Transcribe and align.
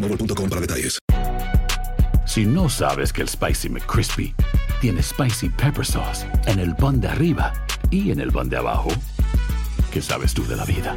boostmobile.com 0.00 0.48
para 0.48 0.60
detalles. 0.60 0.98
Si 2.26 2.44
no 2.44 2.68
sabes 2.68 3.12
que 3.12 3.22
el 3.22 3.28
Spicy 3.28 3.68
McCrispy 3.68 4.34
tiene 4.80 5.02
Spicy 5.02 5.48
Pepper 5.48 5.84
Sauce 5.84 6.26
en 6.46 6.58
el 6.58 6.74
pan 6.76 7.00
de 7.00 7.08
arriba 7.08 7.52
y 7.90 8.10
en 8.10 8.20
el 8.20 8.30
pan 8.30 8.48
de 8.48 8.58
abajo, 8.58 8.90
¿qué 9.90 10.02
sabes 10.02 10.34
tú 10.34 10.46
de 10.46 10.56
la 10.56 10.64
vida? 10.64 10.94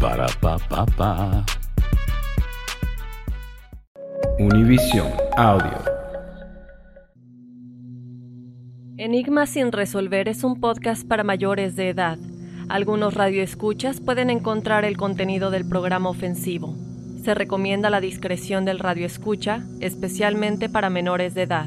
Para, 0.00 0.26
pa, 0.40 0.58
pa, 0.58 0.86
pa. 0.86 1.44
Univision 4.38 5.12
Audio. 5.36 5.96
Enigma 8.98 9.46
sin 9.46 9.72
resolver 9.72 10.28
es 10.28 10.44
un 10.44 10.60
podcast 10.60 11.06
para 11.06 11.24
mayores 11.24 11.76
de 11.76 11.90
edad. 11.90 12.18
Algunos 12.68 13.14
radioescuchas 13.14 14.00
pueden 14.00 14.30
encontrar 14.30 14.84
el 14.84 14.96
contenido 14.96 15.50
del 15.50 15.68
programa 15.68 16.08
ofensivo. 16.08 16.74
Se 17.26 17.34
recomienda 17.34 17.90
la 17.90 18.00
discreción 18.00 18.64
del 18.64 18.78
radioescucha, 18.78 19.64
especialmente 19.80 20.68
para 20.68 20.90
menores 20.90 21.34
de 21.34 21.42
edad. 21.42 21.66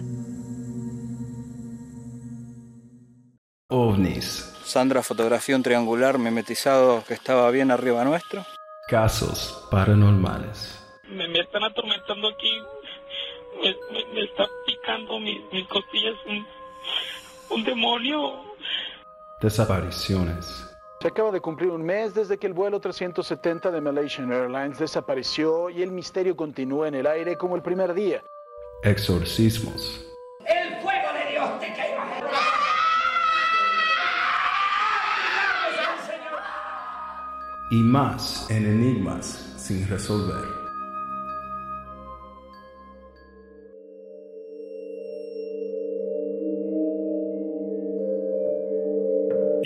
OVNIs. 3.68 4.56
Sandra 4.64 5.04
fotografió 5.04 5.58
un 5.58 5.64
triangular 5.64 6.18
mimetizado 6.18 7.04
que 7.06 7.14
estaba 7.14 7.52
bien 7.52 7.72
arriba 7.72 8.06
nuestro. 8.06 8.46
Casos 8.88 9.68
paranormales. 9.70 10.82
Me, 11.10 11.28
me 11.28 11.40
están 11.42 11.66
atormentando 11.66 12.30
aquí. 12.30 12.58
Me, 13.62 13.76
me- 13.92 14.14
me 14.14 14.22
está 14.22 14.46
picando 14.66 15.20
mis, 15.20 15.42
mis 15.52 15.68
costillas 15.68 16.16
un, 16.26 16.48
un 17.58 17.64
demonio. 17.66 18.32
Desapariciones. 19.42 20.69
Se 21.02 21.08
acaba 21.08 21.32
de 21.32 21.40
cumplir 21.40 21.72
un 21.72 21.82
mes 21.82 22.14
desde 22.14 22.38
que 22.38 22.46
el 22.46 22.52
vuelo 22.52 22.82
370 22.82 23.72
de 23.72 23.80
Malaysian 23.80 24.34
Airlines 24.34 24.80
desapareció 24.80 25.70
y 25.70 25.82
el 25.82 25.92
misterio 25.92 26.36
continúa 26.36 26.90
en 26.90 26.96
el 26.96 27.08
aire 27.08 27.38
como 27.38 27.56
el 27.56 27.62
primer 27.62 27.94
día. 27.94 28.22
Exorcismos. 28.84 30.06
El 30.46 30.82
fuego 30.82 31.08
de 31.14 31.32
Dios 31.32 31.60
te 31.62 31.68
quema. 31.68 32.06
Y 37.72 37.76
más 37.78 38.52
en 38.52 38.66
Enigmas 38.66 39.56
sin 39.56 39.88
resolver. 39.88 40.59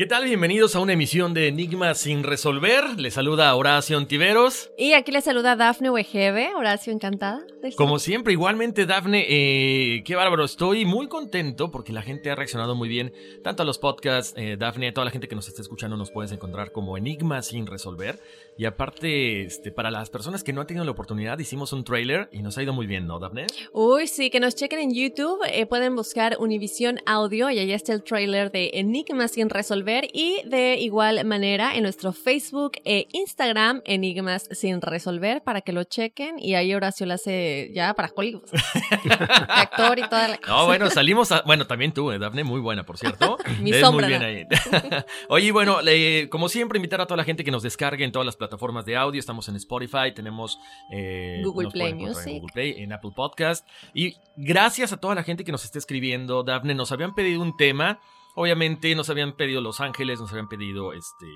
¿Qué 0.04 0.10
tal? 0.10 0.26
Bienvenidos 0.26 0.76
a 0.76 0.82
una 0.82 0.92
emisión 0.92 1.34
de 1.34 1.48
Enigmas 1.48 1.98
sin 1.98 2.24
resolver. 2.24 3.00
Les 3.00 3.14
saluda 3.14 3.56
Horacio 3.56 3.98
Ontiveros. 3.98 4.70
Y 4.78 4.92
aquí 4.92 5.14
le 5.14 5.22
saluda 5.22 5.56
Dafne 5.56 5.90
Wegebe. 5.90 6.54
Horacio, 6.56 6.92
encantada. 6.92 7.46
Como 7.78 7.98
siempre, 8.00 8.34
igualmente, 8.34 8.86
Dafne, 8.86 9.26
eh, 9.30 10.04
qué 10.04 10.16
bárbaro. 10.16 10.44
Estoy 10.44 10.84
muy 10.84 11.08
contento 11.08 11.72
porque 11.72 11.94
la 11.94 12.02
gente 12.02 12.30
ha 12.30 12.36
reaccionado 12.36 12.76
muy 12.76 12.90
bien, 12.90 13.14
tanto 13.46 13.64
a 13.64 13.66
los 13.66 13.78
podcasts, 13.78 14.34
eh, 14.36 14.58
Dafne, 14.60 14.90
a 14.90 14.94
toda 14.94 15.06
la 15.06 15.12
gente 15.12 15.30
que 15.30 15.36
nos 15.36 15.48
está 15.48 15.62
escuchando 15.62 15.96
nos 15.96 16.12
puedes 16.12 16.34
encontrar 16.34 16.74
como 16.74 16.98
Enigmas 16.98 17.48
sin 17.48 17.66
resolver. 17.66 18.20
Y 18.58 18.66
aparte, 18.66 19.44
este, 19.44 19.72
para 19.72 19.90
las 19.90 20.10
personas 20.10 20.44
que 20.44 20.52
no 20.52 20.60
han 20.60 20.68
tenido 20.68 20.84
la 20.84 20.92
oportunidad, 20.92 21.40
hicimos 21.40 21.72
un 21.72 21.86
trailer 21.86 22.28
y 22.34 22.42
nos 22.42 22.58
ha 22.58 22.64
ido 22.64 22.74
muy 22.74 22.88
bien, 22.88 23.08
¿no, 23.08 23.20
Dafne? 23.20 23.48
Uy, 23.72 24.08
sí, 24.08 24.30
que 24.30 24.42
nos 24.42 24.54
chequen 24.56 24.80
en 24.80 24.94
YouTube. 24.94 25.40
eh, 25.50 25.66
pueden 25.66 25.96
buscar 25.96 26.36
Univision 26.40 27.00
Audio 27.06 27.50
y 27.50 27.60
ahí 27.60 27.72
está 27.72 27.94
el 27.94 28.04
trailer 28.04 28.52
de 28.52 28.72
Enigmas 28.74 29.32
sin 29.32 29.50
resolver. 29.50 29.93
Y 30.14 30.42
de 30.46 30.78
igual 30.80 31.24
manera 31.26 31.76
en 31.76 31.84
nuestro 31.84 32.14
Facebook 32.14 32.74
e 32.86 33.08
Instagram, 33.12 33.82
Enigmas 33.86 34.48
sin 34.52 34.82
resolver, 34.82 35.44
para 35.44 35.62
que 35.62 35.72
lo 35.72 35.84
chequen. 35.84 36.40
Y 36.40 36.56
ahí 36.56 36.74
Horacio 36.74 37.06
lo 37.06 37.14
hace 37.14 37.72
ya 37.74 37.94
para 37.94 38.12
Hollywood. 38.16 38.50
Actor 39.50 40.00
y 40.00 40.10
toda 40.10 40.28
la 40.28 40.38
cosa. 40.38 40.52
No, 40.52 40.66
bueno, 40.66 40.90
salimos 40.90 41.32
a... 41.32 41.42
Bueno, 41.42 41.68
también 41.68 41.94
tú, 41.94 42.12
eh, 42.12 42.20
Dafne, 42.20 42.44
muy 42.44 42.60
buena, 42.60 42.86
por 42.86 42.98
cierto. 42.98 43.38
Mi 43.62 43.74
sombra, 43.74 44.08
Muy 44.08 44.18
bien 44.18 44.24
ahí. 44.24 44.46
Oye, 45.30 45.52
bueno, 45.52 45.78
como 46.30 46.50
siempre, 46.50 46.78
invitar 46.78 47.02
a 47.02 47.06
toda 47.06 47.18
la 47.18 47.24
gente 47.24 47.44
que 47.44 47.52
nos 47.52 47.64
descargue 47.64 48.04
en 48.04 48.12
todas 48.12 48.26
las 48.26 48.36
plataformas 48.36 48.86
de 48.86 48.96
audio. 48.96 49.20
Estamos 49.20 49.48
en 49.50 49.56
Spotify, 49.56 50.12
tenemos... 50.14 50.60
eh, 50.92 51.42
Google 51.44 51.70
Play 51.70 51.90
encontrar 51.90 51.90
En 51.90 51.98
Music. 51.98 52.34
Google 52.42 52.54
Play, 52.54 52.76
en 52.84 52.94
Apple 52.94 53.12
Podcast. 53.16 53.68
Y 53.94 54.16
gracias 54.36 54.94
a 54.94 54.98
toda 54.98 55.16
la 55.16 55.24
gente 55.24 55.44
que 55.44 55.52
nos 55.52 55.64
está 55.64 55.80
escribiendo, 55.80 56.44
Dafne, 56.44 56.74
nos 56.76 56.92
habían 56.92 57.14
pedido 57.14 57.42
un 57.42 57.56
tema. 57.58 58.00
Obviamente 58.36 58.96
nos 58.96 59.10
habían 59.10 59.34
pedido 59.34 59.62
Los 59.62 59.80
Ángeles, 59.80 60.20
nos 60.20 60.32
habían 60.32 60.50
pedido 60.50 60.94
este... 60.94 61.28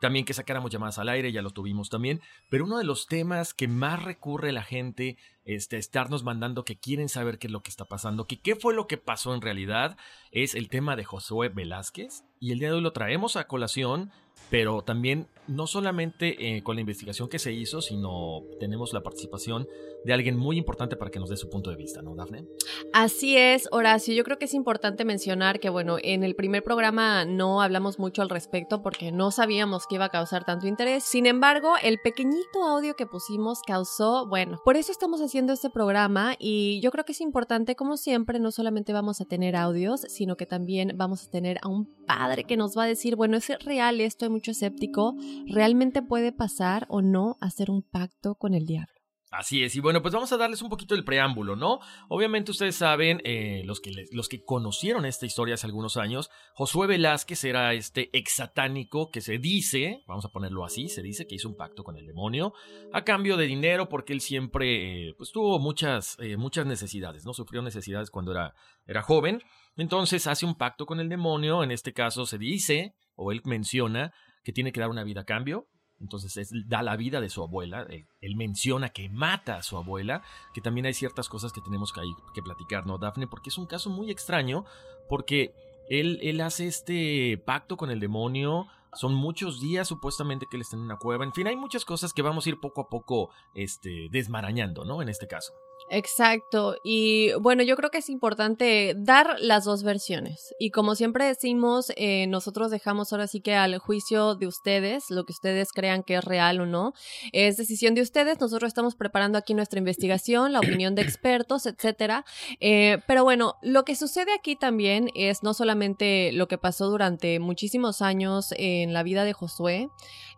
También 0.00 0.24
que 0.24 0.32
sacáramos 0.32 0.70
llamadas 0.70 1.00
al 1.00 1.08
aire, 1.08 1.32
ya 1.32 1.42
lo 1.42 1.50
tuvimos 1.50 1.90
también. 1.90 2.20
Pero 2.48 2.66
uno 2.66 2.78
de 2.78 2.84
los 2.84 3.08
temas 3.08 3.52
que 3.52 3.66
más 3.66 4.00
recurre 4.00 4.52
la 4.52 4.62
gente 4.62 5.16
este, 5.44 5.76
estarnos 5.76 6.22
mandando 6.22 6.64
que 6.64 6.78
quieren 6.78 7.08
saber 7.08 7.40
qué 7.40 7.48
es 7.48 7.52
lo 7.52 7.64
que 7.64 7.70
está 7.70 7.86
pasando, 7.86 8.28
que 8.28 8.40
qué 8.40 8.54
fue 8.54 8.74
lo 8.74 8.86
que 8.86 8.96
pasó 8.96 9.34
en 9.34 9.40
realidad, 9.40 9.96
es 10.30 10.54
el 10.54 10.68
tema 10.68 10.94
de 10.94 11.02
Josué 11.02 11.48
Velázquez. 11.48 12.22
Y 12.38 12.52
el 12.52 12.60
día 12.60 12.68
de 12.68 12.74
hoy 12.74 12.80
lo 12.80 12.92
traemos 12.92 13.34
a 13.34 13.48
colación, 13.48 14.12
pero 14.50 14.82
también 14.82 15.26
no 15.48 15.66
solamente 15.66 16.56
eh, 16.56 16.62
con 16.62 16.76
la 16.76 16.80
investigación 16.80 17.28
que 17.28 17.38
se 17.38 17.52
hizo, 17.52 17.80
sino 17.80 18.42
tenemos 18.60 18.92
la 18.92 19.02
participación 19.02 19.66
de 20.04 20.12
alguien 20.12 20.36
muy 20.36 20.58
importante 20.58 20.94
para 20.96 21.10
que 21.10 21.18
nos 21.18 21.30
dé 21.30 21.36
su 21.36 21.48
punto 21.48 21.70
de 21.70 21.76
vista, 21.76 22.02
¿no, 22.02 22.14
Dafne? 22.14 22.44
Así 22.92 23.36
es, 23.36 23.68
Horacio. 23.72 24.14
Yo 24.14 24.24
creo 24.24 24.38
que 24.38 24.44
es 24.44 24.54
importante 24.54 25.04
mencionar 25.04 25.58
que, 25.58 25.70
bueno, 25.70 25.96
en 26.02 26.22
el 26.22 26.36
primer 26.36 26.62
programa 26.62 27.24
no 27.24 27.62
hablamos 27.62 27.98
mucho 27.98 28.22
al 28.22 28.28
respecto 28.28 28.82
porque 28.82 29.10
no 29.10 29.30
sabíamos 29.30 29.86
que 29.86 29.96
iba 29.96 30.04
a 30.04 30.10
causar 30.10 30.44
tanto 30.44 30.66
interés. 30.66 31.02
Sin 31.04 31.26
embargo, 31.26 31.74
el 31.82 31.98
pequeñito 31.98 32.62
audio 32.62 32.94
que 32.94 33.06
pusimos 33.06 33.62
causó, 33.66 34.26
bueno, 34.28 34.60
por 34.64 34.76
eso 34.76 34.92
estamos 34.92 35.20
haciendo 35.20 35.52
este 35.52 35.70
programa 35.70 36.36
y 36.38 36.80
yo 36.80 36.90
creo 36.90 37.04
que 37.04 37.12
es 37.12 37.20
importante, 37.20 37.74
como 37.74 37.96
siempre, 37.96 38.38
no 38.38 38.52
solamente 38.52 38.92
vamos 38.92 39.20
a 39.20 39.24
tener 39.24 39.56
audios, 39.56 40.02
sino 40.02 40.36
que 40.36 40.46
también 40.46 40.92
vamos 40.96 41.26
a 41.26 41.30
tener 41.30 41.58
a 41.62 41.68
un 41.68 41.86
padre 42.06 42.44
que 42.44 42.56
nos 42.56 42.76
va 42.76 42.84
a 42.84 42.86
decir, 42.86 43.16
bueno, 43.16 43.36
es 43.36 43.48
real 43.64 44.00
esto, 44.00 44.27
mucho 44.30 44.50
escéptico, 44.50 45.14
¿realmente 45.46 46.02
puede 46.02 46.32
pasar 46.32 46.86
o 46.88 47.02
no 47.02 47.36
hacer 47.40 47.70
un 47.70 47.82
pacto 47.82 48.34
con 48.34 48.54
el 48.54 48.66
diablo? 48.66 48.98
Así 49.30 49.62
es, 49.62 49.76
y 49.76 49.80
bueno, 49.80 50.00
pues 50.00 50.14
vamos 50.14 50.32
a 50.32 50.38
darles 50.38 50.62
un 50.62 50.70
poquito 50.70 50.94
el 50.94 51.04
preámbulo, 51.04 51.54
¿no? 51.54 51.80
Obviamente 52.08 52.50
ustedes 52.50 52.76
saben, 52.76 53.20
eh, 53.24 53.60
los, 53.66 53.80
que, 53.80 53.92
los 54.10 54.26
que 54.26 54.42
conocieron 54.42 55.04
esta 55.04 55.26
historia 55.26 55.54
hace 55.54 55.66
algunos 55.66 55.98
años, 55.98 56.30
Josué 56.54 56.86
Velázquez 56.86 57.44
era 57.44 57.74
este 57.74 58.08
ex 58.16 58.36
satánico 58.36 59.10
que 59.10 59.20
se 59.20 59.36
dice, 59.36 60.02
vamos 60.06 60.24
a 60.24 60.30
ponerlo 60.30 60.64
así, 60.64 60.88
se 60.88 61.02
dice 61.02 61.26
que 61.26 61.34
hizo 61.34 61.48
un 61.48 61.56
pacto 61.56 61.84
con 61.84 61.98
el 61.98 62.06
demonio 62.06 62.54
a 62.90 63.04
cambio 63.04 63.36
de 63.36 63.46
dinero 63.46 63.90
porque 63.90 64.14
él 64.14 64.22
siempre, 64.22 65.08
eh, 65.08 65.14
pues 65.18 65.30
tuvo 65.30 65.58
muchas, 65.58 66.16
eh, 66.20 66.38
muchas 66.38 66.64
necesidades, 66.64 67.26
¿no? 67.26 67.34
Sufrió 67.34 67.60
necesidades 67.60 68.10
cuando 68.10 68.32
era, 68.32 68.54
era 68.86 69.02
joven, 69.02 69.42
entonces 69.76 70.26
hace 70.26 70.46
un 70.46 70.54
pacto 70.54 70.86
con 70.86 71.00
el 71.00 71.10
demonio, 71.10 71.62
en 71.62 71.70
este 71.70 71.92
caso 71.92 72.24
se 72.24 72.38
dice, 72.38 72.94
o 73.18 73.32
él 73.32 73.42
menciona, 73.44 74.14
que 74.44 74.52
tiene 74.52 74.72
que 74.72 74.80
dar 74.80 74.88
una 74.88 75.04
vida 75.04 75.22
a 75.22 75.24
cambio, 75.24 75.68
entonces 76.00 76.50
da 76.66 76.82
la 76.82 76.96
vida 76.96 77.20
de 77.20 77.28
su 77.28 77.42
abuela. 77.42 77.86
Él, 78.20 78.36
menciona 78.36 78.90
que 78.90 79.08
mata 79.08 79.56
a 79.56 79.62
su 79.62 79.76
abuela, 79.76 80.22
que 80.54 80.60
también 80.60 80.86
hay 80.86 80.94
ciertas 80.94 81.28
cosas 81.28 81.52
que 81.52 81.60
tenemos 81.60 81.92
que, 81.92 82.00
que 82.34 82.42
platicar, 82.42 82.86
¿no, 82.86 82.98
Dafne? 82.98 83.26
Porque 83.26 83.50
es 83.50 83.58
un 83.58 83.66
caso 83.66 83.90
muy 83.90 84.10
extraño, 84.10 84.64
porque 85.08 85.52
él, 85.88 86.18
él 86.22 86.40
hace 86.40 86.66
este 86.66 87.42
pacto 87.44 87.76
con 87.76 87.90
el 87.90 88.00
demonio. 88.00 88.66
Son 88.94 89.12
muchos 89.14 89.60
días 89.60 89.88
supuestamente 89.88 90.46
que 90.50 90.56
él 90.56 90.62
está 90.62 90.76
en 90.76 90.82
una 90.82 90.96
cueva. 90.96 91.24
En 91.24 91.32
fin, 91.32 91.46
hay 91.46 91.56
muchas 91.56 91.84
cosas 91.84 92.12
que 92.12 92.22
vamos 92.22 92.46
a 92.46 92.50
ir 92.50 92.60
poco 92.60 92.82
a 92.82 92.88
poco 92.88 93.30
este, 93.54 94.08
desmarañando, 94.10 94.84
¿no? 94.84 95.02
En 95.02 95.08
este 95.08 95.26
caso. 95.26 95.52
Exacto. 95.90 96.76
Y 96.84 97.32
bueno, 97.40 97.62
yo 97.62 97.76
creo 97.76 97.90
que 97.90 97.98
es 97.98 98.10
importante 98.10 98.94
dar 98.96 99.36
las 99.40 99.64
dos 99.64 99.82
versiones. 99.82 100.54
Y 100.58 100.70
como 100.70 100.94
siempre 100.94 101.24
decimos, 101.24 101.92
eh, 101.96 102.26
nosotros 102.26 102.70
dejamos 102.70 103.12
ahora 103.12 103.26
sí 103.26 103.40
que 103.40 103.54
al 103.54 103.78
juicio 103.78 104.34
de 104.34 104.46
ustedes, 104.46 105.10
lo 105.10 105.24
que 105.24 105.32
ustedes 105.32 105.72
crean 105.72 106.02
que 106.02 106.16
es 106.16 106.24
real 106.24 106.60
o 106.60 106.66
no, 106.66 106.92
es 107.32 107.56
decisión 107.56 107.94
de 107.94 108.02
ustedes. 108.02 108.40
Nosotros 108.40 108.68
estamos 108.68 108.96
preparando 108.96 109.38
aquí 109.38 109.54
nuestra 109.54 109.78
investigación, 109.78 110.52
la 110.52 110.60
opinión 110.60 110.94
de 110.94 111.02
expertos, 111.02 111.66
etcétera. 111.66 112.24
Eh, 112.60 112.98
pero 113.06 113.24
bueno, 113.24 113.54
lo 113.62 113.84
que 113.84 113.96
sucede 113.96 114.32
aquí 114.34 114.56
también 114.56 115.10
es 115.14 115.42
no 115.42 115.54
solamente 115.54 116.32
lo 116.32 116.48
que 116.48 116.58
pasó 116.58 116.90
durante 116.90 117.38
muchísimos 117.38 118.02
años 118.02 118.52
en 118.56 118.92
la 118.92 119.02
vida 119.02 119.24
de 119.24 119.32
Josué, 119.32 119.88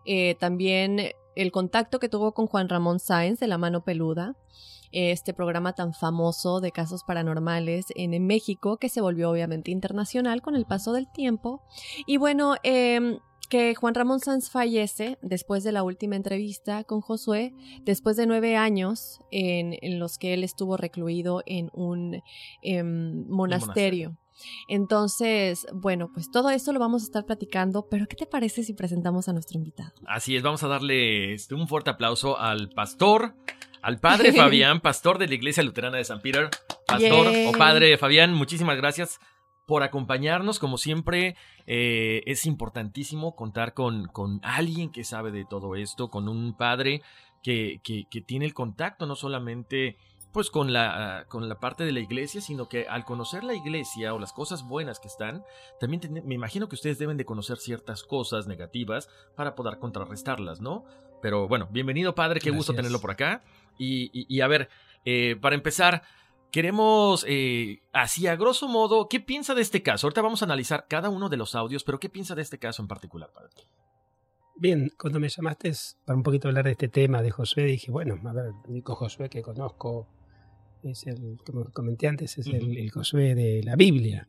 eh, 0.05 0.35
también 0.39 1.13
el 1.35 1.51
contacto 1.51 1.99
que 1.99 2.09
tuvo 2.09 2.33
con 2.33 2.47
Juan 2.47 2.69
Ramón 2.69 2.99
Sáenz 2.99 3.39
de 3.39 3.47
la 3.47 3.57
mano 3.57 3.83
peluda 3.83 4.35
este 4.91 5.33
programa 5.33 5.73
tan 5.73 5.93
famoso 5.93 6.59
de 6.59 6.71
casos 6.71 7.03
paranormales 7.03 7.85
en, 7.95 8.25
México, 8.25 8.77
que 8.77 8.89
se 8.89 9.01
volvió 9.01 9.29
obviamente 9.29 9.71
internacional 9.71 10.41
con 10.41 10.55
el 10.55 10.65
paso 10.65 10.93
del 10.93 11.11
tiempo. 11.11 11.61
Y 12.05 12.17
bueno, 12.17 12.55
em, 12.63 13.19
que 13.49 13.75
Juan 13.75 13.95
Ramón 13.95 14.21
Sanz 14.21 14.49
fallece 14.49 15.17
después 15.21 15.63
de 15.63 15.73
la 15.73 15.83
última 15.83 16.15
entrevista 16.15 16.83
con 16.85 17.01
Josué, 17.01 17.53
después 17.83 18.15
de 18.15 18.25
nueve 18.25 18.55
años 18.55 19.19
en, 19.29 19.99
los 19.99 20.17
que 20.17 20.33
él 20.33 20.43
estuvo 20.43 20.77
recluido 20.77 21.43
en 21.45 21.69
un 21.73 22.23
em, 22.61 23.27
monasterio. 23.27 24.15
Entonces, 24.67 25.67
bueno, 25.73 26.09
pues 26.13 26.31
todo 26.31 26.49
esto 26.49 26.73
lo 26.73 26.79
vamos 26.79 27.03
a 27.03 27.05
estar 27.05 27.25
platicando, 27.25 27.87
pero 27.89 28.07
¿qué 28.07 28.15
te 28.15 28.25
parece 28.25 28.63
si 28.63 28.73
presentamos 28.73 29.27
a 29.27 29.33
nuestro 29.33 29.57
invitado? 29.57 29.91
Así 30.05 30.35
es, 30.35 30.43
vamos 30.43 30.63
a 30.63 30.67
darle 30.67 31.33
este, 31.33 31.55
un 31.55 31.67
fuerte 31.67 31.89
aplauso 31.89 32.39
al 32.39 32.69
pastor 32.69 33.35
al 33.81 33.99
padre 33.99 34.31
Fabián, 34.33 34.79
pastor 34.79 35.17
de 35.17 35.27
la 35.27 35.35
Iglesia 35.35 35.63
Luterana 35.63 35.97
de 35.97 36.03
San 36.03 36.21
Peter. 36.21 36.49
Pastor 36.87 37.27
o 37.47 37.51
padre 37.57 37.97
Fabián, 37.97 38.33
muchísimas 38.33 38.77
gracias 38.77 39.19
por 39.65 39.83
acompañarnos. 39.83 40.59
Como 40.59 40.77
siempre, 40.77 41.35
eh, 41.65 42.23
es 42.25 42.45
importantísimo 42.45 43.35
contar 43.35 43.73
con, 43.73 44.07
con, 44.07 44.39
alguien 44.43 44.91
que 44.91 45.03
sabe 45.03 45.31
de 45.31 45.45
todo 45.45 45.75
esto, 45.75 46.09
con 46.09 46.27
un 46.27 46.55
padre 46.55 47.01
que, 47.43 47.79
que, 47.83 48.21
tiene 48.21 48.45
el 48.45 48.53
contacto 48.53 49.05
no 49.05 49.15
solamente 49.15 49.97
pues 50.31 50.49
con 50.49 50.71
la, 50.71 51.25
con 51.27 51.49
la 51.49 51.59
parte 51.59 51.83
de 51.83 51.91
la 51.91 51.99
iglesia, 51.99 52.41
sino 52.41 52.69
que 52.69 52.87
al 52.87 53.03
conocer 53.03 53.43
la 53.43 53.53
iglesia 53.53 54.13
o 54.13 54.19
las 54.19 54.33
cosas 54.33 54.63
buenas 54.63 54.99
que 54.99 55.07
están, 55.07 55.43
también 55.79 56.01
me 56.25 56.35
imagino 56.35 56.69
que 56.69 56.75
ustedes 56.75 56.97
deben 56.99 57.17
de 57.17 57.25
conocer 57.25 57.57
ciertas 57.57 58.03
cosas 58.03 58.47
negativas 58.47 59.09
para 59.35 59.55
poder 59.55 59.77
contrarrestarlas, 59.79 60.61
¿no? 60.61 60.85
Pero 61.21 61.47
bueno, 61.47 61.67
bienvenido 61.71 62.15
padre, 62.15 62.39
qué 62.39 62.51
gusto 62.51 62.73
tenerlo 62.73 62.99
por 62.99 63.11
acá. 63.11 63.43
Y, 63.77 64.41
a 64.41 64.47
ver, 64.47 64.69
eh, 65.05 65.35
para 65.41 65.55
empezar, 65.55 66.03
queremos, 66.51 67.25
eh, 67.27 67.81
así 67.93 68.27
a 68.27 68.35
grosso 68.35 68.67
modo, 68.67 69.07
¿qué 69.09 69.19
piensa 69.19 69.53
de 69.53 69.61
este 69.61 69.83
caso? 69.83 70.07
Ahorita 70.07 70.21
vamos 70.21 70.41
a 70.41 70.45
analizar 70.45 70.85
cada 70.87 71.09
uno 71.09 71.29
de 71.29 71.37
los 71.37 71.55
audios, 71.55 71.83
pero 71.83 71.99
¿qué 71.99 72.09
piensa 72.09 72.35
de 72.35 72.41
este 72.41 72.57
caso 72.57 72.81
en 72.81 72.87
particular, 72.87 73.31
padre? 73.33 73.49
Bien, 74.55 74.91
cuando 74.97 75.19
me 75.19 75.27
llamaste 75.27 75.71
para 76.05 76.15
un 76.15 76.23
poquito 76.23 76.47
hablar 76.47 76.65
de 76.65 76.71
este 76.71 76.87
tema 76.87 77.21
de 77.21 77.31
Josué, 77.31 77.63
dije, 77.63 77.89
bueno, 77.89 78.19
a 78.29 78.33
ver, 78.33 78.45
el 78.45 78.69
único 78.69 78.95
Josué 78.95 79.27
que 79.29 79.41
conozco 79.41 80.07
es 80.83 81.05
el, 81.07 81.37
como 81.45 81.65
comenté 81.71 82.07
antes, 82.07 82.37
es 82.37 82.47
el, 82.47 82.89
Josué 82.91 83.35
de 83.35 83.61
la 83.63 83.75
Biblia. 83.75 84.27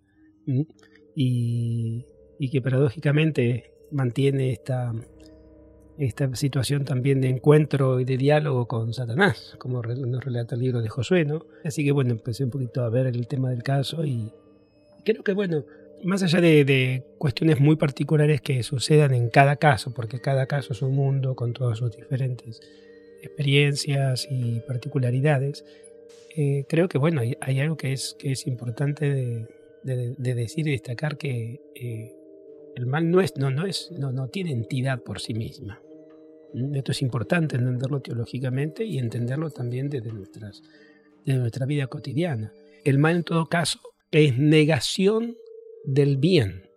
Y, 1.14 2.04
y, 2.38 2.50
que 2.50 2.60
paradójicamente 2.60 3.72
mantiene 3.90 4.50
esta, 4.50 4.92
esta 5.98 6.34
situación 6.34 6.84
también 6.84 7.20
de 7.20 7.28
encuentro 7.28 8.00
y 8.00 8.04
de 8.04 8.16
diálogo 8.16 8.66
con 8.66 8.92
Satanás, 8.92 9.54
como 9.58 9.82
nos 9.82 10.24
relata 10.24 10.54
el 10.54 10.62
libro 10.62 10.82
de 10.82 10.88
Josué, 10.88 11.24
¿no? 11.24 11.46
Así 11.64 11.84
que 11.84 11.92
bueno, 11.92 12.10
empecé 12.10 12.44
un 12.44 12.50
poquito 12.50 12.82
a 12.82 12.88
ver 12.88 13.06
el 13.06 13.26
tema 13.26 13.50
del 13.50 13.62
caso 13.62 14.04
y 14.04 14.32
creo 15.04 15.22
que 15.22 15.32
bueno, 15.32 15.64
más 16.02 16.22
allá 16.22 16.40
de, 16.40 17.04
cuestiones 17.18 17.60
muy 17.60 17.76
particulares 17.76 18.40
que 18.40 18.62
sucedan 18.62 19.14
en 19.14 19.28
cada 19.28 19.56
caso, 19.56 19.92
porque 19.94 20.20
cada 20.20 20.46
caso 20.46 20.72
es 20.72 20.82
un 20.82 20.94
mundo 20.94 21.36
con 21.36 21.52
todas 21.52 21.78
sus 21.78 21.96
diferentes 21.96 22.60
experiencias 23.22 24.26
y 24.30 24.60
particularidades, 24.66 25.64
eh, 26.34 26.64
creo 26.68 26.88
que 26.88 26.98
bueno, 26.98 27.20
hay, 27.20 27.60
algo 27.60 27.76
que 27.76 27.92
es, 27.92 28.16
que 28.18 28.32
es 28.32 28.46
importante 28.46 29.10
de, 29.84 30.14
decir 30.16 30.66
y 30.66 30.72
destacar 30.72 31.18
que 31.18 31.60
eh, 31.74 32.14
el 32.74 32.86
mal 32.86 33.10
no, 33.10 33.20
es, 33.20 33.36
no, 33.36 33.50
no, 33.50 33.66
es, 33.66 33.90
no, 33.92 34.12
no 34.12 34.28
tiene 34.28 34.52
entidad 34.52 35.02
por 35.02 35.20
sí 35.20 35.34
misma. 35.34 35.80
¿Mm? 36.54 36.74
Esto 36.76 36.92
es 36.92 37.02
importante 37.02 37.56
entenderlo 37.56 38.00
teológicamente 38.00 38.84
y 38.84 38.98
entenderlo 38.98 39.50
también 39.50 39.90
desde, 39.90 40.12
nuestras, 40.12 40.62
nuestra 41.26 41.66
vida 41.66 41.86
cotidiana. 41.88 42.52
El 42.84 42.98
mal 42.98 43.16
en 43.16 43.24
todo 43.24 43.46
caso 43.46 43.80
es 44.10 44.38
negación 44.38 45.36
del 45.84 46.16
bien, 46.16 46.70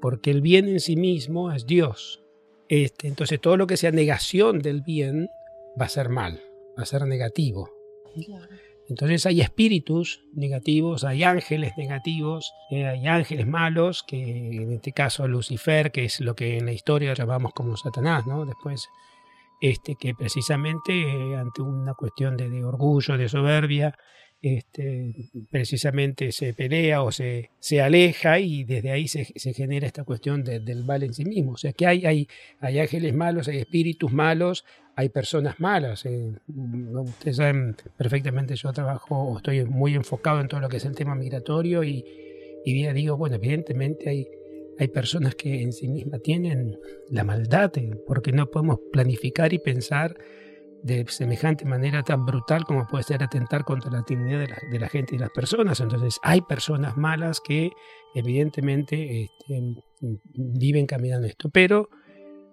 porque 0.00 0.30
el 0.30 0.40
bien 0.40 0.68
en 0.68 0.80
sí 0.80 0.96
mismo 0.96 1.52
es 1.52 1.66
Dios. 1.66 2.22
Este, 2.68 3.08
entonces 3.08 3.40
todo 3.40 3.56
lo 3.56 3.66
que 3.66 3.76
sea 3.76 3.92
negación 3.92 4.60
del 4.60 4.82
bien 4.82 5.28
va 5.80 5.86
a 5.86 5.90
ser 5.90 6.08
mal, 6.08 6.40
va 6.78 6.82
a 6.82 6.86
ser 6.86 7.06
negativo. 7.06 7.75
Entonces 8.88 9.26
hay 9.26 9.40
espíritus 9.40 10.22
negativos, 10.32 11.04
hay 11.04 11.24
ángeles 11.24 11.72
negativos, 11.76 12.52
eh, 12.70 12.86
hay 12.86 13.06
ángeles 13.06 13.46
malos, 13.46 14.04
que 14.06 14.62
en 14.62 14.72
este 14.72 14.92
caso 14.92 15.26
Lucifer, 15.26 15.90
que 15.90 16.04
es 16.04 16.20
lo 16.20 16.36
que 16.36 16.58
en 16.58 16.66
la 16.66 16.72
historia 16.72 17.12
llamamos 17.14 17.52
como 17.52 17.76
Satanás, 17.76 18.26
¿no? 18.26 18.44
Después, 18.44 18.88
este, 19.60 19.96
que 19.96 20.14
precisamente 20.14 20.92
eh, 20.92 21.36
ante 21.36 21.62
una 21.62 21.94
cuestión 21.94 22.36
de, 22.36 22.64
orgullo, 22.64 23.18
de 23.18 23.28
soberbia, 23.28 23.96
este, 24.40 25.30
precisamente 25.50 26.30
se 26.30 26.54
pelea 26.54 27.02
o 27.02 27.10
se, 27.10 27.50
se 27.58 27.80
aleja 27.80 28.38
y 28.38 28.62
desde 28.64 28.92
ahí 28.92 29.08
se, 29.08 29.24
genera 29.54 29.86
esta 29.86 30.04
cuestión 30.04 30.44
del 30.44 30.84
mal 30.84 31.02
en 31.02 31.14
sí 31.14 31.24
mismo. 31.24 31.52
O 31.52 31.56
sea 31.56 31.72
que 31.72 31.86
hay, 31.86 32.06
hay, 32.06 32.28
hay 32.60 32.78
ángeles 32.78 33.14
malos, 33.14 33.48
hay 33.48 33.58
espíritus 33.58 34.12
malos, 34.12 34.64
hay 34.96 35.10
personas 35.10 35.60
malas. 35.60 36.06
Eh, 36.06 36.32
ustedes 36.48 37.36
saben 37.36 37.76
perfectamente, 37.96 38.56
yo 38.56 38.72
trabajo, 38.72 39.36
estoy 39.36 39.64
muy 39.66 39.94
enfocado 39.94 40.40
en 40.40 40.48
todo 40.48 40.60
lo 40.60 40.68
que 40.70 40.78
es 40.78 40.84
el 40.86 40.96
tema 40.96 41.14
migratorio 41.14 41.84
y, 41.84 42.02
y 42.64 42.92
digo, 42.92 43.18
bueno, 43.18 43.36
evidentemente 43.36 44.08
hay, 44.08 44.26
hay 44.78 44.88
personas 44.88 45.34
que 45.34 45.62
en 45.62 45.72
sí 45.72 45.86
mismas 45.88 46.22
tienen 46.22 46.78
la 47.10 47.24
maldad, 47.24 47.76
eh, 47.76 47.90
porque 48.06 48.32
no 48.32 48.46
podemos 48.46 48.78
planificar 48.90 49.52
y 49.52 49.58
pensar 49.58 50.16
de 50.82 51.04
semejante 51.08 51.64
manera 51.64 52.02
tan 52.02 52.24
brutal 52.24 52.64
como 52.64 52.86
puede 52.86 53.04
ser 53.04 53.22
atentar 53.22 53.64
contra 53.64 53.90
la 53.90 54.04
dignidad 54.06 54.40
de 54.40 54.48
la, 54.48 54.58
de 54.70 54.78
la 54.78 54.88
gente 54.88 55.14
y 55.14 55.18
las 55.18 55.30
personas. 55.30 55.80
Entonces 55.80 56.18
hay 56.22 56.40
personas 56.40 56.96
malas 56.96 57.40
que 57.40 57.70
evidentemente 58.14 59.24
este, 59.24 59.82
viven 60.34 60.86
caminando 60.86 61.26
esto, 61.26 61.50
pero 61.50 61.90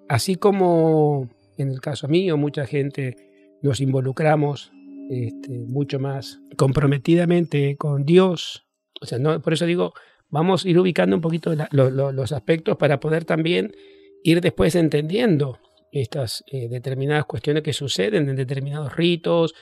así 0.09 0.35
como 0.35 1.29
en 1.63 1.71
el 1.71 1.81
caso 1.81 2.07
mío, 2.07 2.37
mucha 2.37 2.65
gente 2.65 3.15
nos 3.61 3.81
involucramos 3.81 4.71
este, 5.09 5.49
mucho 5.67 5.99
más 5.99 6.39
comprometidamente 6.57 7.75
con 7.77 8.05
Dios. 8.05 8.65
O 9.01 9.05
sea, 9.05 9.19
no, 9.19 9.41
por 9.41 9.53
eso 9.53 9.65
digo, 9.65 9.93
vamos 10.29 10.65
a 10.65 10.69
ir 10.69 10.79
ubicando 10.79 11.15
un 11.15 11.21
poquito 11.21 11.53
los 11.71 12.31
aspectos 12.31 12.77
para 12.77 12.99
poder 12.99 13.25
también 13.25 13.75
ir 14.23 14.41
después 14.41 14.75
entendiendo 14.75 15.59
estas 15.91 16.43
eh, 16.47 16.67
determinadas 16.69 17.25
cuestiones 17.25 17.63
que 17.63 17.73
suceden 17.73 18.29
en 18.29 18.35
determinados 18.35 18.95
ritos, 18.95 19.53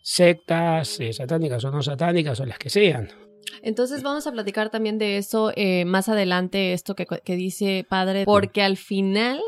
sectas, 0.00 1.00
eh, 1.00 1.12
satánicas 1.12 1.64
o 1.64 1.70
no 1.70 1.82
satánicas 1.82 2.38
o 2.40 2.46
las 2.46 2.58
que 2.58 2.70
sean. 2.70 3.08
Entonces 3.62 4.02
vamos 4.02 4.26
a 4.26 4.32
platicar 4.32 4.70
también 4.70 4.98
de 4.98 5.18
eso 5.18 5.52
eh, 5.56 5.84
más 5.84 6.08
adelante, 6.08 6.72
esto 6.72 6.94
que, 6.94 7.06
que 7.06 7.36
dice 7.36 7.84
Padre, 7.88 8.24
porque 8.24 8.62
al 8.62 8.76
final 8.76 9.40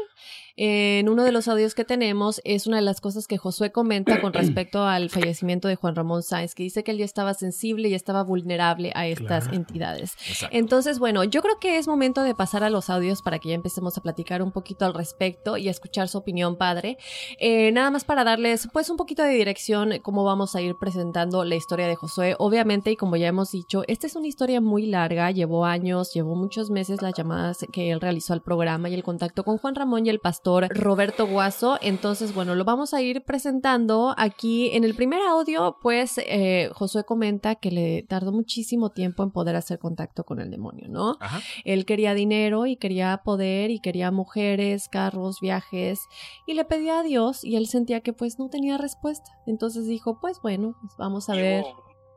en 0.56 1.08
uno 1.08 1.24
de 1.24 1.32
los 1.32 1.48
audios 1.48 1.74
que 1.74 1.84
tenemos 1.84 2.40
es 2.44 2.66
una 2.68 2.76
de 2.76 2.82
las 2.82 3.00
cosas 3.00 3.26
que 3.26 3.38
Josué 3.38 3.72
comenta 3.72 4.20
con 4.20 4.32
respecto 4.32 4.82
al 4.86 5.10
fallecimiento 5.10 5.66
de 5.66 5.74
Juan 5.74 5.96
Ramón 5.96 6.22
Sáenz, 6.22 6.54
que 6.54 6.62
dice 6.62 6.84
que 6.84 6.92
él 6.92 6.98
ya 6.98 7.04
estaba 7.04 7.34
sensible 7.34 7.88
y 7.88 7.94
estaba 7.94 8.22
vulnerable 8.22 8.92
a 8.94 9.06
estas 9.08 9.44
Claro. 9.44 9.56
entidades. 9.56 10.12
Exacto. 10.28 10.56
Entonces, 10.56 10.98
bueno, 11.00 11.24
yo 11.24 11.42
creo 11.42 11.58
que 11.58 11.78
es 11.78 11.88
momento 11.88 12.22
de 12.22 12.34
pasar 12.36 12.62
a 12.62 12.70
los 12.70 12.88
audios 12.88 13.20
para 13.20 13.40
que 13.40 13.48
ya 13.48 13.54
empecemos 13.56 13.98
a 13.98 14.00
platicar 14.00 14.42
un 14.42 14.52
poquito 14.52 14.84
al 14.84 14.94
respecto 14.94 15.56
y 15.56 15.66
a 15.66 15.72
escuchar 15.72 16.06
su 16.08 16.18
opinión, 16.18 16.56
padre. 16.56 16.98
Eh, 17.40 17.72
nada 17.72 17.90
más 17.90 18.04
para 18.04 18.22
darles 18.22 18.68
pues 18.72 18.90
un 18.90 18.96
poquito 18.96 19.24
de 19.24 19.30
dirección 19.30 19.94
cómo 20.02 20.22
vamos 20.22 20.54
a 20.54 20.60
ir 20.62 20.76
presentando 20.78 21.44
la 21.44 21.56
historia 21.56 21.88
de 21.88 21.96
Josué. 21.96 22.36
Obviamente, 22.38 22.92
y 22.92 22.96
como 22.96 23.16
ya 23.16 23.26
hemos 23.26 23.50
dicho, 23.50 23.82
esta 23.88 24.06
es 24.06 24.14
una 24.14 24.28
historia 24.28 24.60
muy 24.60 24.86
larga, 24.86 25.32
llevó 25.32 25.64
años, 25.64 26.12
llevó 26.14 26.36
muchos 26.36 26.70
meses 26.70 27.02
las 27.02 27.14
llamadas 27.14 27.66
que 27.72 27.90
él 27.90 28.00
realizó 28.00 28.34
al 28.34 28.42
programa 28.42 28.88
y 28.88 28.94
el 28.94 29.02
contacto 29.02 29.42
con 29.42 29.58
Juan 29.58 29.74
Ramón 29.74 30.06
y 30.06 30.10
el 30.10 30.20
pastor 30.20 30.43
Roberto 30.68 31.26
Guaso. 31.26 31.78
Entonces, 31.80 32.34
bueno, 32.34 32.54
lo 32.54 32.64
vamos 32.64 32.94
a 32.94 33.02
ir 33.02 33.24
presentando 33.24 34.14
aquí 34.16 34.70
en 34.74 34.84
el 34.84 34.94
primer 34.94 35.20
audio, 35.22 35.78
pues 35.82 36.18
eh, 36.18 36.70
Josué 36.74 37.04
comenta 37.04 37.54
que 37.54 37.70
le 37.70 38.02
tardó 38.02 38.32
muchísimo 38.32 38.90
tiempo 38.90 39.22
en 39.22 39.30
poder 39.30 39.56
hacer 39.56 39.78
contacto 39.78 40.24
con 40.24 40.40
el 40.40 40.50
demonio, 40.50 40.88
¿no? 40.88 41.16
Ajá. 41.20 41.40
Él 41.64 41.84
quería 41.84 42.14
dinero 42.14 42.66
y 42.66 42.76
quería 42.76 43.22
poder 43.24 43.70
y 43.70 43.80
quería 43.80 44.10
mujeres, 44.10 44.88
carros, 44.88 45.40
viajes 45.40 46.00
y 46.46 46.54
le 46.54 46.64
pedía 46.64 47.00
a 47.00 47.02
Dios 47.02 47.44
y 47.44 47.56
él 47.56 47.66
sentía 47.66 48.00
que 48.00 48.12
pues 48.12 48.38
no 48.38 48.48
tenía 48.48 48.78
respuesta. 48.78 49.30
Entonces 49.46 49.86
dijo, 49.86 50.20
pues 50.20 50.40
bueno, 50.42 50.76
pues 50.80 50.92
vamos 50.98 51.28
a 51.28 51.34
ver. 51.34 51.64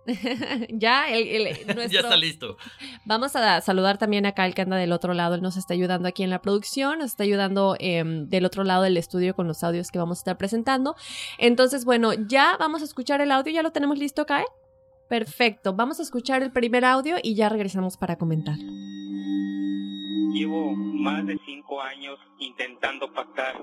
ya, 0.69 1.09
el, 1.09 1.47
el- 1.47 1.89
Ya 1.89 1.99
está 1.99 2.15
listo. 2.17 2.57
Vamos 3.05 3.35
a 3.35 3.61
saludar 3.61 3.97
también 3.97 4.25
acá 4.25 4.43
al 4.43 4.53
que 4.53 4.61
anda 4.61 4.77
del 4.77 4.91
otro 4.93 5.13
lado. 5.13 5.35
Él 5.35 5.41
nos 5.41 5.57
está 5.57 5.73
ayudando 5.73 6.07
aquí 6.07 6.23
en 6.23 6.29
la 6.29 6.41
producción, 6.41 6.99
nos 6.99 7.07
está 7.11 7.23
ayudando 7.23 7.75
em, 7.79 8.27
del 8.29 8.45
otro 8.45 8.63
lado 8.63 8.83
del 8.83 8.97
estudio 8.97 9.35
con 9.35 9.47
los 9.47 9.63
audios 9.63 9.91
que 9.91 9.99
vamos 9.99 10.19
a 10.19 10.21
estar 10.21 10.37
presentando. 10.37 10.95
Entonces, 11.37 11.85
bueno, 11.85 12.13
ya 12.13 12.55
vamos 12.57 12.81
a 12.81 12.85
escuchar 12.85 13.21
el 13.21 13.31
audio. 13.31 13.51
¿Ya 13.53 13.63
lo 13.63 13.71
tenemos 13.71 13.97
listo, 13.97 14.25
Kae? 14.25 14.45
Perfecto. 15.09 15.73
Vamos 15.73 15.99
a 15.99 16.03
escuchar 16.03 16.43
el 16.43 16.51
primer 16.51 16.83
audio 16.85 17.17
y 17.21 17.35
ya 17.35 17.49
regresamos 17.49 17.97
para 17.97 18.17
comentar. 18.17 18.57
Llevo 20.33 20.73
más 20.75 21.25
de 21.25 21.37
cinco 21.45 21.81
años 21.81 22.17
intentando 22.39 23.11
pactar 23.13 23.55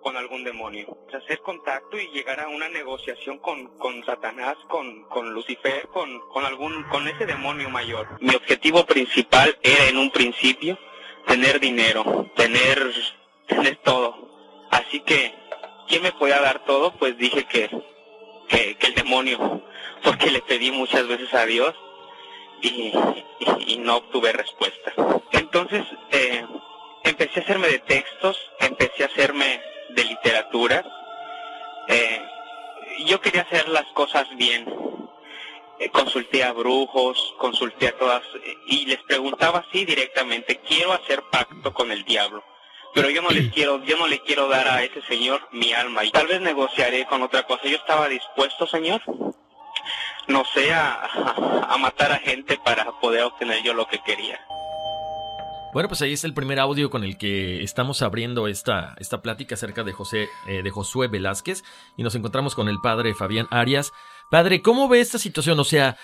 con 0.00 0.16
algún 0.16 0.44
demonio, 0.44 0.96
hacer 1.12 1.40
contacto 1.40 1.98
y 1.98 2.08
llegar 2.08 2.40
a 2.40 2.48
una 2.48 2.68
negociación 2.68 3.38
con, 3.38 3.66
con 3.78 4.04
Satanás, 4.04 4.56
con, 4.68 5.04
con 5.04 5.32
Lucifer, 5.32 5.88
con, 5.88 6.20
con 6.30 6.44
algún, 6.44 6.82
con 6.84 7.06
ese 7.08 7.26
demonio 7.26 7.68
mayor. 7.70 8.08
Mi 8.20 8.34
objetivo 8.34 8.84
principal 8.86 9.56
era 9.62 9.86
en 9.88 9.96
un 9.98 10.10
principio 10.10 10.78
tener 11.26 11.60
dinero, 11.60 12.30
tener, 12.36 12.92
tener 13.46 13.76
todo. 13.76 14.66
Así 14.70 15.00
que, 15.00 15.34
¿quién 15.88 16.02
me 16.02 16.12
podía 16.12 16.40
dar 16.40 16.64
todo? 16.64 16.92
Pues 16.92 17.16
dije 17.18 17.44
que, 17.44 17.68
que, 18.48 18.76
que 18.76 18.86
el 18.86 18.94
demonio, 18.94 19.62
porque 20.02 20.30
le 20.30 20.40
pedí 20.42 20.70
muchas 20.70 21.06
veces 21.06 21.32
a 21.34 21.44
Dios 21.46 21.74
y, 22.62 22.68
y- 23.38 23.74
y 23.74 23.78
no 23.78 23.96
obtuve 23.98 24.32
respuesta. 24.32 24.92
Entonces 25.32 25.84
eh, 26.10 26.44
empecé 27.04 27.40
a 27.40 27.42
hacerme 27.42 27.68
de 27.68 27.78
textos, 27.80 28.38
empecé 28.60 29.02
a 29.04 29.06
hacerme 29.06 29.60
de 29.94 30.04
literatura. 30.04 30.84
Eh, 31.88 32.22
yo 33.06 33.20
quería 33.20 33.42
hacer 33.42 33.68
las 33.68 33.86
cosas 33.92 34.26
bien. 34.36 34.66
Eh, 35.78 35.88
consulté 35.90 36.44
a 36.44 36.52
brujos, 36.52 37.34
consulté 37.38 37.88
a 37.88 37.96
todas 37.98 38.22
y 38.66 38.84
les 38.86 38.98
preguntaba 39.04 39.64
así 39.66 39.84
directamente, 39.86 40.56
quiero 40.66 40.92
hacer 40.92 41.22
pacto 41.30 41.72
con 41.72 41.90
el 41.90 42.04
diablo. 42.04 42.44
Pero 42.92 43.08
yo 43.08 43.22
no 43.22 43.30
les 43.30 43.50
quiero, 43.52 43.82
yo 43.84 43.96
no 43.96 44.06
le 44.08 44.20
quiero 44.20 44.48
dar 44.48 44.66
a 44.68 44.82
ese 44.82 45.00
señor 45.02 45.40
mi 45.52 45.72
alma 45.72 46.04
y 46.04 46.10
tal 46.10 46.26
vez 46.26 46.40
negociaré 46.40 47.06
con 47.06 47.22
otra 47.22 47.44
cosa. 47.44 47.62
Yo 47.64 47.76
estaba 47.76 48.08
dispuesto, 48.08 48.66
señor, 48.66 49.00
no 50.26 50.44
sé, 50.52 50.72
a- 50.72 51.08
a 51.70 51.76
matar 51.78 52.12
a 52.12 52.18
gente 52.18 52.58
para 52.58 52.84
poder 53.00 53.22
obtener 53.22 53.62
yo 53.62 53.74
lo 53.74 53.86
que 53.86 54.00
quería. 54.00 54.38
Bueno, 55.72 55.88
pues 55.88 56.02
ahí 56.02 56.12
es 56.12 56.24
el 56.24 56.34
primer 56.34 56.58
audio 56.58 56.90
con 56.90 57.04
el 57.04 57.16
que 57.16 57.62
estamos 57.62 58.02
abriendo 58.02 58.48
esta, 58.48 58.96
esta 58.98 59.22
plática 59.22 59.54
acerca 59.54 59.84
de 59.84 59.92
José, 59.92 60.28
eh, 60.48 60.62
de 60.64 60.70
Josué 60.70 61.06
Velázquez, 61.06 61.62
y 61.96 62.02
nos 62.02 62.14
encontramos 62.16 62.56
con 62.56 62.68
el 62.68 62.78
padre 62.82 63.14
Fabián 63.14 63.46
Arias. 63.50 63.92
Padre, 64.32 64.62
¿cómo 64.62 64.88
ve 64.88 65.00
esta 65.00 65.18
situación? 65.18 65.60
O 65.60 65.64
sea, 65.64 65.96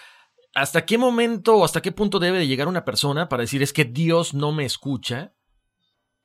¿hasta 0.55 0.87
qué 0.87 0.99
momento 0.99 1.57
o 1.57 1.65
hasta 1.65 1.83
qué 1.83 1.91
punto 1.91 2.21
debe 2.21 2.39
de 2.39 2.47
llegar 2.47 2.69
una 2.69 2.85
persona 2.85 3.29
para 3.29 3.41
decir 3.43 3.61
es 3.61 3.73
que 3.73 3.85
Dios 3.85 4.35
no 4.35 4.53
me 4.53 4.65
escucha? 4.65 5.35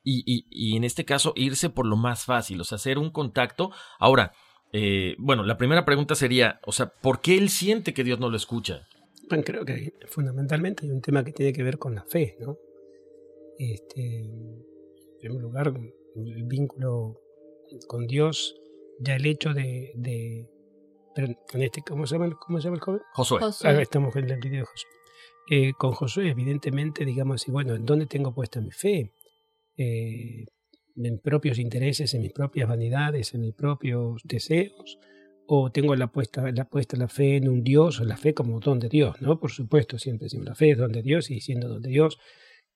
Y, 0.04 0.22
y- 0.24 0.46
y 0.48 0.76
en 0.76 0.84
este 0.84 1.04
caso, 1.04 1.32
irse 1.34 1.68
por 1.68 1.86
lo 1.86 1.96
más 1.96 2.24
fácil, 2.24 2.60
o 2.60 2.64
sea, 2.64 2.76
hacer 2.76 2.96
un 2.96 3.10
contacto. 3.10 3.72
Ahora, 3.98 4.32
eh, 4.72 5.16
bueno, 5.18 5.42
la 5.42 5.58
primera 5.58 5.84
pregunta 5.84 6.14
sería, 6.14 6.60
o 6.64 6.70
sea, 6.70 6.92
¿por 7.02 7.20
qué 7.20 7.38
él 7.38 7.50
siente 7.50 7.92
que 7.92 8.04
Dios 8.04 8.20
no 8.20 8.30
lo 8.30 8.36
escucha? 8.36 8.86
Bueno, 9.28 9.42
creo 9.44 9.64
que 9.64 9.94
fundamentalmente 10.08 10.86
hay 10.86 10.92
un 10.92 11.00
tema 11.00 11.24
que 11.24 11.32
tiene 11.32 11.52
que 11.52 11.62
ver 11.64 11.78
con 11.78 11.94
la 11.96 12.04
fe, 12.04 12.36
¿no? 12.40 12.56
Este, 13.70 14.24
en 14.24 14.64
primer 15.20 15.40
lugar, 15.40 15.72
el 16.16 16.44
vínculo 16.44 17.20
con 17.86 18.06
Dios, 18.08 18.56
ya 18.98 19.14
el 19.16 19.24
hecho 19.26 19.54
de, 19.54 19.92
de 19.94 20.48
con 21.48 21.62
este, 21.62 21.82
¿cómo 21.86 22.06
se 22.06 22.14
llama, 22.16 22.26
el- 22.26 22.34
cómo 22.36 22.58
se 22.58 22.64
llama 22.64 22.76
el 22.76 22.82
joven? 22.82 23.00
Josué. 23.14 23.40
Josué. 23.40 23.70
Ah, 23.70 23.80
estamos 23.80 24.16
en 24.16 24.30
el 24.30 24.40
video 24.40 24.60
de 24.60 24.66
Josué. 24.66 24.90
Eh, 25.50 25.72
con 25.78 25.92
Josué, 25.92 26.30
evidentemente, 26.30 27.04
digamos, 27.04 27.46
y 27.46 27.50
bueno, 27.52 27.74
¿en 27.74 27.84
dónde 27.84 28.06
tengo 28.06 28.34
puesta 28.34 28.60
mi 28.60 28.70
fe? 28.72 29.12
Eh, 29.76 30.46
en 30.96 31.18
propios 31.20 31.58
intereses, 31.58 32.12
en 32.14 32.22
mis 32.22 32.32
propias 32.32 32.68
vanidades, 32.68 33.32
en 33.34 33.42
mis 33.42 33.54
propios 33.54 34.22
deseos, 34.24 34.98
o 35.46 35.70
tengo 35.70 35.94
la 35.96 36.08
puesta, 36.08 36.50
la 36.52 36.64
puesta 36.68 36.96
la 36.96 37.08
fe 37.08 37.36
en 37.36 37.48
un 37.48 37.62
Dios, 37.62 38.00
o 38.00 38.04
la 38.04 38.16
fe 38.16 38.34
como 38.34 38.58
don 38.60 38.78
de 38.78 38.88
Dios, 38.88 39.20
¿no? 39.22 39.38
Por 39.38 39.50
supuesto, 39.52 39.98
siempre 39.98 40.26
decimos 40.26 40.46
la 40.46 40.54
fe 40.54 40.70
es 40.70 40.78
don 40.78 40.92
de 40.92 41.02
Dios 41.02 41.30
y 41.30 41.40
siendo 41.40 41.68
don 41.68 41.82
de 41.82 41.90
Dios, 41.90 42.18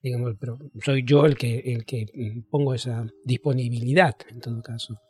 digamos, 0.03 0.35
pero 0.39 0.59
soy 0.85 1.05
yo 1.05 1.27
el 1.27 1.37
que, 1.37 1.59
el 1.59 1.85
que 1.85 2.07
mm, 2.13 2.51
pongo 2.51 2.75
esa 2.75 3.07
disponibilidad, 3.25 4.15
en 4.31 4.41
todo 4.41 4.63
caso. 4.63 5.01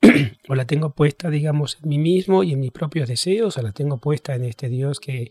o 0.48 0.54
la 0.54 0.66
tengo 0.66 0.94
puesta, 0.94 1.30
digamos, 1.30 1.78
en 1.82 1.88
mí 1.88 1.98
mismo 1.98 2.44
y 2.44 2.52
en 2.52 2.60
mis 2.60 2.72
propios 2.72 3.08
deseos, 3.08 3.58
o 3.58 3.62
la 3.62 3.72
tengo 3.72 4.00
puesta 4.00 4.34
en 4.34 4.44
este 4.44 4.68
Dios 4.68 5.00
que, 5.00 5.30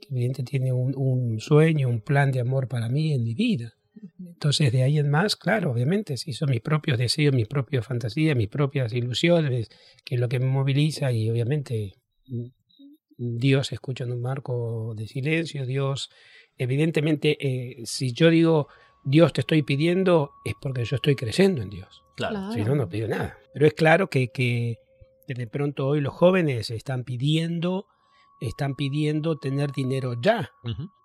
que 0.00 0.08
evidentemente 0.10 0.50
tiene 0.50 0.72
un, 0.72 0.94
un 0.96 1.40
sueño, 1.40 1.88
un 1.88 2.00
plan 2.00 2.32
de 2.32 2.40
amor 2.40 2.68
para 2.68 2.88
mí 2.88 3.12
en 3.12 3.22
mi 3.22 3.34
vida. 3.34 3.74
Entonces, 4.18 4.72
de 4.72 4.82
ahí 4.82 4.98
en 4.98 5.10
más, 5.10 5.36
claro, 5.36 5.72
obviamente, 5.72 6.16
si 6.16 6.32
son 6.32 6.50
mis 6.50 6.60
propios 6.60 6.98
deseos, 6.98 7.34
mis 7.34 7.48
propias 7.48 7.86
fantasías, 7.86 8.36
mis 8.36 8.48
propias 8.48 8.92
ilusiones, 8.92 9.68
que 10.04 10.16
es 10.16 10.20
lo 10.20 10.28
que 10.28 10.38
me 10.38 10.46
moviliza 10.46 11.12
y 11.12 11.30
obviamente 11.30 11.94
mm, 12.26 12.46
Dios 13.16 13.72
escucha 13.72 14.04
en 14.04 14.12
un 14.12 14.20
marco 14.20 14.94
de 14.94 15.06
silencio, 15.06 15.64
Dios, 15.66 16.10
evidentemente, 16.58 17.36
eh, 17.40 17.82
si 17.84 18.12
yo 18.12 18.30
digo 18.30 18.68
Dios 19.04 19.32
te 19.32 19.42
estoy 19.42 19.62
pidiendo, 19.62 20.32
es 20.44 20.54
porque 20.60 20.84
yo 20.84 20.96
estoy 20.96 21.14
creyendo 21.14 21.62
en 21.62 21.70
Dios. 21.70 22.02
Claro. 22.16 22.52
Si 22.52 22.62
no, 22.62 22.74
no 22.74 22.88
pido 22.88 23.08
nada. 23.08 23.38
Pero 23.52 23.66
es 23.66 23.74
claro 23.74 24.08
que, 24.08 24.28
que, 24.28 24.78
de 25.28 25.46
pronto 25.46 25.86
hoy 25.86 26.00
los 26.00 26.14
jóvenes 26.14 26.70
están 26.70 27.04
pidiendo, 27.04 27.86
están 28.40 28.74
pidiendo 28.74 29.38
tener 29.38 29.72
dinero 29.72 30.14
ya 30.20 30.50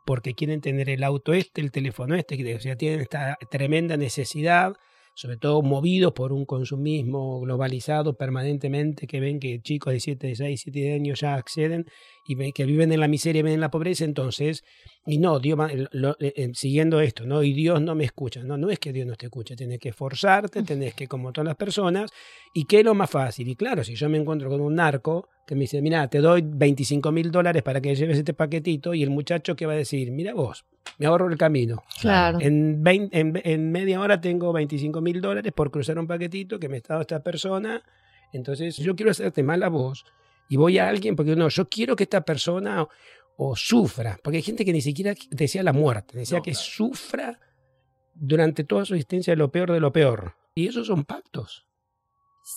porque 0.05 0.33
quieren 0.33 0.61
tener 0.61 0.89
el 0.89 1.03
auto 1.03 1.33
este, 1.33 1.61
el 1.61 1.71
teléfono 1.71 2.15
este, 2.15 2.55
o 2.55 2.59
sea, 2.59 2.75
tienen 2.75 3.01
esta 3.01 3.37
tremenda 3.49 3.97
necesidad, 3.97 4.73
sobre 5.13 5.37
todo 5.37 5.61
movidos 5.61 6.13
por 6.13 6.33
un 6.33 6.45
consumismo 6.45 7.39
globalizado 7.41 8.17
permanentemente, 8.17 9.07
que 9.07 9.19
ven 9.19 9.39
que 9.39 9.61
chicos 9.61 9.93
de 9.93 9.99
7, 9.99 10.35
6, 10.35 10.61
7 10.61 10.93
años 10.93 11.19
ya 11.19 11.35
acceden 11.35 11.85
y 12.25 12.51
que 12.53 12.65
viven 12.65 12.91
en 12.91 12.99
la 12.99 13.07
miseria, 13.07 13.43
ven 13.43 13.53
en 13.53 13.59
la 13.61 13.71
pobreza, 13.71 14.05
entonces, 14.05 14.63
y 15.05 15.17
no, 15.17 15.39
Dios 15.39 15.59
va- 15.59 15.69
lo- 15.91 16.15
eh, 16.19 16.33
eh, 16.35 16.51
siguiendo 16.53 17.01
esto, 17.01 17.25
¿no? 17.25 17.41
Y 17.43 17.53
Dios 17.53 17.81
no 17.81 17.95
me 17.95 18.03
escucha, 18.03 18.43
no, 18.43 18.57
no 18.57 18.69
es 18.69 18.79
que 18.79 18.93
Dios 18.93 19.07
no 19.07 19.15
te 19.15 19.25
escuche, 19.25 19.55
tienes 19.55 19.79
que 19.79 19.89
esforzarte, 19.89 20.63
tenés 20.63 20.93
que, 20.93 21.07
como 21.07 21.31
todas 21.33 21.47
las 21.47 21.55
personas, 21.55 22.11
y 22.53 22.65
qué 22.65 22.79
es 22.79 22.85
lo 22.85 22.93
más 22.93 23.09
fácil, 23.09 23.47
y 23.47 23.55
claro, 23.55 23.83
si 23.83 23.95
yo 23.95 24.07
me 24.09 24.17
encuentro 24.17 24.49
con 24.49 24.61
un 24.61 24.75
narco 24.75 25.27
que 25.47 25.55
me 25.55 25.61
dice, 25.61 25.81
mira, 25.81 26.07
te 26.07 26.19
doy 26.19 26.43
25 26.45 27.11
mil 27.11 27.31
dólares 27.31 27.63
para 27.63 27.81
que 27.81 27.95
lleves 27.95 28.17
este 28.19 28.33
paquetito, 28.33 28.93
y 28.93 29.01
el 29.03 29.09
muchacho 29.09 29.55
que 29.55 29.65
va 29.65 29.73
a 29.73 29.77
decir, 29.77 30.11
mira 30.11 30.33
vos, 30.33 30.63
me 30.99 31.07
ahorro 31.07 31.27
el 31.29 31.37
camino. 31.37 31.83
Claro. 31.99 32.39
En, 32.39 32.83
20 32.83 33.19
en, 33.19 33.41
en 33.43 33.71
media 33.71 33.99
hora 33.99 34.21
tengo 34.21 34.53
25 34.53 35.01
mil 35.01 35.19
dólares 35.21 35.51
por 35.53 35.71
cruzar 35.71 35.97
un 35.97 36.05
paquetito 36.07 36.59
que 36.59 36.69
me 36.69 36.77
está 36.77 36.93
dando 36.93 37.01
esta 37.01 37.23
persona. 37.23 37.81
Entonces, 38.31 38.77
yo 38.77 38.95
quiero 38.95 39.11
hacerte 39.11 39.43
mal 39.43 39.63
a 39.63 39.69
vos 39.69 40.05
y 40.51 40.57
voy 40.57 40.79
a 40.79 40.89
alguien 40.89 41.15
porque 41.15 41.33
no, 41.33 41.47
yo 41.47 41.69
quiero 41.69 41.95
que 41.95 42.03
esta 42.03 42.25
persona 42.25 42.81
o, 42.81 42.89
o 43.37 43.55
sufra, 43.55 44.19
porque 44.21 44.35
hay 44.35 44.43
gente 44.43 44.65
que 44.65 44.73
ni 44.73 44.81
siquiera 44.81 45.15
desea 45.29 45.63
la 45.63 45.71
muerte, 45.71 46.17
desea 46.17 46.41
que 46.41 46.53
sufra 46.53 47.39
durante 48.13 48.65
toda 48.65 48.83
su 48.83 48.95
existencia 48.95 49.33
lo 49.37 49.49
peor 49.49 49.71
de 49.71 49.79
lo 49.79 49.93
peor. 49.93 50.35
Y 50.53 50.67
esos 50.67 50.87
son 50.87 51.05
pactos. 51.05 51.65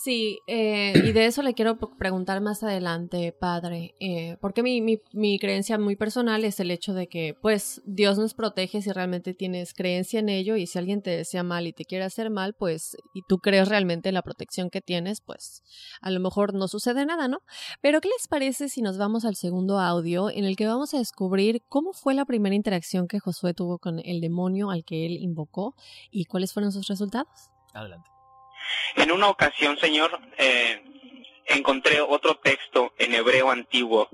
Sí, 0.03 0.41
eh, 0.49 0.93
y 0.97 1.13
de 1.13 1.27
eso 1.27 1.41
le 1.43 1.55
quiero 1.55 1.79
preguntar 1.79 2.41
más 2.41 2.63
adelante, 2.63 3.33
padre, 3.33 3.95
eh, 4.01 4.37
porque 4.41 4.63
mi, 4.63 4.81
mi, 4.81 5.01
mi, 5.13 5.39
creencia 5.39 5.79
muy 5.79 5.95
personal 5.95 6.45
es 6.45 6.59
el 6.59 6.73
hecho 6.73 6.95
de 6.95 7.07
que, 7.07 7.35
pues, 7.41 7.81
Dios 7.87 8.19
nos 8.19 8.35
protege 8.35 8.83
si 8.83 8.91
realmente 8.91 9.35
tienes 9.35 9.73
creencia 9.73 10.19
en 10.19 10.29
ello 10.29 10.57
y 10.57 10.67
si 10.67 10.79
alguien 10.79 11.01
te 11.01 11.11
desea 11.11 11.43
mal 11.45 11.67
y 11.69 11.73
te 11.73 11.85
quiere 11.85 12.05
hacer 12.05 12.29
mal, 12.29 12.55
pues, 12.55 12.97
y 13.15 13.23
tú 13.29 13.39
crees 13.39 13.69
realmente 13.69 14.09
en 14.09 14.15
la 14.15 14.23
protección 14.23 14.69
que 14.69 14.81
tienes, 14.81 15.21
pues, 15.21 15.63
a 16.01 16.11
lo 16.11 16.19
mejor 16.19 16.55
no 16.55 16.67
sucede 16.67 17.07
nada, 17.07 17.29
¿no? 17.29 17.39
Pero, 17.81 18.01
¿qué 18.01 18.09
les 18.09 18.27
parece 18.27 18.69
si 18.69 18.83
nos 18.83 18.99
vamos 18.99 19.25
al 19.25 19.37
segundo 19.37 19.79
audio 19.79 20.29
en 20.29 20.45
el 20.45 20.57
que 20.57 20.67
vamos 20.67 20.93
a 20.95 20.99
descubrir 20.99 21.63
cómo 21.69 21.93
fue 21.93 22.15
la 22.15 22.25
primera 22.25 22.57
interacción 22.57 23.07
que 23.07 23.21
Josué 23.21 23.55
tuvo 23.55 23.79
con 23.79 24.01
el 24.05 24.21
demonio 24.21 24.71
al 24.71 24.85
que 24.85 25.07
él 25.07 25.17
invocó 25.21 25.77
y 26.11 26.25
cuáles 26.25 26.53
fueron 26.53 26.73
sus 26.73 26.89
resultados? 26.89 27.49
Adelante. 27.73 28.14
En 28.97 29.13
una 29.13 29.29
ocasión, 29.29 29.79
Señor, 29.79 30.19
eh, 30.39 30.83
encontré 31.47 32.01
otro 32.01 32.37
texto 32.37 32.93
en 32.99 33.15
hebreo 33.15 33.51
antiguo, 33.51 34.09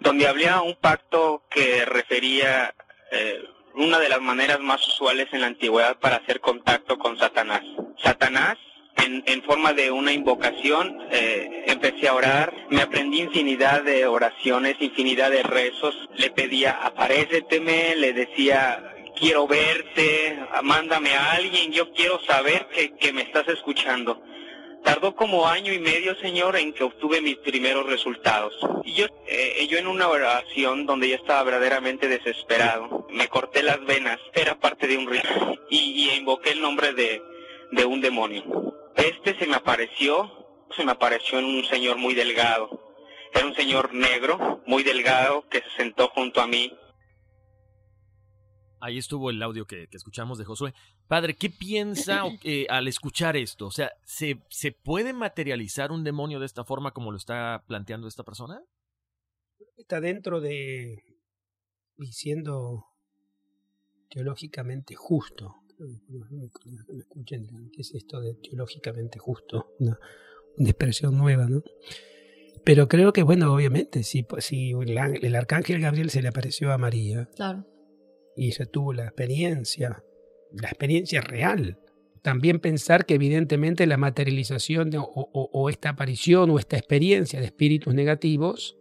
donde 0.00 0.26
había 0.26 0.60
un 0.62 0.74
pacto 0.76 1.42
que 1.50 1.84
refería 1.84 2.74
eh, 3.10 3.44
una 3.74 3.98
de 3.98 4.08
las 4.08 4.20
maneras 4.20 4.60
más 4.60 4.86
usuales 4.86 5.28
en 5.32 5.40
la 5.42 5.46
antigüedad 5.46 5.98
para 5.98 6.16
hacer 6.16 6.40
contacto 6.40 6.98
con 6.98 7.18
Satanás. 7.18 7.62
Satanás, 8.02 8.58
en, 8.96 9.22
en 9.26 9.42
forma 9.42 9.72
de 9.72 9.90
una 9.90 10.12
invocación, 10.12 10.98
eh, 11.10 11.64
empecé 11.66 12.08
a 12.08 12.14
orar, 12.14 12.52
me 12.70 12.82
aprendí 12.82 13.20
infinidad 13.20 13.82
de 13.82 14.06
oraciones, 14.06 14.76
infinidad 14.80 15.30
de 15.30 15.42
rezos, 15.42 15.94
le 16.14 16.30
pedía, 16.30 16.72
aparéceteme, 16.72 17.96
le 17.96 18.12
decía, 18.12 18.91
quiero 19.18 19.46
verte, 19.46 20.38
mándame 20.62 21.14
a 21.14 21.32
alguien, 21.32 21.72
yo 21.72 21.92
quiero 21.92 22.20
saber 22.24 22.66
que, 22.68 22.94
que 22.96 23.12
me 23.12 23.22
estás 23.22 23.48
escuchando. 23.48 24.22
Tardó 24.84 25.14
como 25.14 25.46
año 25.46 25.72
y 25.72 25.78
medio, 25.78 26.16
Señor, 26.16 26.56
en 26.56 26.72
que 26.72 26.82
obtuve 26.82 27.20
mis 27.20 27.36
primeros 27.36 27.86
resultados. 27.86 28.52
Y 28.84 28.94
yo, 28.94 29.06
eh, 29.28 29.66
yo 29.70 29.78
en 29.78 29.86
una 29.86 30.08
oración 30.08 30.86
donde 30.86 31.08
yo 31.08 31.14
estaba 31.14 31.44
verdaderamente 31.44 32.08
desesperado, 32.08 33.06
me 33.08 33.28
corté 33.28 33.62
las 33.62 33.84
venas, 33.84 34.18
era 34.34 34.58
parte 34.58 34.88
de 34.88 34.96
un 34.96 35.08
rito, 35.08 35.28
y, 35.70 36.10
invoqué 36.10 36.50
el 36.50 36.60
nombre 36.60 36.92
de, 36.94 37.22
de 37.70 37.84
un 37.84 38.00
demonio. 38.00 38.42
Este 38.96 39.38
se 39.38 39.46
me 39.46 39.54
apareció, 39.54 40.30
se 40.76 40.84
me 40.84 40.92
apareció 40.92 41.38
en 41.38 41.44
un 41.44 41.64
señor 41.66 41.96
muy 41.96 42.14
delgado. 42.14 42.80
Era 43.32 43.46
un 43.46 43.54
señor 43.54 43.94
negro, 43.94 44.62
muy 44.66 44.82
delgado, 44.82 45.48
que 45.48 45.62
se 45.62 45.70
sentó 45.76 46.08
junto 46.08 46.40
a 46.40 46.48
mí 46.48 46.76
Ahí 48.82 48.98
estuvo 48.98 49.30
el 49.30 49.40
audio 49.40 49.64
que, 49.64 49.86
que, 49.86 49.96
escuchamos 49.96 50.38
de 50.38 50.44
Josué. 50.44 50.74
Padre, 51.06 51.34
¿qué 51.34 51.48
piensa 51.50 52.24
eh, 52.42 52.66
al 52.68 52.88
escuchar 52.88 53.36
esto? 53.36 53.66
O 53.66 53.70
sea, 53.70 53.92
¿se, 54.04 54.42
¿se 54.48 54.72
puede 54.72 55.12
materializar 55.12 55.92
un 55.92 56.02
demonio 56.02 56.40
de 56.40 56.46
esta 56.46 56.64
forma 56.64 56.90
como 56.90 57.12
lo 57.12 57.16
está 57.16 57.62
planteando 57.68 58.08
esta 58.08 58.24
persona? 58.24 58.60
Está 59.76 60.00
dentro 60.00 60.40
de, 60.40 61.00
y 61.96 62.06
siendo 62.08 62.86
teológicamente 64.10 64.96
justo. 64.96 65.54
Me 65.78 66.46
escuchen, 66.98 67.46
¿qué 67.72 67.82
es 67.82 67.94
esto 67.94 68.20
de 68.20 68.34
teológicamente 68.34 69.20
justo? 69.20 69.76
Una, 69.78 69.96
una 70.56 70.68
expresión 70.68 71.16
nueva, 71.16 71.46
¿no? 71.46 71.62
Pero 72.64 72.88
creo 72.88 73.12
que, 73.12 73.22
bueno, 73.22 73.54
obviamente, 73.54 74.02
si, 74.02 74.26
si 74.38 74.72
el, 74.72 74.98
el 74.98 75.36
arcángel 75.36 75.80
Gabriel 75.80 76.10
se 76.10 76.20
le 76.20 76.26
apareció 76.26 76.72
a 76.72 76.78
María, 76.78 77.30
claro 77.36 77.64
y 78.36 78.52
se 78.52 78.66
tuvo 78.66 78.92
la 78.92 79.04
experiencia, 79.04 80.04
la 80.52 80.68
experiencia 80.68 81.20
real. 81.20 81.78
También 82.22 82.60
pensar 82.60 83.04
que 83.04 83.14
evidentemente 83.14 83.86
la 83.86 83.96
materialización 83.96 84.90
de, 84.90 84.98
o, 84.98 85.04
o, 85.04 85.50
o, 85.52 85.68
esta 85.68 85.90
aparición 85.90 86.50
o 86.50 86.58
esta 86.58 86.76
experiencia 86.76 87.40
de 87.40 87.46
espíritus 87.46 87.94
negativos, 87.94 88.78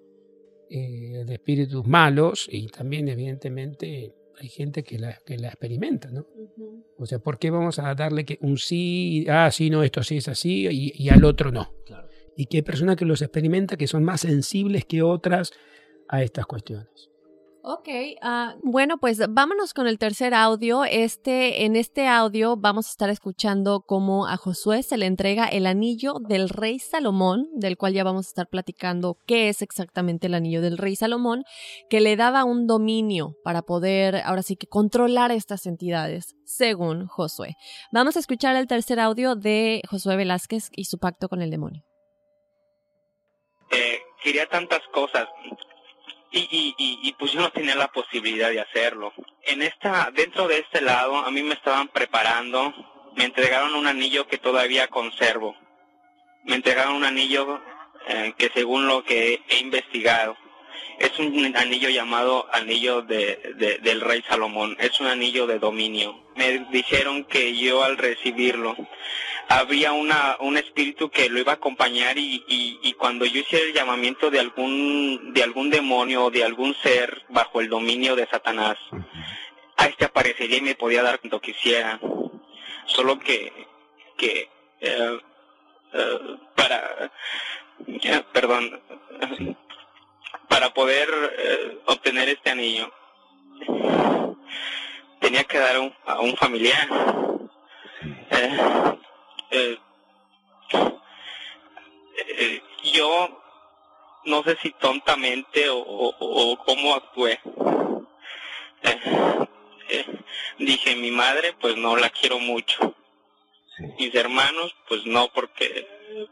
eh, 0.70 1.24
de 1.26 1.34
espíritus 1.34 1.86
malos, 1.86 2.48
y 2.52 2.68
también 2.68 3.10
evidentemente 3.10 4.14
hay 4.40 4.48
gente 4.48 4.84
que 4.84 4.98
la, 5.00 5.20
que 5.26 5.38
la 5.38 5.50
experimenta, 5.50 6.10
¿no? 6.12 6.22
Uh 6.36 6.50
-huh. 6.56 6.84
O 6.98 7.06
sea, 7.06 7.20
¿por 7.20 7.40
qué 7.40 7.50
vamos 7.50 7.80
a 7.80 7.94
darle 7.96 8.26
que 8.26 8.38
un 8.42 8.58
sí, 8.58 9.26
ah, 9.28 9.50
sí, 9.52 9.70
no, 9.70 9.84
esto 9.84 10.04
sí 10.04 10.18
es 10.18 10.28
así, 10.28 10.68
y, 10.70 10.94
y 10.96 11.10
al 11.10 11.24
otro 11.26 11.52
no? 11.52 11.74
Claro. 11.86 12.08
Y 12.38 12.46
que 12.46 12.58
hay 12.58 12.64
personas 12.64 12.96
que 12.96 13.06
los 13.06 13.22
experimenta 13.22 13.76
que 13.76 13.88
son 13.88 14.04
más 14.04 14.22
sensibles 14.22 14.86
que 14.86 15.02
otras 15.02 15.52
a 16.08 16.24
estas 16.24 16.46
cuestiones. 16.46 17.11
Ok, 17.64 17.88
uh, 18.24 18.60
bueno, 18.64 18.98
pues 18.98 19.22
vámonos 19.30 19.76
con 19.76 19.86
el 19.86 20.00
tercer 20.00 20.34
audio. 20.34 20.84
Este, 20.84 21.64
en 21.64 21.76
este 21.76 22.08
audio 22.08 22.58
vamos 22.58 22.88
a 22.88 22.90
estar 22.90 23.10
escuchando 23.12 23.84
cómo 23.86 24.26
a 24.26 24.36
Josué 24.36 24.82
se 24.82 24.98
le 24.98 25.06
entrega 25.06 25.46
el 25.46 25.68
anillo 25.68 26.16
del 26.28 26.50
rey 26.50 26.80
Salomón, 26.80 27.48
del 27.54 27.78
cual 27.78 27.94
ya 27.94 28.04
vamos 28.04 28.26
a 28.26 28.30
estar 28.30 28.48
platicando 28.48 29.20
qué 29.28 29.48
es 29.48 29.62
exactamente 29.62 30.26
el 30.26 30.34
anillo 30.34 30.62
del 30.62 30.80
rey 30.80 30.96
Salomón, 30.96 31.44
que 31.88 32.02
le 32.02 32.16
daba 32.16 32.46
un 32.46 32.66
dominio 32.66 33.36
para 33.44 33.62
poder, 33.62 34.24
ahora 34.26 34.42
sí 34.42 34.56
que 34.56 34.66
controlar 34.66 35.32
estas 35.32 35.68
entidades, 35.68 36.34
según 36.46 37.06
Josué. 37.06 37.58
Vamos 37.92 38.16
a 38.16 38.22
escuchar 38.22 38.56
el 38.56 38.66
tercer 38.66 39.00
audio 39.00 39.36
de 39.36 39.84
Josué 39.88 40.16
Velázquez 40.16 40.70
y 40.76 40.86
su 40.86 40.98
pacto 40.98 41.30
con 41.30 41.44
el 41.44 41.52
demonio. 41.52 41.84
Eh, 43.70 44.00
quería 44.24 44.48
tantas 44.48 44.82
cosas 44.92 45.28
y, 46.32 46.76
y, 46.78 47.00
y, 47.04 47.12
pues 47.14 47.34
yo 47.34 47.42
no 47.42 47.52
tenía 47.52 47.76
la 47.76 47.92
posibilidad 47.92 48.50
de 48.50 48.62
hacerlo. 48.62 49.14
En 49.44 49.62
esta, 49.62 50.10
dentro 50.14 50.48
de 50.48 50.60
este 50.60 50.82
lado, 50.82 51.18
a 51.18 51.30
mí 51.30 51.44
me 51.44 51.56
estaban 51.56 51.90
preparando, 51.90 52.74
me 53.16 53.26
entregaron 53.26 53.76
un 53.76 53.88
anillo 53.88 54.28
que 54.28 54.38
todavía 54.38 54.88
conservo. 54.88 55.56
Me 56.46 56.56
entregaron 56.56 56.96
un 56.96 57.04
anillo 57.04 57.62
eh, 58.08 58.34
que 58.38 58.50
según 58.54 58.88
lo 58.88 59.04
que 59.04 59.42
he 59.50 59.60
investigado, 59.60 60.38
es 61.00 61.18
un 61.20 61.56
anillo 61.58 61.90
llamado 61.90 62.48
anillo 62.54 63.02
de, 63.02 63.54
de, 63.56 63.80
del 63.80 64.02
rey 64.02 64.24
Salomón, 64.28 64.78
es 64.80 65.00
un 65.00 65.08
anillo 65.08 65.48
de 65.48 65.60
dominio. 65.60 66.24
Me 66.36 66.60
dijeron 66.72 67.26
que 67.26 67.58
yo 67.58 67.84
al 67.84 67.98
recibirlo 67.98 68.76
había 69.60 69.92
una, 69.92 70.38
un 70.40 70.58
espíritu 70.58 71.10
que 71.10 71.30
lo 71.30 71.40
iba 71.40 71.54
a 71.54 71.56
acompañar 71.56 72.18
y, 72.18 72.44
y, 72.48 72.94
cuando 72.94 73.26
yo 73.26 73.42
hiciera 73.42 73.66
el 73.66 73.74
llamamiento 73.74 74.30
de 74.30 74.40
algún, 74.40 75.34
de 75.34 75.44
algún 75.44 75.70
demonio 75.70 76.26
o 76.26 76.32
de 76.32 76.44
algún 76.44 76.74
ser 76.76 77.24
bajo 77.30 77.60
el 77.60 77.70
dominio 77.70 78.16
de 78.16 78.28
Satanás, 78.28 78.78
a 79.78 79.88
este 79.88 80.06
aparecería 80.06 80.60
y 80.60 80.62
me 80.62 80.76
podía 80.76 81.04
dar 81.04 81.20
cuando 81.20 81.42
quisiera. 81.42 82.00
Solo 82.86 83.20
que, 83.20 83.52
que, 84.18 84.50
eh, 84.80 85.20
eh, 85.94 86.20
para, 86.56 87.12
eh, 87.88 88.24
perdón, 88.32 88.82
para 90.48 90.74
poder 90.74 91.10
obtener 91.88 92.30
este 92.30 92.52
anillo, 92.52 92.92
tenía 95.20 95.44
que 95.44 95.58
dar 95.58 95.76
a 96.06 96.20
un 96.20 96.38
familiar. 96.38 96.88
Eh, 99.52 99.78
eh, 102.28 102.64
yo 102.94 103.42
no 104.26 104.44
sé 104.44 104.58
si 104.62 104.72
tontamente 104.72 105.70
o, 105.70 105.80
o, 105.80 106.16
o 106.20 106.58
cómo 106.64 106.96
actué. 106.96 107.40
Eh, 108.84 110.06
dije, 110.58 110.96
mi 110.96 111.12
madre 111.12 111.54
pues 111.60 111.76
no 111.76 111.96
la 111.98 112.10
quiero 112.10 112.40
mucho. 112.40 112.96
Sí. 113.78 113.84
Mis 114.00 114.16
hermanos 114.16 114.74
pues 114.88 115.06
no 115.06 115.28
porque 115.34 115.88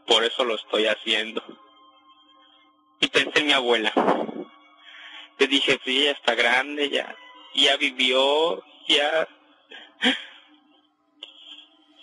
por 0.06 0.24
eso 0.24 0.44
lo 0.44 0.54
estoy 0.54 0.86
haciendo. 0.86 1.42
Y 3.00 3.08
pensé 3.08 3.40
en 3.40 3.46
mi 3.46 3.52
abuela. 3.52 3.92
Le 5.38 5.46
dije, 5.46 5.78
pues 5.78 5.96
ella 5.96 6.10
está 6.12 6.34
grande, 6.34 6.90
ya, 6.90 7.16
ya 7.54 7.76
vivió, 7.78 8.62
ya, 8.88 9.26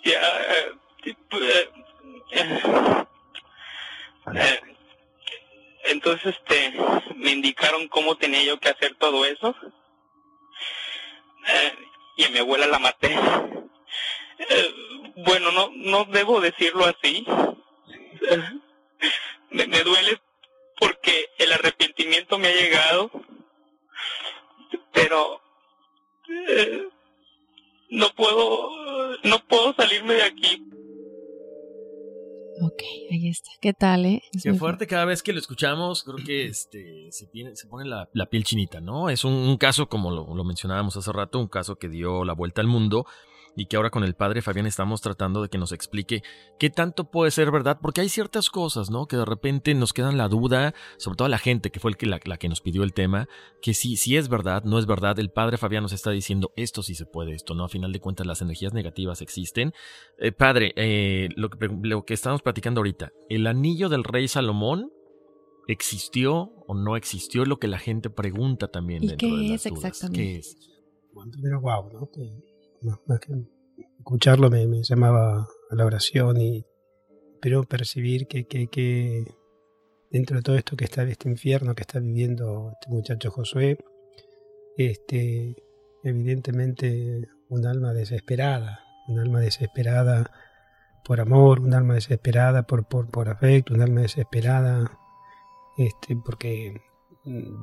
ya, 0.04 0.20
entonces 5.84 6.36
este 6.36 6.74
me 7.16 7.32
indicaron 7.32 7.88
cómo 7.88 8.16
tenía 8.16 8.42
yo 8.42 8.58
que 8.60 8.68
hacer 8.68 8.94
todo 8.96 9.24
eso. 9.24 9.54
Y 12.16 12.24
a 12.24 12.30
mi 12.30 12.38
abuela 12.38 12.66
la 12.66 12.78
maté. 12.78 13.16
Bueno 15.16 15.50
no 15.52 15.70
no 15.74 16.04
debo 16.04 16.40
decirlo 16.40 16.84
así. 16.84 17.26
Me, 19.50 19.64
duele 19.82 20.20
porque 20.78 21.30
el 21.38 21.52
arrepentimiento 21.52 22.38
me 22.38 22.48
ha 22.48 22.54
llegado 22.54 23.10
pero 24.92 25.40
eh, 26.48 26.88
no 27.88 28.10
puedo 28.10 29.16
no 29.22 29.38
puedo 29.46 29.74
salirme 29.74 30.14
de 30.14 30.24
aquí 30.24 30.68
Ok, 32.60 32.82
ahí 33.10 33.28
está. 33.28 33.50
¿Qué 33.60 33.72
tal, 33.72 34.06
eh? 34.06 34.22
Es 34.32 34.42
Qué 34.42 34.54
fuerte, 34.54 34.86
cada 34.86 35.04
vez 35.04 35.22
que 35.22 35.32
lo 35.32 35.38
escuchamos, 35.38 36.02
creo 36.02 36.16
que 36.24 36.46
este 36.46 37.08
se, 37.10 37.26
tiene, 37.26 37.54
se 37.56 37.66
pone 37.66 37.88
la, 37.88 38.08
la, 38.12 38.26
piel 38.26 38.44
chinita, 38.44 38.80
¿no? 38.80 39.10
Es 39.10 39.24
un, 39.24 39.32
un 39.32 39.56
caso, 39.56 39.88
como 39.88 40.10
lo, 40.10 40.34
lo, 40.34 40.44
mencionábamos 40.44 40.96
hace 40.96 41.12
rato, 41.12 41.38
un 41.38 41.48
caso 41.48 41.76
que 41.76 41.88
dio 41.88 42.24
la 42.24 42.32
vuelta 42.32 42.60
al 42.60 42.66
mundo. 42.66 43.06
Y 43.56 43.66
que 43.66 43.76
ahora 43.76 43.90
con 43.90 44.04
el 44.04 44.14
padre 44.14 44.42
Fabián 44.42 44.66
estamos 44.66 45.00
tratando 45.00 45.42
de 45.42 45.48
que 45.48 45.58
nos 45.58 45.72
explique 45.72 46.22
qué 46.58 46.70
tanto 46.70 47.10
puede 47.10 47.30
ser 47.30 47.50
verdad, 47.50 47.78
porque 47.80 48.00
hay 48.00 48.08
ciertas 48.08 48.50
cosas, 48.50 48.90
¿no? 48.90 49.06
Que 49.06 49.16
de 49.16 49.24
repente 49.24 49.74
nos 49.74 49.92
quedan 49.92 50.16
la 50.16 50.28
duda, 50.28 50.74
sobre 50.96 51.16
todo 51.16 51.28
la 51.28 51.38
gente 51.38 51.70
que 51.70 51.80
fue 51.80 51.90
el 51.90 51.96
que, 51.96 52.06
la, 52.06 52.18
que 52.18 52.48
nos 52.48 52.60
pidió 52.60 52.82
el 52.82 52.92
tema, 52.92 53.28
que 53.62 53.74
sí, 53.74 53.96
sí 53.96 54.16
es 54.16 54.28
verdad, 54.28 54.64
no 54.64 54.78
es 54.78 54.86
verdad. 54.86 55.18
El 55.18 55.30
padre 55.30 55.58
Fabián 55.58 55.82
nos 55.82 55.92
está 55.92 56.10
diciendo 56.10 56.52
esto 56.56 56.82
sí 56.82 56.94
se 56.94 57.06
puede, 57.06 57.32
esto 57.32 57.54
no. 57.54 57.64
A 57.64 57.68
final 57.68 57.92
de 57.92 58.00
cuentas, 58.00 58.26
las 58.26 58.42
energías 58.42 58.72
negativas 58.72 59.22
existen. 59.22 59.72
Eh, 60.18 60.32
padre, 60.32 60.72
eh, 60.76 61.28
lo, 61.36 61.50
que, 61.50 61.68
lo 61.82 62.04
que 62.04 62.14
estamos 62.14 62.42
platicando 62.42 62.80
ahorita, 62.80 63.12
el 63.28 63.46
anillo 63.46 63.88
del 63.88 64.04
rey 64.04 64.28
Salomón 64.28 64.90
existió 65.68 66.52
o 66.66 66.74
no 66.74 66.96
existió, 66.96 67.42
es 67.42 67.48
lo 67.48 67.58
que 67.58 67.68
la 67.68 67.78
gente 67.78 68.10
pregunta 68.10 68.68
también. 68.68 69.04
¿Y 69.04 69.08
dentro 69.08 69.28
qué 69.28 69.34
de 69.34 69.42
las 69.42 69.66
es 69.66 69.70
dudas. 69.70 69.84
exactamente? 69.84 70.18
¿Qué 70.18 70.36
es? 70.38 70.56
Pero 71.42 71.60
wow, 71.60 71.90
¿no? 71.92 72.10
Que, 72.10 72.47
escucharlo 73.98 74.50
me, 74.50 74.66
llamaba 74.82 75.48
a 75.70 75.74
la 75.74 75.84
oración 75.84 76.40
y 76.40 76.64
pero 77.40 77.62
percibir 77.62 78.26
que, 78.26 78.46
que, 78.46 78.66
que, 78.68 79.24
dentro 80.10 80.36
de 80.36 80.42
todo 80.42 80.56
esto 80.56 80.76
que 80.76 80.84
está 80.84 81.02
este 81.04 81.28
infierno 81.28 81.74
que 81.74 81.82
está 81.82 82.00
viviendo 82.00 82.72
este 82.72 82.90
muchacho 82.90 83.30
Josué, 83.30 83.78
este 84.76 85.56
evidentemente 86.02 87.28
un 87.48 87.66
alma 87.66 87.92
desesperada, 87.92 88.80
un 89.08 89.18
alma 89.20 89.40
desesperada 89.40 90.30
por 91.04 91.20
amor, 91.20 91.60
un 91.60 91.74
alma 91.74 91.94
desesperada 91.94 92.64
por, 92.64 92.86
por, 92.88 93.10
por 93.10 93.28
afecto, 93.28 93.74
un 93.74 93.82
alma 93.82 94.02
desesperada 94.02 94.98
este, 95.78 96.16
porque 96.16 96.82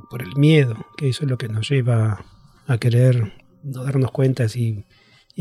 por 0.10 0.22
el 0.22 0.36
miedo, 0.36 0.76
que 0.98 1.10
eso 1.10 1.24
es 1.24 1.30
lo 1.30 1.38
que 1.38 1.50
nos 1.50 1.70
lleva 1.70 2.26
a 2.68 2.78
querer 2.78 3.34
no 3.64 3.84
darnos 3.84 4.12
cuenta 4.12 4.46
y, 4.54 4.86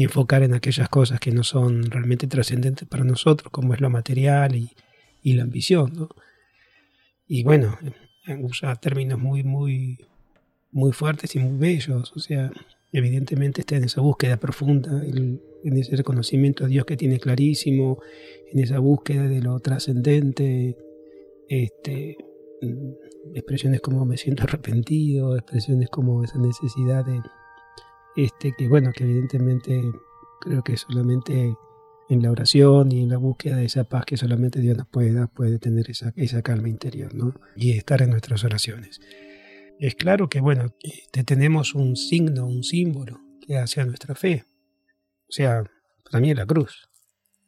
enfocar 0.03 0.43
en 0.43 0.55
aquellas 0.55 0.89
cosas 0.89 1.21
que 1.21 1.31
no 1.31 1.45
son 1.45 1.91
realmente 1.91 2.27
trascendentes 2.27 2.89
para 2.89 3.05
nosotros, 3.05 3.51
como 3.53 3.75
es 3.75 3.81
lo 3.81 3.91
material 3.91 4.57
y, 4.57 4.71
la 5.35 5.45
ambición. 5.45 5.93
¿no? 5.95 6.09
Y 7.27 7.45
bueno, 7.45 7.79
usa 8.41 8.75
términos 8.77 9.19
muy, 9.19 9.43
muy, 9.45 9.99
muy 10.73 10.93
fuertes 10.93 11.35
y 11.37 11.39
muy 11.39 11.57
bellos, 11.59 12.13
o 12.15 12.19
sea, 12.19 12.51
evidentemente 12.93 13.61
está 13.61 13.77
en 13.77 13.85
esa 13.85 14.01
búsqueda 14.01 14.37
profunda, 14.37 15.03
en 15.05 15.77
ese 15.77 15.97
reconocimiento 15.97 16.65
a 16.65 16.69
Dios 16.69 16.85
que 16.85 16.97
tiene 16.97 17.19
clarísimo, 17.19 18.01
en 18.53 18.59
esa 18.59 18.81
búsqueda 18.81 19.29
de 19.29 19.41
lo 19.41 19.59
trascendente, 19.61 20.77
este, 21.49 22.17
expresiones 23.35 23.81
como 23.81 24.05
me 24.05 24.17
siento 24.17 24.43
arrepentido, 24.45 25.37
expresiones 25.37 25.89
como 25.89 26.23
esa 26.25 26.39
necesidad 26.39 27.05
de, 27.05 27.21
este, 28.17 28.55
que 28.57 28.69
bueno, 28.69 28.93
que 28.93 29.05
evidentemente 29.05 29.83
creo 30.41 30.63
que 30.63 30.77
solamente 30.77 31.57
en 32.09 32.23
la 32.23 32.31
oración 32.31 32.93
y 32.93 33.03
en 33.03 33.09
la 33.09 33.17
búsqueda 33.17 33.57
de 33.57 33.65
esa 33.65 33.85
paz 33.85 34.05
que 34.05 34.17
solamente 34.17 34.61
Dios 34.61 34.77
nos 34.77 34.89
puede 34.89 35.13
dar, 35.13 35.31
puede 35.31 35.59
tener 35.59 35.91
esa, 35.91 36.13
esa 36.17 36.43
calma 36.43 36.69
interior, 36.69 37.15
¿no? 37.15 37.35
Y 37.57 37.73
estar 37.73 38.03
en 38.03 38.11
nuestras 38.11 38.45
oraciones. 38.45 39.01
Es 39.79 39.95
claro 39.95 40.29
que, 40.29 40.41
bueno, 40.41 40.75
este, 40.81 41.25
tenemos 41.25 41.75
un 41.75 41.97
signo, 41.97 42.47
un 42.47 42.63
símbolo 42.63 43.21
que 43.41 43.57
hace 43.57 43.81
a 43.81 43.87
nuestra 43.87 44.15
fe. 44.15 44.45
O 45.29 45.33
sea, 45.33 45.65
para 46.05 46.21
mí 46.21 46.31
es 46.31 46.37
la 46.37 46.47
cruz, 46.47 46.89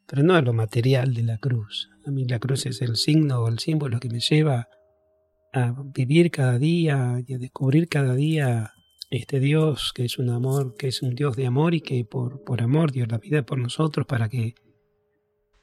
pero 0.07 0.23
no 0.23 0.37
es 0.37 0.45
lo 0.45 0.53
material 0.53 1.15
de 1.15 1.23
la 1.23 1.39
cruz. 1.39 1.91
A 2.07 2.11
mí 2.11 2.27
la 2.27 2.39
cruz 2.39 2.67
es 2.67 2.83
el 2.83 2.97
signo 2.97 3.43
o 3.43 3.49
el 3.49 3.59
símbolo 3.59 4.01
que 4.01 4.09
me 4.09 4.21
lleva 4.21 4.69
a 5.53 5.75
vivir 5.95 6.31
cada 6.31 6.59
día 6.59 7.23
y 7.27 7.35
a 7.35 7.39
descubrir 7.39 7.89
cada 7.89 8.15
día 8.15 8.73
este 9.11 9.41
Dios 9.41 9.93
que 9.95 10.05
es 10.05 10.19
un 10.19 10.31
amor, 10.31 10.77
que 10.77 10.89
es 10.89 11.03
un 11.03 11.15
Dios 11.15 11.37
de 11.37 11.47
amor 11.47 11.75
y 11.75 11.81
que 11.81 12.05
por, 12.05 12.45
por 12.45 12.63
amor 12.63 12.93
dio 12.93 13.07
la 13.07 13.19
vida 13.19 13.43
por 13.43 13.59
nosotros 13.59 14.07
para 14.07 14.29
que 14.29 14.55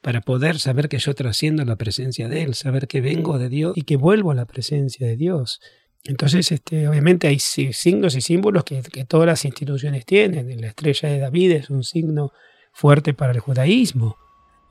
para 0.00 0.20
poder 0.20 0.58
saber 0.58 0.90
que 0.90 0.98
yo 0.98 1.14
trasciendo 1.14 1.64
la 1.64 1.76
presencia 1.76 2.28
de 2.28 2.42
Él, 2.42 2.54
saber 2.54 2.86
que 2.86 3.00
vengo 3.00 3.38
de 3.38 3.48
Dios 3.48 3.72
y 3.74 3.82
que 3.82 3.96
vuelvo 3.96 4.32
a 4.32 4.34
la 4.34 4.44
presencia 4.44 5.06
de 5.06 5.16
Dios. 5.16 5.60
Entonces, 6.04 6.52
este, 6.52 6.86
obviamente 6.86 7.26
hay 7.26 7.38
signos 7.38 8.14
y 8.14 8.20
símbolos 8.20 8.64
que, 8.64 8.82
que 8.82 9.06
todas 9.06 9.26
las 9.26 9.46
instituciones 9.46 10.04
tienen. 10.04 10.60
La 10.60 10.66
estrella 10.66 11.08
de 11.08 11.18
David 11.20 11.52
es 11.52 11.70
un 11.70 11.82
signo 11.84 12.32
fuerte 12.74 13.14
para 13.14 13.32
el 13.32 13.40
judaísmo. 13.40 14.18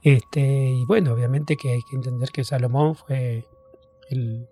Este, 0.04 0.42
y 0.42 0.86
bueno, 0.86 1.14
obviamente 1.14 1.56
que 1.56 1.72
hay 1.72 1.82
que 1.90 1.96
entender 1.96 2.30
que 2.30 2.44
Salomón 2.44 2.96
fue 2.96 3.48
el, 4.10 4.48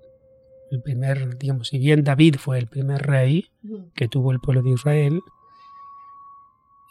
el 0.71 0.81
primer, 0.81 1.37
digamos, 1.37 1.67
si 1.67 1.77
bien 1.77 2.03
David 2.03 2.35
fue 2.37 2.57
el 2.57 2.67
primer 2.67 3.01
rey 3.01 3.49
que 3.93 4.07
tuvo 4.07 4.31
el 4.31 4.39
pueblo 4.39 4.63
de 4.63 4.71
Israel, 4.71 5.21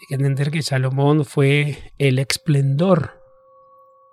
hay 0.00 0.06
que 0.08 0.14
entender 0.14 0.50
que 0.50 0.62
Salomón 0.62 1.24
fue 1.24 1.92
el 1.98 2.18
esplendor 2.18 3.20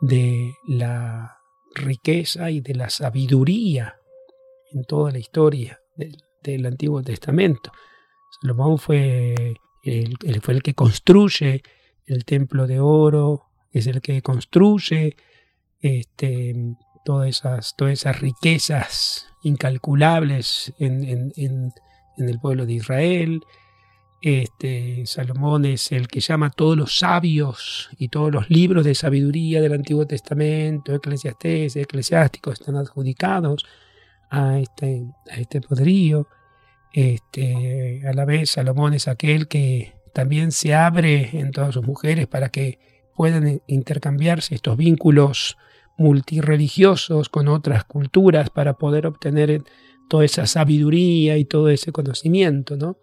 de 0.01 0.53
la 0.65 1.39
riqueza 1.75 2.49
y 2.49 2.61
de 2.61 2.75
la 2.75 2.89
sabiduría 2.89 3.99
en 4.71 4.83
toda 4.85 5.11
la 5.11 5.19
historia 5.19 5.79
del, 5.95 6.17
del 6.43 6.65
Antiguo 6.65 7.01
Testamento. 7.03 7.71
Salomón 8.41 8.77
fue 8.77 9.33
el, 9.83 10.15
el, 10.23 10.41
fue 10.41 10.53
el 10.53 10.63
que 10.63 10.75
construye 10.75 11.61
el 12.05 12.23
templo 12.23 12.67
de 12.67 12.79
oro, 12.79 13.49
es 13.71 13.87
el 13.87 14.01
que 14.01 14.21
construye 14.21 15.15
este, 15.79 16.55
todas 17.07 17.29
esas, 17.29 17.73
todas 17.77 17.93
esas 17.93 18.19
riquezas 18.19 19.27
incalculables 19.41 20.73
en, 20.77 21.31
en, 21.37 21.73
el 22.17 22.39
pueblo 22.41 22.65
de 22.65 22.73
Israel. 22.73 23.45
Este, 24.21 25.05
Salomón 25.05 25.63
es 25.63 25.93
el 25.93 26.09
que 26.09 26.19
llama 26.19 26.47
a 26.47 26.49
todos 26.49 26.75
los 26.75 26.97
sabios 26.97 27.89
y 27.97 28.09
todos 28.09 28.29
los 28.29 28.49
libros 28.49 28.83
de 28.83 28.93
sabiduría 28.93 29.61
del 29.61 29.71
Antiguo 29.71 30.05
Testamento, 30.05 30.93
eclesiastés, 30.93 31.77
eclesiásticos, 31.77 32.59
están 32.59 32.75
adjudicados 32.75 33.65
a 34.29 34.59
este, 34.59 35.05
a 35.31 35.39
este 35.39 35.61
poderío. 35.61 36.27
Este, 36.91 38.01
a 38.05 38.11
la 38.11 38.25
vez, 38.25 38.49
Salomón 38.49 38.93
es 38.93 39.07
aquel 39.07 39.47
que 39.47 39.93
también 40.13 40.51
se 40.51 40.75
abre 40.75 41.39
en 41.39 41.51
todas 41.51 41.73
sus 41.73 41.85
mujeres 41.85 42.27
para 42.27 42.49
que 42.49 42.79
puedan 43.15 43.61
intercambiarse 43.65 44.55
estos 44.55 44.75
vínculos 44.75 45.57
multireligiosos 45.97 47.29
con 47.29 47.47
otras 47.47 47.83
culturas 47.83 48.49
para 48.49 48.73
poder 48.73 49.07
obtener 49.07 49.63
toda 50.07 50.25
esa 50.25 50.47
sabiduría 50.47 51.37
y 51.37 51.45
todo 51.45 51.69
ese 51.69 51.91
conocimiento, 51.91 52.77
¿no? 52.77 52.97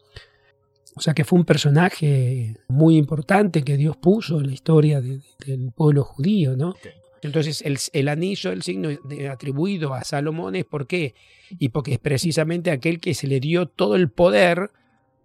O 0.96 1.00
sea 1.00 1.12
que 1.12 1.24
fue 1.24 1.38
un 1.38 1.44
personaje 1.44 2.56
muy 2.68 2.96
importante 2.96 3.64
que 3.64 3.76
Dios 3.76 3.96
puso 3.96 4.40
en 4.40 4.46
la 4.46 4.52
historia 4.52 5.00
de, 5.00 5.20
del 5.44 5.72
pueblo 5.72 6.04
judío, 6.04 6.56
¿no? 6.56 6.74
Entonces 7.22 7.62
el, 7.62 7.78
el, 7.92 8.08
anillo, 8.08 8.52
el 8.52 8.62
signo 8.62 8.90
atribuido 9.30 9.94
a 9.94 10.04
Salomón 10.04 10.54
es 10.54 10.64
¿por 10.64 10.86
qué? 10.86 11.14
Y 11.58 11.70
porque 11.70 11.94
es 11.94 11.98
precisamente 11.98 12.70
aquel 12.70 13.00
que 13.00 13.14
se 13.14 13.26
le 13.26 13.40
dio 13.40 13.66
todo 13.66 13.96
el 13.96 14.10
poder, 14.10 14.70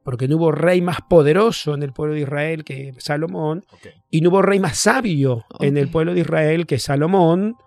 porque 0.09 0.27
no 0.27 0.37
hubo 0.37 0.51
rey 0.51 0.81
más 0.81 1.01
poderoso 1.07 1.75
en 1.75 1.83
el 1.83 1.93
pueblo 1.93 2.15
de 2.15 2.21
Israel 2.21 2.63
que 2.63 2.95
Salomón, 2.97 3.63
okay. 3.71 3.91
y 4.09 4.21
no 4.21 4.31
hubo 4.31 4.41
rey 4.41 4.57
más 4.57 4.79
sabio 4.79 5.45
okay. 5.51 5.69
en 5.69 5.77
el 5.77 5.91
pueblo 5.91 6.15
de 6.15 6.21
Israel 6.21 6.65
que 6.65 6.79
Salomón. 6.79 7.57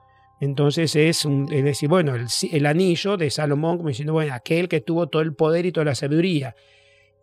Entonces 0.41 0.97
es, 0.97 1.25
un, 1.25 1.47
es 1.53 1.63
decir, 1.63 1.89
bueno, 1.89 2.17
el, 2.17 2.27
el, 2.51 2.67
anillo 2.67 3.17
de 3.17 3.31
Salomón, 3.31 3.77
como 3.77 3.91
diciendo, 3.91 4.15
bueno, 4.15 4.35
aquel 4.35 4.69
que 4.69 4.81
tuvo 4.81 5.07
todo 5.07 5.23
el 5.23 5.37
poder 5.37 5.67
y 5.67 5.71
toda 5.71 5.85
la 5.85 5.95
sabiduría. 5.95 6.57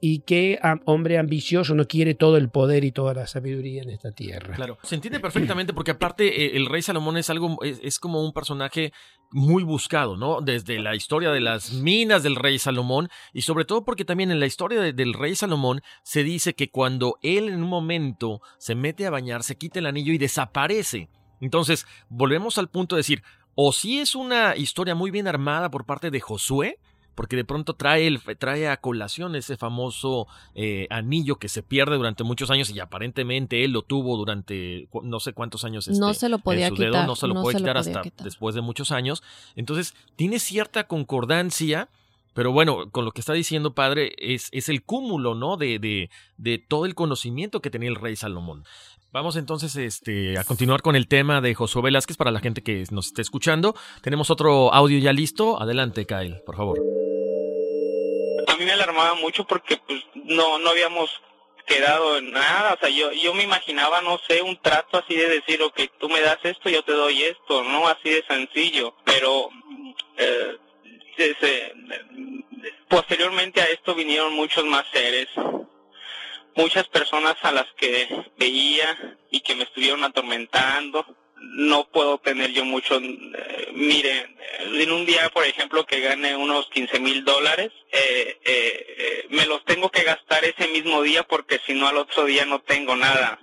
Y 0.01 0.21
qué 0.21 0.59
hombre 0.85 1.17
ambicioso 1.17 1.75
no 1.75 1.85
quiere 1.85 2.13
todo 2.13 2.37
el 2.37 2.49
poder 2.49 2.85
y 2.85 2.91
toda 2.91 3.13
la 3.13 3.27
sabiduría 3.27 3.81
en 3.81 3.89
esta 3.89 4.11
tierra. 4.11 4.55
Claro, 4.55 4.77
se 4.83 4.95
entiende 4.95 5.19
perfectamente 5.19 5.73
porque 5.73 5.91
aparte 5.91 6.45
eh, 6.45 6.55
el 6.55 6.67
rey 6.67 6.81
Salomón 6.81 7.17
es 7.17 7.29
algo, 7.29 7.57
es, 7.63 7.99
como 7.99 8.23
un 8.23 8.31
personaje 8.31 8.93
muy 9.31 9.63
buscado, 9.63 10.15
¿no? 10.15 10.39
Desde 10.39 10.79
la 10.79 10.95
historia 10.95 11.31
de 11.31 11.41
las 11.41 11.73
minas 11.73 12.23
del 12.23 12.37
rey 12.37 12.59
Salomón 12.59 13.09
y 13.33 13.41
sobre 13.41 13.65
todo 13.65 13.83
porque 13.83 14.05
también 14.05 14.31
en 14.31 14.39
la 14.39 14.45
historia 14.45 14.79
de, 14.79 14.93
del 14.93 15.13
rey 15.13 15.35
Salomón 15.35 15.81
se 16.03 16.23
dice 16.23 16.53
que 16.53 16.69
cuando 16.69 17.17
él 17.21 17.49
en 17.49 17.61
un 17.61 17.69
momento 17.69 18.41
se 18.57 18.75
mete 18.75 19.05
a 19.05 19.09
bañar, 19.09 19.43
se 19.43 19.57
quita 19.57 19.79
el 19.79 19.85
anillo 19.85 20.13
y 20.13 20.17
desaparece. 20.17 21.09
Entonces, 21.41 21.85
volvemos 22.09 22.57
al 22.57 22.69
punto 22.69 22.95
de 22.95 22.99
decir, 22.99 23.23
o 23.55 23.73
si 23.73 23.99
es 23.99 24.15
una 24.15 24.55
historia 24.55 24.95
muy 24.95 25.11
bien 25.11 25.27
armada 25.27 25.69
por 25.69 25.85
parte 25.85 26.11
de 26.11 26.19
Josué, 26.21 26.79
porque 27.15 27.35
de 27.35 27.45
pronto 27.45 27.73
trae, 27.73 28.07
el, 28.07 28.21
trae 28.37 28.67
a 28.69 28.77
colación 28.77 29.35
ese 29.35 29.57
famoso 29.57 30.27
eh, 30.55 30.87
anillo 30.89 31.37
que 31.37 31.49
se 31.49 31.63
pierde 31.63 31.97
durante 31.97 32.23
muchos 32.23 32.49
años 32.49 32.69
y 32.69 32.79
aparentemente 32.79 33.63
él 33.63 33.71
lo 33.71 33.81
tuvo 33.81 34.17
durante 34.17 34.87
no 35.03 35.19
sé 35.19 35.33
cuántos 35.33 35.63
años. 35.65 35.87
Este, 35.87 35.99
no 35.99 36.13
se 36.13 36.29
lo 36.29 36.39
podía 36.39 36.67
en 36.67 36.75
su 36.75 36.83
quitar. 36.83 37.05
No 37.07 37.15
se 37.15 37.27
lo 37.27 37.33
no 37.33 37.41
puede 37.41 37.57
se 37.57 37.59
quitar 37.59 37.75
lo 37.75 37.79
hasta 37.81 38.01
quitar. 38.01 38.23
después 38.23 38.55
de 38.55 38.61
muchos 38.61 38.91
años. 38.91 39.23
Entonces, 39.55 39.93
tiene 40.15 40.39
cierta 40.39 40.85
concordancia. 40.85 41.89
Pero 42.33 42.51
bueno, 42.53 42.89
con 42.91 43.03
lo 43.05 43.11
que 43.11 43.19
está 43.19 43.33
diciendo 43.33 43.73
padre, 43.73 44.13
es, 44.17 44.49
es 44.51 44.69
el 44.69 44.83
cúmulo, 44.83 45.35
¿no? 45.35 45.57
De, 45.57 45.79
de, 45.79 46.09
de 46.37 46.57
todo 46.59 46.85
el 46.85 46.95
conocimiento 46.95 47.59
que 47.59 47.71
tenía 47.71 47.89
el 47.89 47.95
rey 47.95 48.15
Salomón. 48.15 48.63
Vamos 49.11 49.37
entonces 49.37 49.75
este, 49.75 50.37
a 50.37 50.43
continuar 50.43 50.83
con 50.83 50.95
el 50.95 51.07
tema 51.07 51.41
de 51.41 51.55
Josué 51.55 51.81
Velázquez 51.81 52.15
para 52.15 52.29
la 52.29 52.41
gente 52.41 52.61
que 52.61 52.83
nos 52.91 53.07
esté 53.07 53.23
escuchando. 53.23 53.73
Tenemos 54.03 54.29
otro 54.29 54.71
audio 54.71 54.99
ya 54.99 55.11
listo. 55.13 55.59
Adelante, 55.59 56.05
Kyle, 56.05 56.35
por 56.45 56.55
favor. 56.55 56.79
A 58.47 58.55
mí 58.55 58.65
me 58.65 58.71
alarmaba 58.71 59.15
mucho 59.15 59.45
porque 59.45 59.77
pues 59.77 60.03
no, 60.13 60.57
habíamos 60.69 61.09
quedado 61.65 62.19
en 62.19 62.31
nada, 62.31 62.75
o 62.75 62.77
sea, 62.79 62.89
yo, 62.89 63.11
yo 63.11 63.33
me 63.33 63.43
imaginaba, 63.43 64.01
no 64.01 64.19
sé, 64.27 64.43
un 64.43 64.59
trato 64.61 64.99
así 64.99 65.15
de 65.15 65.27
decir, 65.27 65.61
ok, 65.61 65.79
tú 65.99 66.07
me 66.09 66.21
das 66.21 66.39
esto, 66.43 66.69
yo 66.69 66.83
te 66.83 66.93
doy 66.93 67.23
esto, 67.23 67.63
no 67.63 67.87
así 67.87 68.09
de 68.09 68.23
sencillo, 68.27 68.95
pero 69.05 69.49
eh, 70.17 70.57
posteriormente 72.87 73.61
a 73.61 73.65
esto 73.65 73.93
vinieron 73.93 74.33
muchos 74.33 74.65
más 74.65 74.85
seres, 74.91 75.27
muchas 76.59 76.87
personas 76.89 77.35
a 77.41 77.51
las 77.53 77.67
que 77.77 78.07
veía 78.37 79.17
y 79.31 79.39
que 79.41 79.55
me 79.55 79.63
estuvieron 79.63 80.03
atormentando. 80.03 81.05
No 81.41 81.87
puedo 81.89 82.17
tener 82.17 82.51
yo 82.51 82.65
mucho, 82.65 82.99
eh, 82.99 83.69
mire, 83.73 84.35
en 84.59 84.91
un 84.91 85.05
día, 85.05 85.29
por 85.29 85.45
ejemplo, 85.45 85.85
que 85.85 86.01
gane 86.01 86.35
unos 86.35 86.69
15 86.69 86.99
mil 86.99 87.23
dólares, 87.23 87.71
eh, 87.93 88.37
eh, 88.43 88.95
eh, 88.97 89.25
me 89.29 89.45
los 89.45 89.63
tengo 89.63 89.89
que 89.89 90.03
gastar 90.03 90.43
ese 90.43 90.67
mismo 90.67 91.01
día 91.01 91.23
porque 91.23 91.61
si 91.65 91.73
no 91.73 91.87
al 91.87 91.95
otro 91.97 92.25
día 92.25 92.45
no 92.45 92.59
tengo 92.61 92.95
nada. 92.97 93.39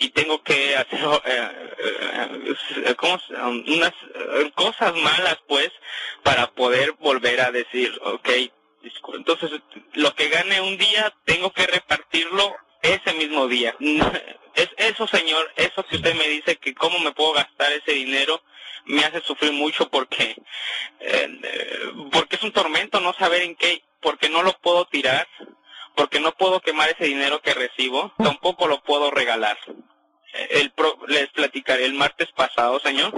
Y 0.00 0.10
tengo 0.10 0.40
que 0.44 0.76
hacer 0.76 1.00
eh, 1.26 1.48
eh, 2.86 2.94
¿cómo 2.96 3.18
se- 3.26 3.34
unas 3.34 3.92
cosas 4.54 4.94
malas, 4.94 5.38
pues, 5.48 5.70
para 6.22 6.52
poder 6.52 6.92
volver 6.92 7.40
a 7.40 7.50
decir, 7.50 7.92
ok, 8.02 8.28
entonces 9.14 9.50
lo 9.94 10.14
que 10.14 10.28
gane 10.28 10.60
un 10.60 10.76
día 10.78 11.12
tengo 11.24 11.52
que 11.52 11.66
repartirlo 11.66 12.54
ese 12.82 13.12
mismo 13.14 13.46
día. 13.48 13.74
Es 14.54 14.68
eso, 14.76 15.06
señor, 15.06 15.50
eso 15.56 15.84
que 15.84 15.96
usted 15.96 16.14
me 16.14 16.28
dice 16.28 16.56
que 16.56 16.74
cómo 16.74 16.98
me 17.00 17.12
puedo 17.12 17.32
gastar 17.32 17.72
ese 17.72 17.92
dinero 17.92 18.42
me 18.86 19.04
hace 19.04 19.20
sufrir 19.20 19.52
mucho 19.52 19.88
porque 19.90 20.36
eh, 21.00 21.40
eh, 21.42 21.78
porque 22.10 22.36
es 22.36 22.42
un 22.42 22.52
tormento 22.52 23.00
no 23.00 23.12
saber 23.14 23.42
en 23.42 23.54
qué, 23.56 23.82
porque 24.00 24.28
no 24.30 24.42
lo 24.42 24.52
puedo 24.58 24.86
tirar, 24.86 25.28
porque 25.94 26.20
no 26.20 26.32
puedo 26.32 26.60
quemar 26.60 26.88
ese 26.90 27.04
dinero 27.04 27.40
que 27.42 27.52
recibo, 27.54 28.12
tampoco 28.18 28.66
lo 28.66 28.80
puedo 28.82 29.10
regalar. 29.10 29.58
Eh, 30.32 30.48
El 30.52 30.70
pro- 30.72 30.98
les 31.06 31.28
platicaré 31.30 31.84
el 31.84 31.94
martes 31.94 32.30
pasado, 32.32 32.80
señor. 32.80 33.12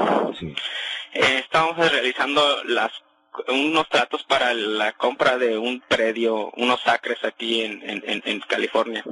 Eh, 1.12 1.38
estábamos 1.44 1.76
realizando 1.90 2.64
las 2.64 2.90
unos 3.48 3.88
tratos 3.88 4.22
para 4.24 4.52
la 4.54 4.92
compra 4.92 5.38
de 5.38 5.56
un 5.58 5.80
predio, 5.80 6.50
unos 6.56 6.86
acres 6.86 7.22
aquí 7.24 7.62
en, 7.62 7.82
en, 7.88 8.22
en- 8.24 8.40
California. 8.40 9.04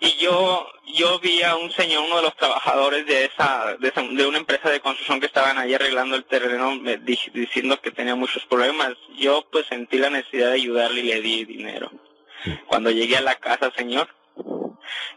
y 0.00 0.12
yo 0.18 0.68
yo 0.94 1.18
vi 1.18 1.42
a 1.42 1.56
un 1.56 1.70
señor, 1.72 2.04
uno 2.04 2.16
de 2.16 2.22
los 2.22 2.36
trabajadores 2.36 3.06
de 3.06 3.24
esa, 3.26 3.76
de 3.78 3.88
esa- 3.88 4.02
de 4.02 4.26
una 4.26 4.38
empresa 4.38 4.70
de 4.70 4.80
construcción 4.80 5.20
que 5.20 5.26
estaban 5.26 5.58
ahí 5.58 5.74
arreglando 5.74 6.16
el 6.16 6.24
terreno, 6.24 6.74
me 6.76 6.96
di- 6.98 7.18
diciendo 7.34 7.80
que 7.80 7.90
tenía 7.90 8.14
muchos 8.14 8.44
problemas. 8.46 8.92
Yo 9.18 9.46
pues 9.50 9.66
sentí 9.66 9.98
la 9.98 10.10
necesidad 10.10 10.48
de 10.48 10.54
ayudarle 10.54 11.00
y 11.00 11.04
le 11.04 11.20
di 11.20 11.44
dinero. 11.44 11.90
Cuando 12.68 12.90
llegué 12.90 13.16
a 13.16 13.20
la 13.22 13.34
casa, 13.34 13.72
señor, 13.76 14.08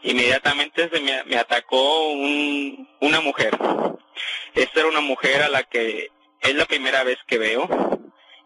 inmediatamente 0.02 0.88
se 0.92 1.00
me, 1.00 1.22
me 1.24 1.36
atacó 1.36 2.08
un, 2.10 2.88
una 3.00 3.20
mujer. 3.20 3.56
Esta 4.54 4.80
era 4.80 4.88
una 4.88 5.00
mujer 5.00 5.42
a 5.42 5.48
la 5.48 5.62
que 5.62 6.10
es 6.40 6.54
la 6.54 6.66
primera 6.66 7.04
vez 7.04 7.18
que 7.26 7.38
veo 7.38 7.68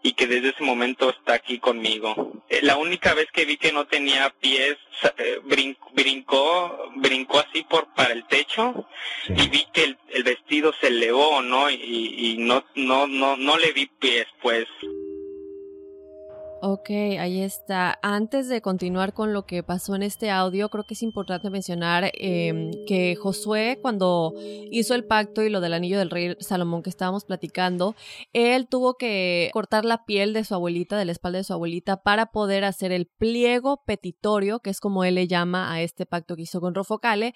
y 0.01 0.13
que 0.13 0.27
desde 0.27 0.49
ese 0.49 0.63
momento 0.63 1.09
está 1.09 1.33
aquí 1.33 1.57
conmigo. 1.59 2.33
Eh, 2.49 2.59
La 2.61 2.77
única 2.77 3.13
vez 3.15 3.27
que 3.33 3.45
vi 3.45 3.57
que 3.57 3.71
no 3.73 3.87
tenía 3.87 4.29
pies, 4.39 4.77
eh, 5.17 5.39
brin- 5.43 5.77
brincó, 5.93 6.91
brincó 6.95 7.39
así 7.39 7.63
por 7.63 7.87
para 7.95 8.13
el 8.13 8.23
techo 8.27 8.87
y 9.29 9.47
vi 9.49 9.65
que 9.73 9.83
el, 9.83 9.97
el 10.09 10.23
vestido 10.23 10.73
se 10.79 10.87
elevó, 10.87 11.41
¿no? 11.41 11.69
Y, 11.71 11.75
y 12.17 12.37
no, 12.37 12.63
no, 12.75 13.07
no, 13.07 13.35
no 13.37 13.57
le 13.57 13.71
vi 13.73 13.87
pies, 13.87 14.27
pues. 14.41 14.67
Ok, 16.67 16.89
ahí 16.89 17.41
está. 17.41 17.99
Antes 18.01 18.49
de 18.49 18.59
continuar 18.59 19.13
con 19.13 19.33
lo 19.33 19.45
que 19.45 19.61
pasó 19.61 19.93
en 19.93 20.01
este 20.01 20.31
audio, 20.31 20.69
creo 20.69 20.83
que 20.83 20.95
es 20.95 21.03
importante 21.03 21.51
mencionar 21.51 22.09
eh, 22.15 22.71
que 22.87 23.15
Josué, 23.15 23.77
cuando 23.83 24.33
hizo 24.71 24.95
el 24.95 25.05
pacto 25.05 25.43
y 25.43 25.51
lo 25.51 25.61
del 25.61 25.75
anillo 25.75 25.99
del 25.99 26.09
rey 26.09 26.35
Salomón 26.39 26.81
que 26.81 26.89
estábamos 26.89 27.23
platicando, 27.23 27.93
él 28.33 28.67
tuvo 28.67 28.95
que 28.95 29.51
cortar 29.53 29.85
la 29.85 30.05
piel 30.05 30.33
de 30.33 30.43
su 30.43 30.55
abuelita, 30.55 30.97
de 30.97 31.05
la 31.05 31.11
espalda 31.11 31.37
de 31.37 31.43
su 31.43 31.53
abuelita, 31.53 32.01
para 32.01 32.31
poder 32.31 32.65
hacer 32.65 32.91
el 32.91 33.05
pliego 33.05 33.83
petitorio, 33.85 34.59
que 34.59 34.71
es 34.71 34.79
como 34.79 35.03
él 35.03 35.13
le 35.13 35.27
llama 35.27 35.71
a 35.71 35.83
este 35.83 36.07
pacto 36.07 36.35
que 36.35 36.41
hizo 36.41 36.61
con 36.61 36.73
Rofocale, 36.73 37.35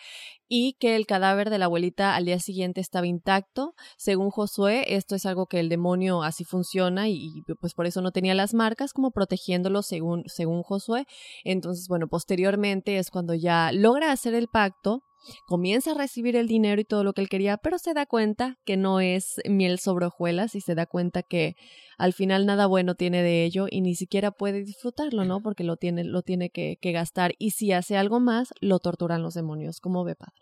y 0.49 0.73
que 0.73 0.95
el 0.95 1.05
cadáver 1.05 1.49
de 1.51 1.59
la 1.59 1.65
abuelita 1.65 2.15
al 2.15 2.25
día 2.25 2.39
siguiente 2.39 2.81
estaba 2.81 3.07
intacto. 3.07 3.75
Según 3.97 4.31
Josué, 4.31 4.95
esto 4.95 5.15
es 5.15 5.25
algo 5.25 5.45
que 5.45 5.59
el 5.59 5.69
demonio 5.69 6.23
así 6.23 6.43
funciona 6.43 7.07
y, 7.07 7.43
pues 7.61 7.75
por 7.75 7.85
eso 7.85 8.01
no 8.01 8.11
tenía 8.11 8.33
las 8.33 8.53
marcas, 8.53 8.91
como 8.91 9.11
protegiéndolo 9.11 9.83
según, 9.83 10.23
según 10.25 10.63
Josué. 10.63 11.05
Entonces, 11.43 11.87
bueno, 11.87 12.07
posteriormente 12.07 12.97
es 12.97 13.11
cuando 13.11 13.35
ya 13.35 13.71
logra 13.71 14.11
hacer 14.11 14.33
el 14.33 14.47
pacto, 14.47 15.03
comienza 15.45 15.91
a 15.91 15.95
recibir 15.95 16.35
el 16.35 16.47
dinero 16.47 16.81
y 16.81 16.85
todo 16.85 17.03
lo 17.03 17.13
que 17.13 17.21
él 17.21 17.29
quería, 17.29 17.57
pero 17.57 17.77
se 17.77 17.93
da 17.93 18.05
cuenta 18.05 18.57
que 18.65 18.77
no 18.77 18.99
es 18.99 19.41
miel 19.49 19.79
sobre 19.79 20.05
hojuelas 20.05 20.55
y 20.55 20.61
se 20.61 20.75
da 20.75 20.85
cuenta 20.85 21.23
que 21.23 21.55
al 21.97 22.13
final 22.13 22.45
nada 22.45 22.65
bueno 22.65 22.95
tiene 22.95 23.21
de 23.21 23.43
ello 23.43 23.67
y 23.69 23.81
ni 23.81 23.95
siquiera 23.95 24.31
puede 24.31 24.63
disfrutarlo, 24.63 25.25
¿no? 25.25 25.41
Porque 25.41 25.63
lo 25.63 25.75
tiene, 25.77 26.03
lo 26.03 26.21
tiene 26.21 26.49
que, 26.49 26.77
gastar 26.81 27.33
y 27.37 27.51
si 27.51 27.71
hace 27.71 27.97
algo 27.97 28.19
más, 28.19 28.53
lo 28.61 28.79
torturan 28.79 29.21
los 29.21 29.33
demonios. 29.33 29.79
¿Cómo 29.79 30.03
ve, 30.03 30.15
padre? 30.15 30.33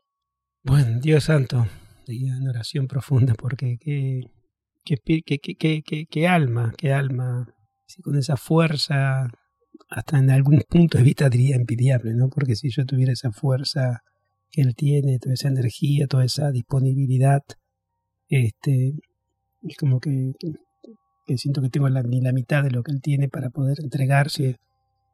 Bueno, 0.63 0.99
Dios 0.99 1.25
santo, 1.25 1.65
en 2.07 2.47
oración 2.47 2.87
profunda, 2.87 3.33
porque 3.33 3.77
qué, 3.79 4.21
qué, 4.83 5.21
qué, 5.23 6.05
qué, 6.09 6.27
alma, 6.27 6.73
qué 6.77 6.93
alma, 6.93 7.47
sí, 7.85 8.01
con 8.01 8.17
esa 8.17 8.37
fuerza, 8.37 9.27
hasta 9.89 10.17
en 10.19 10.29
algún 10.29 10.63
punto 10.69 10.97
de 10.97 11.03
vista 11.03 11.29
diría 11.29 11.55
envidiable, 11.55 12.13
¿no? 12.13 12.29
Porque 12.29 12.55
si 12.55 12.69
yo 12.69 12.85
tuviera 12.85 13.13
esa 13.13 13.31
fuerza 13.31 14.01
él 14.57 14.75
tiene, 14.75 15.19
toda 15.19 15.33
esa 15.35 15.49
energía, 15.49 16.07
toda 16.07 16.25
esa 16.25 16.51
disponibilidad, 16.51 17.41
este, 18.27 18.93
es 19.61 19.77
como 19.77 19.99
que, 19.99 20.33
siento 21.35 21.61
que 21.61 21.69
tengo 21.69 21.87
la, 21.89 22.01
ni 22.01 22.21
la 22.21 22.33
mitad 22.33 22.63
de 22.63 22.71
lo 22.71 22.81
que 22.81 22.91
él 22.91 23.01
tiene 23.01 23.29
para 23.29 23.49
poder 23.49 23.77
entregarse, 23.81 24.57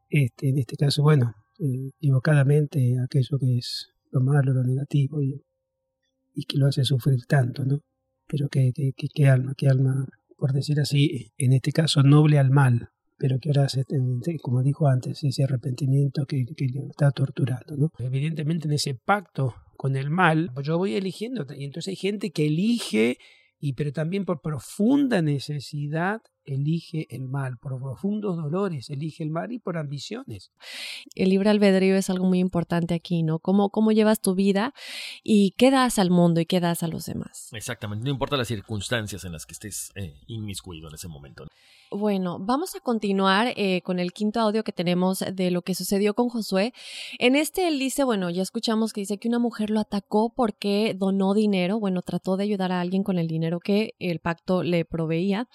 este, 0.09 0.49
en 0.49 0.59
este 0.59 0.77
caso, 0.77 1.03
bueno, 1.03 1.33
eh, 1.59 1.91
equivocadamente 1.99 2.95
aquello 3.03 3.37
que 3.37 3.57
es 3.57 3.89
lo 4.11 4.21
malo, 4.21 4.53
lo 4.53 4.63
negativo 4.63 5.21
y, 5.21 5.41
que 6.47 6.57
lo 6.57 6.67
hace 6.67 6.83
sufrir 6.83 7.25
tanto, 7.27 7.65
¿no? 7.65 7.79
Pero 8.27 8.47
que, 8.49 8.71
que, 8.73 8.93
que, 8.95 9.07
que 9.13 9.27
alma, 9.27 9.53
que 9.57 9.67
alma, 9.67 10.07
por 10.37 10.53
decir 10.53 10.79
así, 10.79 11.31
en 11.37 11.53
este 11.53 11.71
caso 11.71 12.01
noble 12.01 12.39
al 12.39 12.49
mal, 12.49 12.89
pero 13.23 13.39
que 13.39 13.51
ahora, 13.51 13.69
se, 13.69 13.85
como 14.41 14.61
dijo 14.61 14.85
antes, 14.85 15.23
ese 15.23 15.45
arrepentimiento 15.45 16.25
que, 16.25 16.43
está 16.89 17.09
torturando, 17.11 17.77
¿no? 17.77 17.89
Evidentemente 17.99 18.67
en 18.67 18.73
ese 18.73 18.95
pacto 18.95 19.55
con 19.77 19.95
el 19.95 20.09
mal, 20.09 20.51
pues 20.53 20.67
yo 20.67 20.77
voy 20.77 20.95
eligiendo, 20.95 21.45
y 21.55 21.63
entonces 21.63 21.91
hay 21.91 21.95
gente 21.95 22.31
que 22.31 22.47
elige, 22.47 23.17
y 23.61 23.75
pero 23.75 23.93
también 23.93 24.25
por 24.25 24.41
profunda 24.41 25.21
necesidad 25.21 26.19
elige 26.45 27.07
el 27.09 27.27
mal, 27.27 27.57
por 27.57 27.79
profundos 27.81 28.37
dolores 28.37 28.89
elige 28.89 29.23
el 29.23 29.29
mal 29.29 29.51
y 29.51 29.59
por 29.59 29.77
ambiciones. 29.77 30.51
el 31.15 31.29
libre 31.29 31.49
albedrío 31.49 31.95
es 31.95 32.09
algo 32.09 32.25
muy 32.25 32.39
importante 32.39 32.93
aquí, 32.93 33.23
¿no? 33.23 33.39
Cómo, 33.39 33.69
cómo 33.69 33.91
llevas 33.91 34.21
tu 34.21 34.35
vida 34.35 34.73
y 35.23 35.51
qué 35.57 35.71
das 35.71 35.99
al 35.99 36.09
mundo 36.09 36.41
y 36.41 36.45
qué 36.45 36.59
das 36.59 36.83
a 36.83 36.87
los 36.87 37.05
demás. 37.05 37.49
Exactamente, 37.53 38.03
no 38.03 38.11
importa 38.11 38.37
las 38.37 38.47
circunstancias 38.47 39.23
en 39.25 39.31
las 39.31 39.45
que 39.45 39.53
estés 39.53 39.91
eh, 39.95 40.15
inmiscuido 40.27 40.89
en 40.89 40.95
ese 40.95 41.07
momento. 41.07 41.45
Bueno, 41.95 42.39
vamos 42.39 42.75
a 42.75 42.79
continuar 42.79 43.53
eh, 43.55 43.81
con 43.83 43.99
el 43.99 44.13
quinto 44.13 44.39
audio 44.39 44.63
que 44.63 44.71
tenemos 44.71 45.23
de 45.31 45.51
lo 45.51 45.61
que 45.61 45.75
sucedió 45.75 46.15
con 46.15 46.27
Josué. 46.27 46.73
En 47.19 47.35
este 47.35 47.67
él 47.67 47.77
dice, 47.77 48.03
bueno, 48.03 48.31
ya 48.31 48.41
escuchamos 48.41 48.93
que 48.93 49.01
dice 49.01 49.19
que 49.19 49.27
una 49.27 49.37
mujer 49.37 49.69
lo 49.69 49.79
atacó 49.79 50.33
porque 50.35 50.95
donó 50.97 51.35
dinero, 51.35 51.79
bueno, 51.79 52.01
trató 52.01 52.35
de 52.35 52.45
ayudar 52.45 52.71
a 52.71 52.81
alguien 52.81 53.03
con 53.03 53.19
el 53.19 53.27
dinero 53.27 53.59
que 53.59 53.93
el 53.99 54.19
pacto 54.19 54.63
le 54.63 54.85
proveía, 54.85 55.47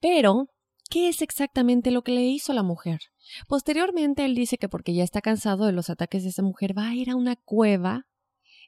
pero 0.00 0.48
¿qué 0.90 1.08
es 1.08 1.22
exactamente 1.22 1.90
lo 1.90 2.02
que 2.02 2.12
le 2.12 2.22
hizo 2.22 2.52
la 2.52 2.62
mujer? 2.62 3.00
Posteriormente 3.46 4.24
él 4.24 4.34
dice 4.34 4.58
que 4.58 4.68
porque 4.68 4.94
ya 4.94 5.04
está 5.04 5.20
cansado 5.20 5.66
de 5.66 5.72
los 5.72 5.90
ataques 5.90 6.22
de 6.22 6.30
esa 6.30 6.42
mujer, 6.42 6.76
va 6.76 6.88
a 6.88 6.94
ir 6.94 7.10
a 7.10 7.16
una 7.16 7.36
cueva 7.36 8.06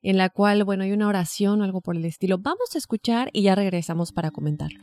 en 0.02 0.16
la 0.16 0.30
cual, 0.30 0.64
bueno, 0.64 0.84
hay 0.84 0.92
una 0.92 1.08
oración 1.08 1.60
o 1.60 1.64
algo 1.64 1.80
por 1.80 1.96
el 1.96 2.04
estilo. 2.04 2.38
Vamos 2.38 2.74
a 2.74 2.78
escuchar 2.78 3.30
y 3.32 3.42
ya 3.42 3.54
regresamos 3.54 4.12
para 4.12 4.30
comentarlo. 4.30 4.80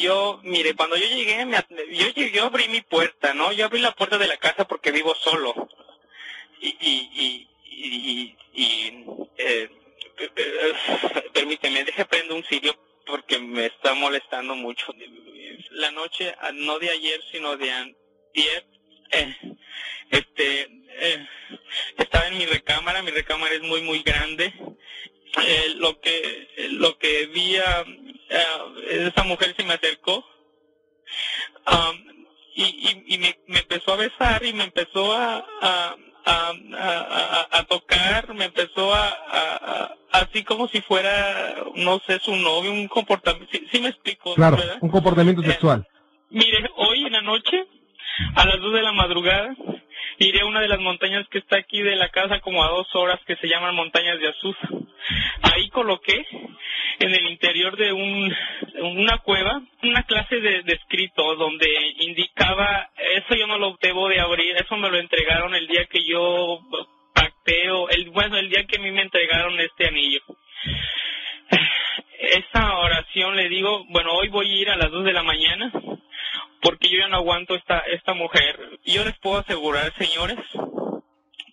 Yo, 0.00 0.40
mire, 0.42 0.74
cuando 0.74 0.96
yo 0.96 1.06
llegué, 1.06 1.44
me 1.46 1.56
yo, 1.92 2.06
yo 2.34 2.44
abrí 2.44 2.68
mi 2.68 2.80
puerta, 2.80 3.32
¿no? 3.34 3.52
Yo 3.52 3.66
abrí 3.66 3.80
la 3.80 3.92
puerta 3.92 4.18
de 4.18 4.26
la 4.26 4.36
casa 4.36 4.66
porque 4.66 4.90
vivo 4.90 5.14
solo. 5.14 5.68
Y, 6.60 6.76
y, 6.80 7.48
y, 7.70 8.36
eh, 9.36 9.70
eh, 10.18 10.72
permíteme, 11.32 11.84
deje 11.84 12.04
prendo 12.06 12.34
un 12.34 12.42
cirio 12.44 12.74
porque 13.08 13.38
me 13.38 13.66
está 13.66 13.94
molestando 13.94 14.54
mucho. 14.54 14.94
La 15.70 15.90
noche, 15.90 16.34
ah, 16.40 16.52
no 16.52 16.78
de 16.78 16.90
ayer, 16.90 17.20
sino 17.32 17.56
de 17.56 17.70
antier, 17.72 18.66
eh, 19.10 19.34
este, 20.10 20.62
eh, 21.00 21.26
estaba 21.96 22.28
en 22.28 22.38
mi 22.38 22.46
recámara, 22.46 23.02
mi 23.02 23.10
recámara 23.10 23.54
es 23.54 23.62
muy, 23.62 23.82
muy 23.82 24.02
grande. 24.02 24.52
Eh, 25.46 25.74
lo 25.76 26.00
que, 26.00 26.48
lo 26.72 26.98
que 26.98 27.26
vi, 27.26 27.56
ah, 27.56 27.84
esa 28.90 29.24
mujer 29.24 29.54
se 29.56 29.64
me 29.64 29.74
acercó, 29.74 30.24
um, 31.66 32.24
y, 32.54 33.04
y, 33.14 33.18
me, 33.18 33.38
me 33.46 33.60
empezó 33.60 33.92
a 33.92 33.96
besar 33.96 34.44
y 34.44 34.52
me 34.52 34.64
empezó 34.64 35.12
a, 35.12 35.46
a, 35.60 35.96
a, 36.24 36.50
a, 36.74 37.58
a 37.58 37.64
tocar, 37.64 38.34
me 38.34 38.46
empezó 38.46 38.92
a, 38.92 39.08
a, 39.08 39.98
así 40.20 40.44
como 40.44 40.68
si 40.68 40.80
fuera, 40.80 41.56
no 41.74 42.00
sé, 42.06 42.18
su 42.20 42.34
novio, 42.36 42.72
un 42.72 42.88
comportamiento, 42.88 43.50
sí, 43.52 43.66
sí 43.70 43.80
me 43.80 43.88
explico. 43.88 44.34
Claro, 44.34 44.56
¿verdad? 44.56 44.78
un 44.80 44.90
comportamiento 44.90 45.42
sexual. 45.42 45.86
Mire, 46.30 46.70
hoy 46.76 47.06
en 47.06 47.12
la 47.12 47.22
noche, 47.22 47.64
a 48.34 48.44
las 48.46 48.60
dos 48.60 48.72
de 48.72 48.82
la 48.82 48.92
madrugada, 48.92 49.54
iré 50.18 50.40
a 50.40 50.46
una 50.46 50.60
de 50.60 50.68
las 50.68 50.80
montañas 50.80 51.26
que 51.28 51.38
está 51.38 51.56
aquí 51.56 51.82
de 51.82 51.96
la 51.96 52.10
casa 52.10 52.40
como 52.40 52.62
a 52.62 52.68
dos 52.68 52.86
horas 52.94 53.20
que 53.26 53.36
se 53.36 53.48
llaman 53.48 53.74
montañas 53.74 54.18
de 54.18 54.28
Azusa. 54.28 54.68
Ahí 55.42 55.68
coloqué 55.70 56.26
en 56.98 57.14
el 57.14 57.30
interior 57.30 57.76
de 57.76 57.92
un, 57.92 58.34
una 58.82 59.18
cueva 59.18 59.62
una 59.82 60.02
clase 60.02 60.40
de, 60.40 60.62
de 60.62 60.72
escrito 60.74 61.36
donde 61.36 61.68
indicaba, 62.00 62.90
eso 63.16 63.34
yo 63.36 63.46
no 63.46 63.58
lo 63.58 63.78
debo 63.80 64.08
de 64.08 64.20
abrir, 64.20 64.56
eso 64.56 64.76
me 64.76 64.90
lo 64.90 64.98
entregaron 64.98 65.54
el 65.54 65.66
día 65.66 65.86
que 65.86 66.04
yo 66.04 66.60
pacteo, 67.48 67.88
el, 67.90 68.10
bueno, 68.10 68.36
el 68.36 68.48
día 68.48 68.66
que 68.66 68.76
a 68.76 68.80
mí 68.80 68.90
me 68.90 69.02
entregaron 69.02 69.58
este 69.60 69.86
anillo. 69.86 70.20
Esa 72.20 72.76
oración 72.78 73.36
le 73.36 73.48
digo, 73.48 73.84
bueno, 73.88 74.12
hoy 74.12 74.28
voy 74.28 74.50
a 74.50 74.62
ir 74.62 74.70
a 74.70 74.76
las 74.76 74.90
dos 74.90 75.04
de 75.04 75.12
la 75.12 75.22
mañana 75.22 75.72
porque 76.60 76.88
yo 76.88 76.98
ya 76.98 77.08
no 77.08 77.16
aguanto 77.16 77.54
esta, 77.54 77.78
esta 77.78 78.14
mujer. 78.14 78.58
Yo 78.84 79.04
les 79.04 79.16
puedo 79.18 79.38
asegurar, 79.38 79.94
señores, 79.96 80.36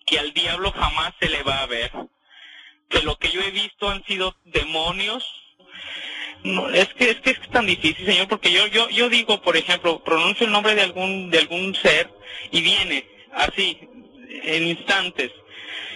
que 0.04 0.18
al 0.18 0.32
diablo 0.32 0.72
jamás 0.72 1.14
se 1.20 1.28
le 1.28 1.42
va 1.44 1.62
a 1.62 1.66
ver. 1.66 1.90
Que 2.88 3.02
lo 3.02 3.16
que 3.16 3.30
yo 3.30 3.40
he 3.40 3.50
visto 3.50 3.88
han 3.88 4.04
sido 4.04 4.34
demonios. 4.44 5.24
No, 6.42 6.68
es 6.68 6.92
que 6.94 7.10
es 7.10 7.20
que 7.20 7.30
es 7.30 7.40
tan 7.50 7.66
difícil, 7.66 8.04
señor, 8.04 8.28
porque 8.28 8.52
yo 8.52 8.66
yo 8.66 8.88
yo 8.90 9.08
digo, 9.08 9.40
por 9.40 9.56
ejemplo, 9.56 10.02
pronuncio 10.04 10.46
el 10.46 10.52
nombre 10.52 10.74
de 10.74 10.82
algún 10.82 11.30
de 11.30 11.38
algún 11.38 11.74
ser 11.74 12.10
y 12.52 12.60
viene 12.60 13.04
así 13.32 13.78
en 14.44 14.66
instantes 14.66 15.32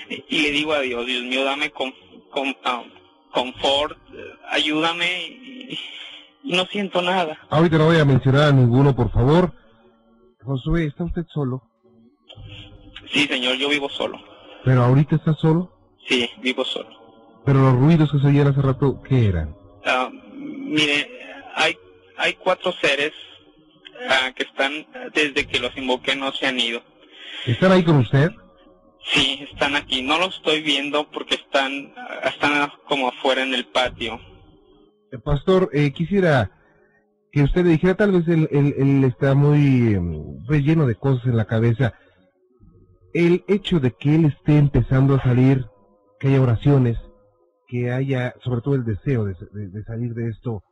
y 0.08 0.42
le 0.42 0.50
digo 0.50 0.72
a 0.72 0.80
Dios, 0.80 1.06
Dios 1.06 1.24
mío, 1.24 1.44
dame 1.44 1.70
con, 1.70 1.92
con 2.30 2.56
ah, 2.64 2.82
confort, 3.32 3.98
ayúdame 4.50 5.28
y, 5.28 5.78
y 6.44 6.56
no 6.56 6.66
siento 6.66 7.02
nada. 7.02 7.38
Ahorita 7.50 7.78
no 7.78 7.86
voy 7.86 7.98
a 7.98 8.04
mencionar 8.04 8.48
a 8.48 8.52
ninguno, 8.52 8.94
por 8.94 9.10
favor. 9.10 9.52
Josué, 10.44 10.86
¿está 10.86 11.04
usted 11.04 11.24
solo? 11.32 11.62
Sí, 13.12 13.26
señor, 13.26 13.56
yo 13.56 13.68
vivo 13.68 13.88
solo. 13.88 14.18
¿Pero 14.64 14.84
ahorita 14.84 15.16
está 15.16 15.34
solo? 15.34 15.72
Sí, 16.08 16.28
vivo 16.40 16.64
solo. 16.64 16.88
¿Pero 17.44 17.60
los 17.60 17.74
ruidos 17.74 18.12
que 18.12 18.18
se 18.18 18.26
oían 18.26 18.48
hace 18.48 18.62
rato, 18.62 19.00
qué 19.08 19.28
eran? 19.28 19.54
Ah, 19.84 20.10
mire, 20.12 21.10
hay, 21.54 21.76
hay 22.16 22.34
cuatro 22.34 22.72
seres 22.80 23.12
ah, 24.08 24.32
que 24.34 24.44
están, 24.44 24.86
desde 25.14 25.46
que 25.46 25.58
los 25.58 25.76
invoqué, 25.76 26.14
no 26.16 26.32
se 26.32 26.46
han 26.46 26.60
ido. 26.60 26.82
¿Están 27.46 27.72
ahí 27.72 27.82
con 27.82 27.96
usted? 27.96 28.30
Sí, 29.04 29.46
están 29.50 29.76
aquí. 29.76 30.02
No 30.02 30.18
los 30.18 30.36
estoy 30.36 30.62
viendo 30.62 31.10
porque 31.10 31.36
están, 31.36 31.92
están 32.24 32.70
como 32.88 33.08
afuera 33.08 33.42
en 33.42 33.54
el 33.54 33.66
patio. 33.66 34.18
Eh, 35.12 35.18
Pastor, 35.18 35.70
eh, 35.72 35.92
quisiera 35.92 36.50
que 37.32 37.42
usted 37.42 37.64
le 37.64 37.70
dijera, 37.70 37.94
tal 37.94 38.12
vez 38.12 38.28
él, 38.28 38.48
él- 38.50 39.04
está 39.04 39.34
muy 39.34 39.94
em, 39.94 40.44
pues, 40.46 40.62
lleno 40.62 40.86
de 40.86 40.94
cosas 40.96 41.26
en 41.26 41.36
la 41.36 41.44
cabeza. 41.46 41.94
El 43.14 43.44
hecho 43.48 43.80
de 43.80 43.92
que 43.92 44.14
él 44.14 44.26
esté 44.26 44.56
empezando 44.58 45.14
a 45.14 45.22
salir, 45.22 45.66
que 46.18 46.28
haya 46.28 46.42
oraciones, 46.42 46.98
que 47.66 47.90
haya 47.90 48.34
sobre 48.44 48.60
todo 48.60 48.74
el 48.74 48.84
deseo 48.84 49.24
de, 49.24 49.34
de- 49.52 49.68
de 49.68 49.84
salir 49.84 50.12
de 50.14 50.28
esto 50.28 50.62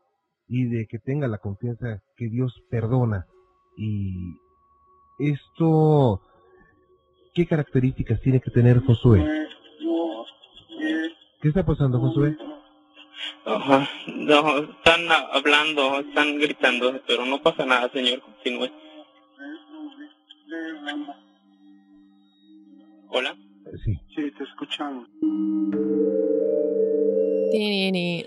y 0.49 0.65
de 0.65 0.87
que 0.87 0.99
tenga 0.99 1.27
la 1.29 1.39
confianza 1.39 2.01
que 2.17 2.29
Dios 2.29 2.53
perdona. 2.71 3.27
Y 3.77 4.35
esto, 5.19 6.21
¿qué 7.39 7.47
características 7.47 8.21
tiene 8.21 8.41
que 8.41 8.51
tener 8.51 8.81
Josué? 8.81 9.25
¿Qué 11.41 11.49
está 11.49 11.65
pasando, 11.65 12.01
Josué? 12.01 12.37
No, 13.47 14.59
están 14.59 15.09
hablando, 15.33 16.01
están 16.01 16.37
gritando, 16.41 17.01
pero 17.07 17.25
no 17.25 17.41
pasa 17.41 17.65
nada, 17.65 17.89
señor. 17.93 18.21
Continúe. 18.23 18.69
Hola. 23.11 23.37
Sí. 23.85 24.01
Sí, 24.17 24.33
te 24.37 24.43
escuchamos. 24.43 25.07
Tiene. 27.53 28.25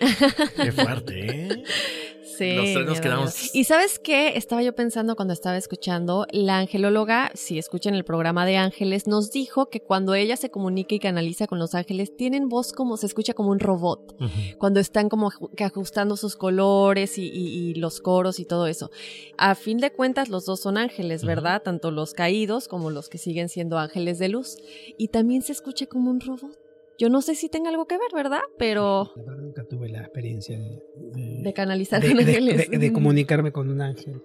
Qué 0.55 0.71
fuerte, 0.71 1.47
¿eh? 1.49 1.63
Sí, 2.49 2.55
Los 2.55 2.73
tres 2.73 2.85
nos 2.85 2.99
quedamos-. 3.01 3.55
Y 3.55 3.63
sabes 3.65 3.99
qué, 3.99 4.37
estaba 4.37 4.61
yo 4.63 4.73
pensando 4.73 5.15
cuando 5.15 5.33
estaba 5.33 5.57
escuchando, 5.57 6.25
la 6.31 6.57
angelóloga, 6.59 7.31
si 7.35 7.57
escuchan 7.59 7.93
el 7.95 8.03
programa 8.03 8.45
de 8.45 8.57
ángeles, 8.57 9.07
nos 9.07 9.31
dijo 9.31 9.69
que 9.69 9.81
cuando 9.81 10.13
ella 10.15 10.35
se 10.37 10.49
comunica 10.49 10.95
y 10.95 10.99
canaliza 10.99 11.47
con 11.47 11.59
los 11.59 11.75
ángeles, 11.75 12.15
tienen 12.15 12.49
voz 12.49 12.73
como, 12.73 12.97
se 12.97 13.05
escucha 13.05 13.33
como 13.33 13.51
un 13.51 13.59
robot, 13.59 14.15
cuando 14.57 14.79
están 14.79 15.09
como 15.09 15.29
que 15.55 15.63
ajustando 15.63 16.17
sus 16.17 16.35
colores 16.35 17.17
y, 17.17 17.23
y- 17.29 17.69
y 17.69 17.73
los 17.75 18.01
coros 18.01 18.39
y 18.39 18.45
todo 18.45 18.67
eso. 18.67 18.89
A 19.37 19.55
fin 19.55 19.77
de 19.77 19.91
cuentas, 19.91 20.29
los 20.29 20.45
dos 20.45 20.59
son 20.61 20.77
ángeles, 20.77 21.23
¿verdad? 21.23 21.61
Tanto 21.63 21.91
los 21.91 22.13
caídos 22.13 22.67
como 22.67 22.89
los 22.89 23.09
que 23.09 23.17
siguen 23.17 23.49
siendo 23.49 23.77
ángeles 23.77 24.17
de 24.19 24.29
luz. 24.29 24.57
Y 24.97 25.09
también 25.09 25.41
se 25.41 25.51
escucha 25.51 25.85
como 25.85 26.09
un 26.09 26.19
robot. 26.21 26.57
Yo 27.01 27.09
no 27.09 27.21
sé 27.23 27.33
si 27.33 27.49
tenga 27.49 27.69
algo 27.71 27.87
que 27.87 27.97
ver, 27.97 28.11
¿verdad? 28.13 28.41
Pero 28.59 29.09
La 29.15 29.23
verdad 29.23 29.41
nunca 29.41 29.63
tuve 29.65 29.89
la 29.89 30.01
experiencia 30.01 30.55
de, 30.59 30.83
de- 31.15 31.41
de 31.43 31.53
canalizar 31.53 31.99
de- 31.99 32.09
con 32.09 32.17
de- 32.17 32.23
ángeles. 32.23 32.69
de- 32.69 32.77
de 32.77 32.93
comunicarme 32.93 33.51
con 33.51 33.69
un 33.71 33.81
ángel. 33.81 34.21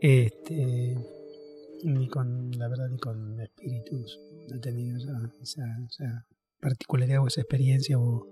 Este, 0.00 0.96
ni 1.84 2.08
con, 2.08 2.52
la 2.52 2.68
verdad, 2.68 2.88
ni 2.88 2.96
con 2.98 3.38
espíritus. 3.38 4.18
No 4.48 4.56
he 4.56 4.60
tenido 4.60 4.96
esa, 4.96 5.12
esa, 5.42 5.64
esa 5.90 6.26
particularidad 6.60 7.22
o 7.22 7.26
esa 7.26 7.42
experiencia 7.42 7.98
o, 7.98 8.26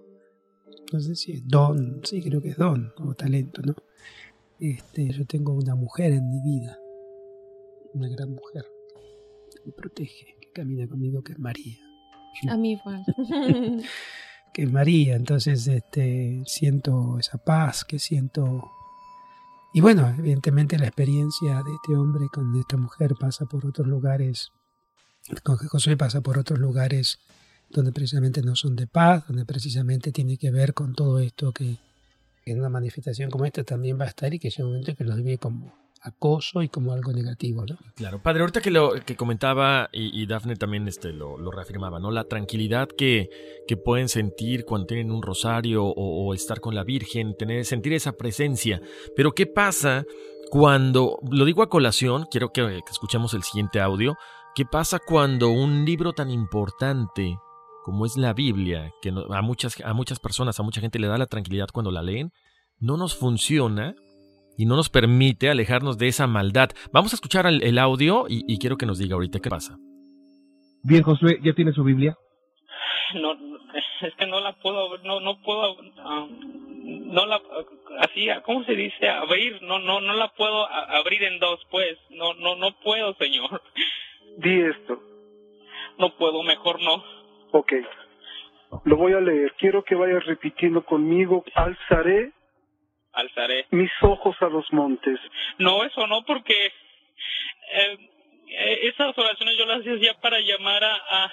no 0.90 1.00
sé 1.00 1.14
si 1.14 1.32
es 1.32 1.46
don, 1.46 2.00
sí 2.04 2.22
creo 2.22 2.40
que 2.40 2.48
es 2.50 2.56
don 2.56 2.90
o 2.96 3.12
talento, 3.14 3.60
¿no? 3.60 3.74
Este, 4.60 5.10
yo 5.10 5.26
tengo 5.26 5.52
una 5.52 5.74
mujer 5.74 6.12
en 6.12 6.26
mi 6.30 6.40
vida, 6.40 6.78
una 7.92 8.08
gran 8.08 8.30
mujer, 8.30 8.64
que 9.52 9.66
me 9.66 9.72
protege, 9.72 10.36
que 10.40 10.50
camina 10.52 10.88
conmigo, 10.88 11.22
que 11.22 11.32
es 11.32 11.38
María. 11.38 11.76
A 12.48 12.56
mí 12.56 12.72
igual. 12.72 13.04
que 14.52 14.66
María, 14.66 15.16
entonces 15.16 15.66
este, 15.66 16.42
siento 16.46 17.18
esa 17.18 17.38
paz 17.38 17.84
que 17.84 17.98
siento. 17.98 18.70
Y 19.72 19.80
bueno, 19.80 20.08
evidentemente 20.16 20.78
la 20.78 20.86
experiencia 20.86 21.62
de 21.62 21.74
este 21.74 21.96
hombre 21.96 22.26
con 22.32 22.54
esta 22.56 22.76
mujer 22.76 23.14
pasa 23.18 23.46
por 23.46 23.66
otros 23.66 23.86
lugares, 23.86 24.52
con 25.42 25.56
José 25.56 25.96
pasa 25.96 26.20
por 26.20 26.38
otros 26.38 26.60
lugares 26.60 27.18
donde 27.70 27.90
precisamente 27.90 28.42
no 28.42 28.54
son 28.54 28.76
de 28.76 28.86
paz, 28.86 29.24
donde 29.26 29.44
precisamente 29.44 30.12
tiene 30.12 30.36
que 30.36 30.52
ver 30.52 30.74
con 30.74 30.94
todo 30.94 31.18
esto 31.18 31.50
que 31.52 31.78
en 32.46 32.60
una 32.60 32.68
manifestación 32.68 33.30
como 33.30 33.46
esta 33.46 33.64
también 33.64 33.98
va 33.98 34.04
a 34.04 34.08
estar 34.08 34.32
y 34.32 34.38
que 34.38 34.48
es 34.48 34.58
un 34.58 34.66
momento 34.66 34.94
que 34.94 35.04
lo 35.04 35.16
vive 35.16 35.38
como 35.38 35.83
acoso 36.04 36.62
y 36.62 36.68
como 36.68 36.92
algo 36.92 37.12
negativo, 37.12 37.64
¿no? 37.66 37.76
Claro, 37.96 38.22
padre, 38.22 38.40
ahorita 38.40 38.60
que 38.60 38.70
lo 38.70 38.92
que 39.04 39.16
comentaba 39.16 39.88
y, 39.90 40.22
y 40.22 40.26
Dafne 40.26 40.54
también 40.54 40.86
este, 40.86 41.12
lo, 41.12 41.50
reafirmaba, 41.50 41.98
¿no? 41.98 42.10
La 42.10 42.24
tranquilidad 42.24 42.88
que, 42.88 43.30
que 43.66 43.76
pueden 43.76 44.08
sentir 44.08 44.66
cuando 44.66 44.86
tienen 44.86 45.10
un 45.10 45.22
rosario 45.22 45.84
o, 45.84 46.34
estar 46.34 46.60
con 46.60 46.74
la 46.74 46.84
Virgen, 46.84 47.34
tener, 47.36 47.64
sentir 47.64 47.94
esa 47.94 48.12
presencia. 48.12 48.82
Pero 49.16 49.32
¿qué 49.32 49.46
pasa 49.46 50.04
cuando, 50.50 51.18
lo 51.30 51.44
digo 51.46 51.62
a 51.62 51.70
colación, 51.70 52.26
quiero 52.30 52.50
que, 52.52 52.62
que 52.62 52.92
escuchemos 52.92 53.32
el 53.32 53.42
siguiente 53.42 53.80
audio, 53.80 54.16
¿qué 54.54 54.66
pasa 54.66 54.98
cuando 54.98 55.48
un 55.48 55.86
libro 55.86 56.12
tan 56.12 56.30
importante 56.30 57.38
como 57.82 58.06
es 58.06 58.16
la 58.16 58.32
Biblia, 58.32 58.92
que 59.02 59.10
a, 59.10 59.42
muchas, 59.42 59.80
a 59.84 59.92
muchas 59.92 60.18
personas, 60.18 60.58
a 60.58 60.62
mucha 60.62 60.80
gente 60.80 60.98
le 60.98 61.06
da 61.06 61.18
la 61.18 61.26
tranquilidad 61.26 61.68
cuando 61.72 61.90
la 61.90 62.02
leen, 62.02 62.32
no 62.78 62.96
nos 62.96 63.14
funciona 63.14 63.94
y 64.56 64.66
no 64.66 64.76
nos 64.76 64.88
permite 64.88 65.50
alejarnos 65.50 65.98
de 65.98 66.08
esa 66.08 66.26
maldad. 66.26 66.70
Vamos 66.92 67.12
a 67.12 67.16
escuchar 67.16 67.46
el, 67.46 67.62
el 67.62 67.78
audio 67.78 68.26
y, 68.28 68.44
y 68.46 68.58
quiero 68.58 68.76
que 68.76 68.86
nos 68.86 68.98
diga 68.98 69.14
ahorita 69.14 69.40
qué 69.40 69.50
pasa. 69.50 69.76
Bien, 70.82 71.02
Josué, 71.02 71.40
¿ya 71.42 71.54
tiene 71.54 71.72
su 71.72 71.82
Biblia? 71.82 72.16
No, 73.14 73.32
es 74.02 74.14
que 74.16 74.26
no 74.26 74.40
la 74.40 74.52
puedo, 74.54 74.86
abrir, 74.86 75.06
no, 75.06 75.20
no 75.20 75.40
puedo, 75.40 75.76
ah, 75.98 76.26
no 76.28 77.26
la, 77.26 77.40
así, 78.00 78.28
¿cómo 78.44 78.64
se 78.64 78.74
dice? 78.74 79.08
Abrir, 79.08 79.62
no, 79.62 79.78
no, 79.78 80.00
no 80.00 80.12
la 80.14 80.28
puedo 80.28 80.68
abrir 80.70 81.22
en 81.22 81.38
dos, 81.38 81.60
pues, 81.70 81.96
no, 82.10 82.34
no, 82.34 82.56
no 82.56 82.78
puedo, 82.82 83.14
señor. 83.14 83.62
Di 84.38 84.60
esto. 84.60 85.00
No 85.98 86.14
puedo, 86.16 86.42
mejor 86.42 86.82
no. 86.82 87.02
Ok. 87.52 87.72
Lo 88.84 88.96
voy 88.96 89.12
a 89.12 89.20
leer. 89.20 89.54
Quiero 89.58 89.84
que 89.84 89.94
vayas 89.94 90.24
repitiendo 90.26 90.84
conmigo. 90.84 91.44
Alzaré 91.54 92.32
Alzaré. 93.14 93.66
mis 93.70 93.90
ojos 94.02 94.36
a 94.40 94.46
los 94.48 94.70
montes. 94.72 95.18
No, 95.58 95.84
eso 95.84 96.06
no, 96.06 96.22
porque 96.24 96.54
eh, 97.72 97.98
eh, 98.48 98.78
esas 98.82 99.16
oraciones 99.16 99.56
yo 99.56 99.66
las 99.66 99.80
hacía 99.80 100.14
para 100.20 100.38
llamar 100.40 100.82
a, 100.84 100.94
a, 100.94 101.32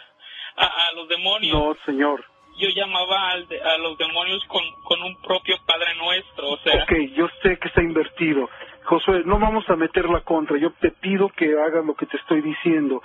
a, 0.58 0.66
a 0.66 0.92
los 0.96 1.08
demonios. 1.08 1.58
No, 1.58 1.76
señor. 1.86 2.24
Yo 2.58 2.68
llamaba 2.70 3.32
al 3.32 3.48
a 3.64 3.78
los 3.78 3.98
demonios 3.98 4.44
con, 4.46 4.64
con 4.84 5.02
un 5.02 5.20
propio 5.22 5.58
Padre 5.66 5.96
Nuestro, 5.96 6.50
o 6.50 6.58
sea. 6.58 6.84
Ok, 6.84 6.92
yo 7.16 7.28
sé 7.42 7.58
que 7.58 7.68
está 7.70 7.82
invertido. 7.82 8.50
Josué, 8.84 9.22
no 9.26 9.40
vamos 9.40 9.68
a 9.70 9.76
meter 9.76 10.06
la 10.10 10.22
contra. 10.22 10.58
Yo 10.58 10.72
te 10.82 10.92
pido 10.92 11.30
que 11.30 11.46
hagas 11.46 11.86
lo 11.86 11.96
que 11.96 12.06
te 12.08 12.18
estoy 12.18 12.42
diciendo. 12.42 13.02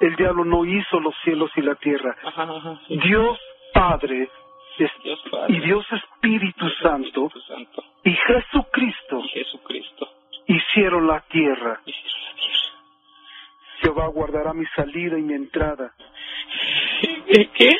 El 0.00 0.14
diablo 0.16 0.44
no 0.44 0.64
hizo 0.64 1.00
los 1.00 1.14
cielos 1.24 1.50
y 1.56 1.62
la 1.62 1.74
tierra. 1.74 2.16
Ajá, 2.22 2.42
ajá, 2.44 2.80
sí. 2.86 2.98
Dios 2.98 3.38
Padre. 3.74 4.30
Y 5.48 5.60
Dios 5.60 5.84
Espíritu 5.92 6.68
Santo 6.82 7.30
y 8.04 8.12
Jesucristo 8.14 9.22
hicieron 10.46 11.06
la 11.06 11.20
tierra. 11.28 11.80
Jehová 13.80 14.06
guardará 14.08 14.52
mi 14.54 14.66
salida 14.74 15.18
y 15.18 15.22
mi 15.22 15.34
entrada. 15.34 15.92
¿Qué? 17.26 17.48
¿Qué? 17.54 17.76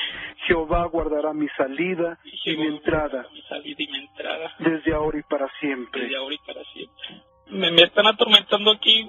Jehová 0.46 0.84
guardará 0.86 1.32
mi 1.32 1.48
salida 1.56 2.18
y 2.44 2.56
mi 2.56 2.66
entrada 2.68 3.26
Mi 3.32 3.42
salida 3.42 3.76
y 3.82 3.86
mi 3.88 3.98
entrada. 3.98 4.54
desde 4.58 4.94
ahora 4.94 5.18
y 5.18 5.22
para 5.22 5.48
siempre. 5.60 6.02
Desde 6.02 6.16
ahora 6.16 6.34
y 6.34 6.38
para 6.38 6.64
siempre. 6.64 7.22
Me, 7.48 7.70
me 7.70 7.82
están 7.82 8.06
atormentando 8.06 8.70
aquí. 8.70 9.08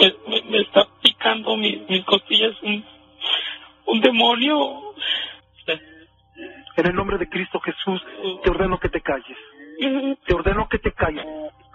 Me, 0.00 0.14
me, 0.28 0.42
me 0.50 0.58
está 0.62 0.86
picando 1.02 1.56
mis, 1.56 1.88
mis 1.88 2.04
costillas 2.04 2.54
un, 2.62 2.84
un 3.86 4.00
demonio. 4.00 4.94
En 6.76 6.86
el 6.86 6.94
nombre 6.94 7.18
de 7.18 7.28
Cristo 7.28 7.60
Jesús, 7.60 8.04
te 8.42 8.50
ordeno 8.50 8.78
que 8.78 8.88
te 8.88 9.00
calles. 9.00 9.38
Te 10.26 10.34
ordeno 10.34 10.68
que 10.68 10.78
te 10.78 10.92
calles. 10.92 11.24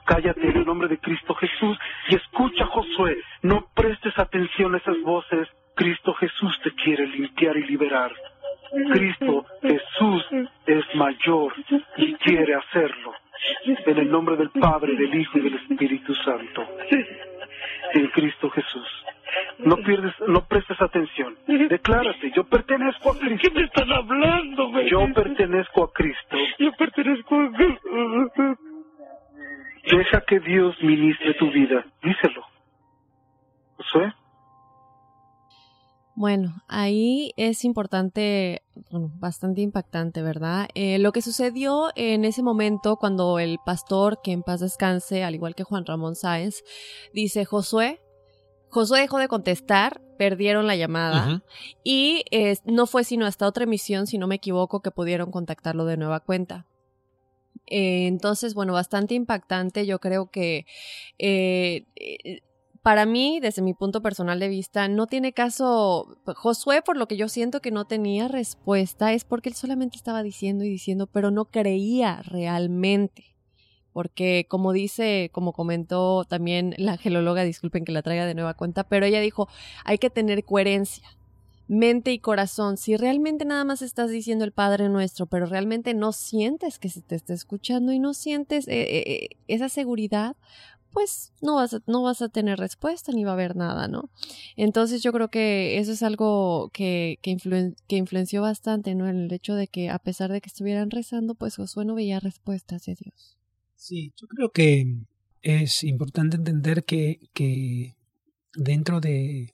Cállate 0.05 0.47
en 0.47 0.58
el 0.58 0.66
nombre 0.66 0.88
de 0.88 0.97
Cristo 0.99 1.36
Jesús 1.36 1.78
y 2.08 2.16
escucha, 2.16 2.66
Josué. 2.66 3.18
No 3.41 3.68
prestes 3.76 4.18
atención 4.18 4.74
a 4.74 4.78
esas 4.78 4.99
voces. 5.01 5.47
Cristo 5.76 6.14
Jesús 6.14 6.60
te 6.64 6.72
quiere 6.72 7.05
limpiar 7.08 7.58
y 7.58 7.64
liberar. 7.68 8.12
Cristo 8.91 9.45
Jesús 9.62 10.26
es 10.66 10.95
mayor 10.95 11.53
y 11.97 12.14
quiere 12.16 12.55
hacerlo. 12.55 13.14
En 13.66 13.97
el 13.97 14.10
nombre 14.10 14.36
del 14.38 14.49
Padre, 14.49 14.95
del 14.95 15.14
Hijo 15.14 15.38
y 15.38 15.41
del 15.41 15.55
Espíritu 15.55 16.16
Santo. 16.16 16.68
En 17.93 18.08
Cristo 18.08 18.49
Jesús. 18.49 18.88
No 19.60 19.76
pierdes, 19.78 20.14
no 20.28 20.46
prestes 20.46 20.80
atención. 20.82 21.36
Declárate, 21.48 22.32
yo 22.36 22.44
pertenezco 22.44 23.12
a 23.12 23.18
Cristo. 23.18 23.40
¿Qué 23.42 23.60
me 23.60 23.66
están 23.66 23.92
hablando, 23.92 24.70
güey? 24.70 24.90
Yo 24.90 25.06
pertenezco 25.14 25.84
a 25.84 25.94
Cristo. 25.94 26.38
Yo 26.60 26.72
pertenezco 26.74 27.36
a... 27.36 28.58
Deja 29.90 30.22
que 30.22 30.40
Dios 30.42 30.76
ministre 30.82 31.34
tu 31.36 31.50
vida. 31.52 31.86
Díselo. 32.04 32.44
Josué. 33.78 34.14
Bueno, 36.20 36.56
ahí 36.68 37.32
es 37.38 37.64
importante, 37.64 38.64
bueno, 38.90 39.12
bastante 39.20 39.62
impactante, 39.62 40.24
¿verdad? 40.24 40.68
Eh, 40.74 40.98
lo 40.98 41.12
que 41.12 41.22
sucedió 41.22 41.90
en 41.96 42.26
ese 42.26 42.42
momento 42.42 42.96
cuando 42.96 43.38
el 43.38 43.60
pastor, 43.64 44.20
que 44.24 44.32
en 44.32 44.42
paz 44.42 44.62
descanse, 44.62 45.24
al 45.24 45.36
igual 45.36 45.54
que 45.54 45.64
Juan 45.64 45.86
Ramón 45.86 46.16
Sáenz, 46.16 46.64
dice, 47.14 47.46
Josué, 47.46 48.00
Josué 48.70 49.01
dejó 49.01 49.18
de 49.18 49.28
contestar, 49.28 50.01
perdieron 50.18 50.68
la 50.68 50.76
llamada 50.76 51.43
y 51.84 52.24
eh, 52.32 52.57
no 52.65 52.86
fue 52.86 53.03
sino 53.03 53.26
hasta 53.26 53.47
otra 53.47 53.63
emisión, 53.63 54.07
si 54.07 54.18
no 54.18 54.28
me 54.28 54.36
equivoco, 54.36 54.82
que 54.82 54.91
pudieron 54.91 55.32
contactarlo 55.32 55.86
de 55.86 55.97
nueva 55.97 56.20
cuenta. 56.20 56.65
Eh, 57.68 58.07
entonces, 58.07 58.53
bueno, 58.53 58.74
bastante 58.74 59.15
impactante. 59.15 59.86
Yo 59.86 59.99
creo 59.99 60.30
que 60.30 60.65
eh, 61.18 61.86
para 62.82 63.05
mí, 63.05 63.39
desde 63.41 63.61
mi 63.61 63.74
punto 63.74 64.01
personal 64.01 64.39
de 64.39 64.47
vista, 64.47 64.88
no 64.88 65.07
tiene 65.07 65.34
caso. 65.34 66.18
Josué, 66.26 66.82
por 66.82 66.97
lo 66.97 67.07
que 67.07 67.18
yo 67.18 67.28
siento 67.28 67.61
que 67.61 67.72
no 67.72 67.86
tenía 67.86 68.28
respuesta, 68.28 69.13
es 69.13 69.26
porque 69.26 69.49
él 69.49 69.55
solamente 69.55 69.97
estaba 69.97 70.24
diciendo 70.24 70.63
y 70.63 70.70
diciendo, 70.70 71.07
pero 71.07 71.30
no 71.30 71.45
creía 71.45 72.22
realmente. 72.24 73.37
Porque, 73.98 74.45
como 74.48 74.74
dice, 74.74 75.32
como 75.34 75.54
comentó 75.54 76.24
también 76.24 76.76
la 76.78 76.91
angelóloga, 76.91 77.41
disculpen 77.41 77.84
que 77.84 77.91
la 77.91 78.04
traiga 78.04 78.28
de 78.28 78.36
nueva 78.36 78.54
cuenta, 78.54 78.84
pero 78.84 79.08
ella 79.08 79.20
dijo, 79.22 79.50
hay 79.86 79.98
que 79.98 80.12
tener 80.12 80.43
coherencia 80.43 81.04
mente 81.68 82.12
y 82.12 82.20
corazón. 82.20 82.78
Si 82.78 82.95
realmente 82.95 83.43
nada 83.43 83.64
más 83.64 83.82
estás 83.82 84.12
diciendo 84.12 84.45
el 84.45 84.52
Padre 84.52 84.88
Nuestro, 84.88 85.26
pero 85.26 85.48
realmente 85.48 85.95
no 85.95 86.12
sientes 86.12 86.78
que 86.78 86.89
se 86.89 87.02
te 87.02 87.16
está 87.16 87.34
escuchando 87.34 87.91
y 87.91 87.98
no 87.98 88.14
sientes 88.14 88.68
eh, 88.68 88.82
eh, 88.82 89.04
eh, 89.08 89.30
esa 89.48 89.68
seguridad, 89.68 90.36
pues 90.91 91.34
no 91.41 91.56
vas, 91.56 91.74
a, 91.74 91.80
no 91.88 92.04
vas 92.04 92.22
a 92.22 92.30
tener 92.30 92.60
respuesta 92.60 93.12
ni 93.12 93.24
va 93.24 93.32
a 93.32 93.34
haber 93.34 93.56
nada, 93.56 93.88
¿no? 93.88 94.12
Entonces 94.58 95.02
yo 95.02 95.12
creo 95.12 95.30
que 95.30 95.80
eso 95.80 95.91
es 95.91 96.04
algo 96.04 96.70
que, 96.72 97.18
que, 97.24 97.36
que 97.88 97.95
influenció 97.95 98.43
bastante, 98.43 98.93
¿no? 98.93 99.10
El 99.10 99.34
hecho 99.34 99.56
de 99.56 99.68
que 99.68 99.89
a 99.89 99.98
pesar 99.98 100.32
de 100.32 100.39
que 100.39 100.50
estuvieran 100.50 100.91
rezando, 100.91 101.34
pues 101.34 101.56
Josué 101.56 101.84
no 101.84 101.95
veía 101.95 102.20
respuestas 102.20 102.86
de 102.86 102.93
Dios. 102.93 103.37
Sí, 103.80 104.12
yo 104.20 104.28
creo 104.28 104.50
que 104.52 104.86
es 105.44 105.84
importante 105.84 106.36
entender 106.36 106.84
que, 106.84 107.20
que 107.34 107.96
dentro 108.56 109.00
de, 109.00 109.54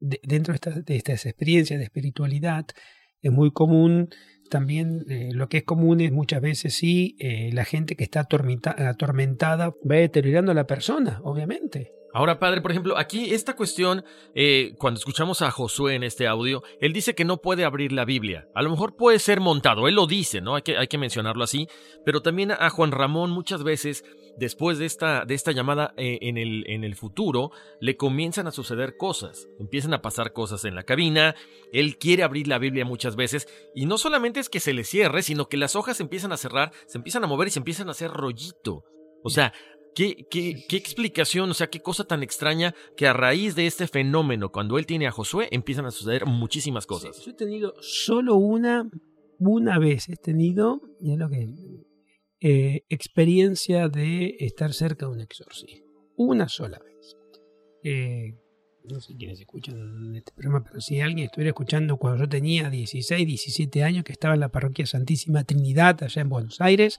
de- 0.00 0.20
dentro 0.24 0.52
de, 0.52 0.56
esta- 0.56 0.80
de 0.80 0.96
estas 0.96 1.26
experiencias 1.26 1.78
de 1.78 1.84
espiritualidad 1.84 2.66
es 3.22 3.32
muy 3.32 3.50
común 3.52 4.08
también 4.50 5.04
eh, 5.10 5.30
lo 5.34 5.48
que 5.48 5.58
es 5.58 5.64
común 5.64 6.00
es 6.00 6.12
muchas 6.12 6.40
veces 6.40 6.74
sí 6.74 7.16
eh, 7.18 7.50
la 7.52 7.64
gente 7.64 7.96
que 7.96 8.04
está 8.04 8.20
atormenta- 8.20 8.74
atormentada 8.88 9.68
va 9.90 9.96
deteriorando 9.96 10.52
a 10.52 10.54
la 10.54 10.66
persona 10.66 11.20
obviamente 11.24 11.92
Ahora, 12.14 12.38
padre, 12.38 12.60
por 12.60 12.70
ejemplo, 12.70 12.96
aquí 12.96 13.34
esta 13.34 13.56
cuestión, 13.56 14.04
eh, 14.36 14.76
cuando 14.78 14.98
escuchamos 14.98 15.42
a 15.42 15.50
Josué 15.50 15.96
en 15.96 16.04
este 16.04 16.28
audio, 16.28 16.62
él 16.80 16.92
dice 16.92 17.16
que 17.16 17.24
no 17.24 17.38
puede 17.38 17.64
abrir 17.64 17.90
la 17.90 18.04
Biblia. 18.04 18.46
A 18.54 18.62
lo 18.62 18.70
mejor 18.70 18.94
puede 18.94 19.18
ser 19.18 19.40
montado, 19.40 19.88
él 19.88 19.96
lo 19.96 20.06
dice, 20.06 20.40
¿no? 20.40 20.54
Hay 20.54 20.62
que, 20.62 20.78
hay 20.78 20.86
que 20.86 20.96
mencionarlo 20.96 21.42
así. 21.42 21.66
Pero 22.04 22.22
también 22.22 22.52
a 22.52 22.70
Juan 22.70 22.92
Ramón 22.92 23.32
muchas 23.32 23.64
veces, 23.64 24.04
después 24.38 24.78
de 24.78 24.86
esta, 24.86 25.24
de 25.24 25.34
esta 25.34 25.50
llamada 25.50 25.92
eh, 25.96 26.20
en, 26.22 26.38
el, 26.38 26.62
en 26.68 26.84
el 26.84 26.94
futuro, 26.94 27.50
le 27.80 27.96
comienzan 27.96 28.46
a 28.46 28.52
suceder 28.52 28.96
cosas. 28.96 29.48
Empiezan 29.58 29.92
a 29.92 30.00
pasar 30.00 30.32
cosas 30.32 30.64
en 30.64 30.76
la 30.76 30.84
cabina, 30.84 31.34
él 31.72 31.98
quiere 31.98 32.22
abrir 32.22 32.46
la 32.46 32.58
Biblia 32.58 32.84
muchas 32.84 33.16
veces, 33.16 33.48
y 33.74 33.86
no 33.86 33.98
solamente 33.98 34.38
es 34.38 34.48
que 34.48 34.60
se 34.60 34.72
le 34.72 34.84
cierre, 34.84 35.22
sino 35.22 35.48
que 35.48 35.56
las 35.56 35.74
hojas 35.74 35.96
se 35.96 36.04
empiezan 36.04 36.30
a 36.30 36.36
cerrar, 36.36 36.70
se 36.86 36.96
empiezan 36.96 37.24
a 37.24 37.26
mover 37.26 37.48
y 37.48 37.50
se 37.50 37.58
empiezan 37.58 37.88
a 37.88 37.90
hacer 37.90 38.12
rollito. 38.12 38.84
O 39.26 39.30
sea, 39.30 39.54
¿Qué, 39.94 40.26
qué, 40.30 40.64
¿Qué 40.68 40.76
explicación, 40.76 41.50
o 41.50 41.54
sea, 41.54 41.68
qué 41.68 41.80
cosa 41.80 42.04
tan 42.04 42.22
extraña 42.22 42.74
que 42.96 43.06
a 43.06 43.12
raíz 43.12 43.54
de 43.54 43.66
este 43.66 43.86
fenómeno, 43.86 44.50
cuando 44.50 44.78
él 44.78 44.86
tiene 44.86 45.06
a 45.06 45.12
Josué, 45.12 45.48
empiezan 45.50 45.86
a 45.86 45.90
suceder 45.90 46.26
muchísimas 46.26 46.86
cosas? 46.86 47.24
yo 47.24 47.30
he 47.30 47.34
tenido 47.34 47.74
solo 47.80 48.36
una 48.36 48.88
una 49.38 49.78
vez 49.78 50.08
he 50.08 50.16
tenido 50.16 50.80
y 51.00 51.12
es 51.12 51.18
lo 51.18 51.28
que 51.28 51.48
eh, 52.40 52.82
experiencia 52.88 53.88
de 53.88 54.36
estar 54.38 54.72
cerca 54.72 55.06
de 55.06 55.12
un 55.12 55.20
exorcismo 55.20 55.84
una 56.16 56.48
sola 56.48 56.78
vez 56.78 57.16
Eh, 57.82 58.34
no 58.88 59.00
sé 59.00 59.14
quiénes 59.16 59.40
escuchan 59.40 60.14
este 60.14 60.32
programa, 60.32 60.62
pero 60.64 60.80
si 60.80 61.00
alguien 61.00 61.26
estuviera 61.26 61.50
escuchando 61.50 61.96
cuando 61.96 62.24
yo 62.24 62.28
tenía 62.28 62.68
16, 62.68 63.26
17 63.26 63.82
años, 63.82 64.04
que 64.04 64.12
estaba 64.12 64.34
en 64.34 64.40
la 64.40 64.50
parroquia 64.50 64.84
Santísima 64.86 65.44
Trinidad, 65.44 66.02
allá 66.02 66.20
en 66.20 66.28
Buenos 66.28 66.60
Aires, 66.60 66.98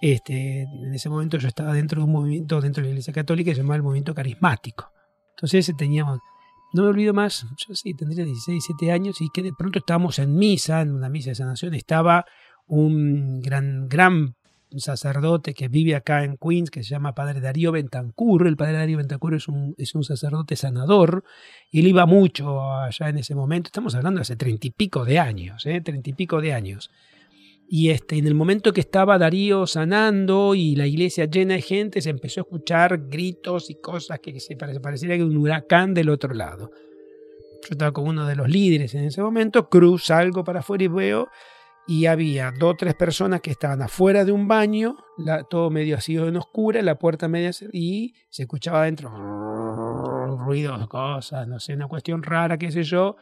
este, 0.00 0.62
en 0.62 0.94
ese 0.94 1.08
momento 1.08 1.38
yo 1.38 1.48
estaba 1.48 1.72
dentro 1.72 2.00
de 2.00 2.06
un 2.06 2.12
movimiento, 2.12 2.60
dentro 2.60 2.82
de 2.82 2.88
la 2.88 2.90
Iglesia 2.92 3.12
Católica, 3.12 3.50
que 3.50 3.56
llamaba 3.56 3.76
el 3.76 3.82
movimiento 3.82 4.14
carismático. 4.14 4.92
Entonces 5.30 5.60
ese 5.60 5.74
teníamos, 5.74 6.20
no 6.72 6.82
me 6.82 6.88
olvido 6.88 7.12
más, 7.14 7.46
yo 7.56 7.74
sí 7.74 7.94
tendría 7.94 8.24
16, 8.24 8.64
17 8.66 8.92
años, 8.92 9.20
y 9.20 9.28
que 9.32 9.42
de 9.42 9.52
pronto 9.56 9.78
estábamos 9.78 10.18
en 10.18 10.34
misa, 10.36 10.80
en 10.80 10.92
una 10.92 11.08
misa 11.08 11.30
de 11.30 11.36
sanación, 11.36 11.74
estaba 11.74 12.24
un 12.66 13.40
gran, 13.40 13.88
gran 13.88 14.36
sacerdote 14.78 15.54
que 15.54 15.68
vive 15.68 15.96
acá 15.96 16.24
en 16.24 16.36
Queens, 16.36 16.70
que 16.70 16.82
se 16.82 16.90
llama 16.90 17.14
Padre 17.14 17.40
Darío 17.40 17.72
Bentancur. 17.72 18.46
El 18.46 18.56
Padre 18.56 18.74
Darío 18.74 18.98
Bentancur 18.98 19.34
es 19.34 19.48
un, 19.48 19.74
es 19.78 19.94
un 19.94 20.04
sacerdote 20.04 20.56
sanador 20.56 21.24
y 21.70 21.80
él 21.80 21.88
iba 21.88 22.06
mucho 22.06 22.62
allá 22.62 23.08
en 23.08 23.18
ese 23.18 23.34
momento. 23.34 23.68
Estamos 23.68 23.94
hablando 23.94 24.18
de 24.18 24.22
hace 24.22 24.36
treinta 24.36 24.66
y 24.66 24.70
pico 24.70 25.04
de 25.04 25.18
años, 25.18 25.66
¿eh? 25.66 25.80
treinta 25.80 26.10
y 26.10 26.12
pico 26.12 26.40
de 26.40 26.54
años. 26.54 26.90
Y 27.72 27.90
este, 27.90 28.18
en 28.18 28.26
el 28.26 28.34
momento 28.34 28.72
que 28.72 28.80
estaba 28.80 29.16
Darío 29.16 29.64
sanando 29.64 30.56
y 30.56 30.74
la 30.74 30.88
iglesia 30.88 31.26
llena 31.26 31.54
de 31.54 31.62
gente, 31.62 32.00
se 32.00 32.10
empezó 32.10 32.40
a 32.40 32.42
escuchar 32.42 33.06
gritos 33.08 33.70
y 33.70 33.76
cosas 33.80 34.18
que 34.18 34.40
se 34.40 34.56
pare- 34.56 34.80
pareciera 34.80 35.16
que 35.16 35.22
un 35.22 35.36
huracán 35.36 35.94
del 35.94 36.08
otro 36.08 36.34
lado. 36.34 36.72
Yo 37.62 37.68
estaba 37.70 37.92
con 37.92 38.08
uno 38.08 38.26
de 38.26 38.34
los 38.34 38.48
líderes 38.48 38.92
en 38.96 39.04
ese 39.04 39.22
momento, 39.22 39.68
cruzo, 39.68 40.06
salgo 40.06 40.42
para 40.42 40.60
afuera 40.60 40.82
y 40.82 40.88
veo 40.88 41.28
y 41.86 42.06
había 42.06 42.50
dos 42.58 42.72
o 42.72 42.76
tres 42.76 42.94
personas 42.96 43.40
que 43.40 43.52
estaban 43.52 43.82
afuera 43.82 44.24
de 44.24 44.32
un 44.32 44.48
baño, 44.48 44.96
la- 45.16 45.44
todo 45.44 45.70
medio 45.70 45.96
así 45.96 46.16
en 46.16 46.36
oscura, 46.38 46.82
la 46.82 46.98
puerta 46.98 47.28
media 47.28 47.52
y 47.72 48.14
se 48.30 48.42
escuchaba 48.42 48.82
adentro 48.82 49.10
ruidos, 50.44 50.88
cosas, 50.88 51.46
no 51.46 51.60
sé, 51.60 51.74
una 51.74 51.86
cuestión 51.86 52.24
rara, 52.24 52.58
qué 52.58 52.72
sé 52.72 52.82
yo, 52.82 53.14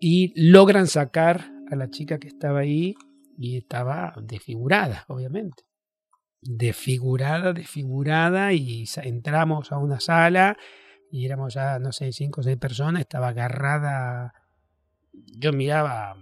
y 0.00 0.32
logran 0.50 0.88
sacar 0.88 1.52
a 1.70 1.76
la 1.76 1.88
chica 1.90 2.18
que 2.18 2.26
estaba 2.26 2.60
ahí 2.60 2.94
y 3.38 3.56
estaba 3.58 4.14
desfigurada, 4.22 5.04
obviamente. 5.08 5.64
Desfigurada, 6.40 7.52
desfigurada, 7.52 8.52
y 8.52 8.84
entramos 9.02 9.70
a 9.72 9.78
una 9.78 10.00
sala 10.00 10.56
y 11.10 11.24
éramos 11.26 11.54
ya, 11.54 11.78
no 11.78 11.92
sé, 11.92 12.10
cinco 12.12 12.40
o 12.40 12.44
seis 12.44 12.56
personas, 12.56 13.00
estaba 13.02 13.28
agarrada, 13.28 14.32
yo 15.12 15.52
miraba 15.52 16.16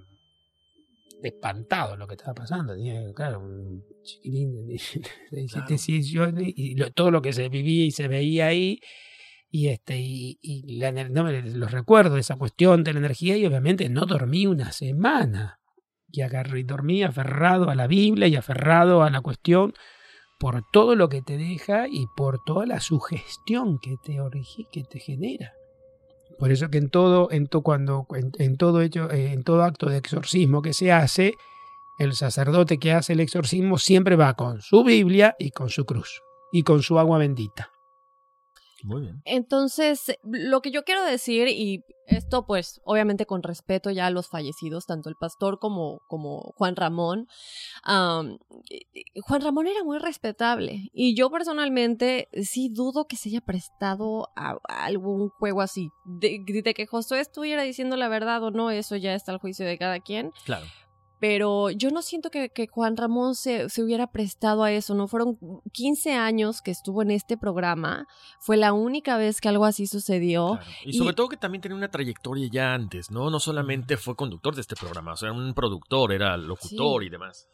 espantado 1.22 1.96
lo 1.96 2.06
que 2.06 2.14
estaba 2.14 2.34
pasando. 2.34 2.74
Tenía, 2.74 3.12
claro, 3.14 3.40
un 3.40 3.84
chiquilín 4.02 4.66
de 4.66 4.80
17, 5.30 5.74
18, 5.74 6.34
y 6.40 6.74
lo- 6.74 6.90
todo 6.90 7.10
lo 7.10 7.22
que 7.22 7.32
se 7.32 7.48
vivía 7.48 7.84
y 7.86 7.90
se 7.90 8.08
veía 8.08 8.46
ahí. 8.46 8.80
Y, 9.52 9.68
este, 9.68 9.98
y, 9.98 10.38
y 10.42 10.76
la 10.78 10.92
no 10.92 11.30
los 11.30 11.72
recuerdo 11.72 12.14
de 12.14 12.20
esa 12.20 12.36
cuestión 12.36 12.84
de 12.84 12.92
la 12.92 13.00
energía 13.00 13.36
y 13.36 13.46
obviamente 13.46 13.88
no 13.88 14.06
dormí 14.06 14.46
una 14.46 14.70
semana. 14.72 15.59
Y 16.12 16.22
agarré 16.22 16.60
y 16.60 16.62
dormí 16.64 17.02
aferrado 17.02 17.70
a 17.70 17.74
la 17.74 17.86
Biblia 17.86 18.26
y 18.28 18.36
aferrado 18.36 19.02
a 19.02 19.10
la 19.10 19.20
cuestión 19.20 19.74
por 20.38 20.62
todo 20.72 20.96
lo 20.96 21.08
que 21.08 21.22
te 21.22 21.36
deja 21.36 21.86
y 21.88 22.06
por 22.16 22.42
toda 22.44 22.66
la 22.66 22.80
sugestión 22.80 23.78
que 23.78 23.96
te, 24.02 24.18
que 24.72 24.84
te 24.84 24.98
genera. 24.98 25.52
Por 26.38 26.50
eso 26.50 26.70
que 26.70 26.78
en 26.78 26.88
todo, 26.88 27.30
en 27.30 27.46
to- 27.48 27.60
cuando, 27.62 28.06
en 28.38 28.56
todo 28.56 28.80
hecho, 28.80 29.10
eh, 29.10 29.32
en 29.32 29.44
todo 29.44 29.62
acto 29.62 29.90
de 29.90 29.98
exorcismo 29.98 30.62
que 30.62 30.72
se 30.72 30.90
hace, 30.90 31.34
el 31.98 32.14
sacerdote 32.14 32.78
que 32.78 32.92
hace 32.92 33.12
el 33.12 33.20
exorcismo 33.20 33.76
siempre 33.76 34.16
va 34.16 34.32
con 34.34 34.62
su 34.62 34.82
Biblia 34.82 35.36
y 35.38 35.50
con 35.50 35.68
su 35.68 35.84
cruz 35.84 36.22
y 36.50 36.62
con 36.62 36.82
su 36.82 36.98
agua 36.98 37.18
bendita. 37.18 37.70
Muy 38.84 39.02
bien. 39.02 39.22
Entonces, 39.24 40.16
lo 40.22 40.60
que 40.60 40.70
yo 40.70 40.84
quiero 40.84 41.04
decir, 41.04 41.48
y 41.48 41.84
esto 42.06 42.44
pues 42.44 42.80
obviamente 42.84 43.26
con 43.26 43.42
respeto 43.42 43.90
ya 43.90 44.06
a 44.06 44.10
los 44.10 44.28
fallecidos, 44.28 44.86
tanto 44.86 45.08
el 45.08 45.14
pastor 45.16 45.58
como, 45.58 46.00
como 46.08 46.52
Juan 46.56 46.76
Ramón, 46.76 47.28
am, 47.82 48.38
Juan 49.22 49.42
Ramón 49.42 49.66
era 49.66 49.84
muy 49.84 49.98
respetable 49.98 50.90
y 50.92 51.14
yo 51.14 51.30
personalmente 51.30 52.28
sí 52.42 52.68
dudo 52.68 53.06
que 53.06 53.16
se 53.16 53.28
haya 53.28 53.40
prestado 53.40 54.30
a, 54.36 54.56
a 54.68 54.84
algún 54.84 55.28
juego 55.28 55.62
así. 55.62 55.90
De, 56.04 56.40
de 56.46 56.74
que 56.74 56.86
Josué 56.86 57.20
estuviera 57.20 57.62
diciendo 57.62 57.96
la 57.96 58.08
verdad 58.08 58.42
o 58.42 58.50
no, 58.50 58.70
eso 58.70 58.96
ya 58.96 59.14
está 59.14 59.32
al 59.32 59.38
juicio 59.38 59.64
de 59.66 59.78
cada 59.78 60.00
quien. 60.00 60.32
Claro. 60.44 60.66
Pero 61.20 61.70
yo 61.70 61.90
no 61.90 62.00
siento 62.02 62.30
que, 62.30 62.48
que 62.48 62.66
Juan 62.66 62.96
Ramón 62.96 63.34
se, 63.34 63.68
se 63.68 63.82
hubiera 63.82 64.06
prestado 64.10 64.64
a 64.64 64.72
eso, 64.72 64.94
¿no? 64.94 65.06
Fueron 65.06 65.38
15 65.72 66.14
años 66.14 66.62
que 66.62 66.70
estuvo 66.70 67.02
en 67.02 67.10
este 67.10 67.36
programa, 67.36 68.06
fue 68.40 68.56
la 68.56 68.72
única 68.72 69.18
vez 69.18 69.40
que 69.40 69.48
algo 69.50 69.66
así 69.66 69.86
sucedió. 69.86 70.58
Y 70.84 70.94
sobre 70.94 71.14
todo 71.14 71.28
que 71.28 71.36
también 71.36 71.60
tenía 71.60 71.76
una 71.76 71.90
trayectoria 71.90 72.48
ya 72.50 72.74
antes, 72.74 73.10
¿no? 73.10 73.30
No 73.30 73.38
solamente 73.38 73.96
fue 73.98 74.16
conductor 74.16 74.54
de 74.54 74.62
este 74.62 74.76
programa, 74.76 75.12
o 75.12 75.16
sea, 75.16 75.28
era 75.28 75.38
un 75.38 75.52
productor, 75.54 76.12
era 76.12 76.36
locutor 76.36 77.02
Sí. 77.02 77.06
y 77.06 77.10
demás. 77.10 77.48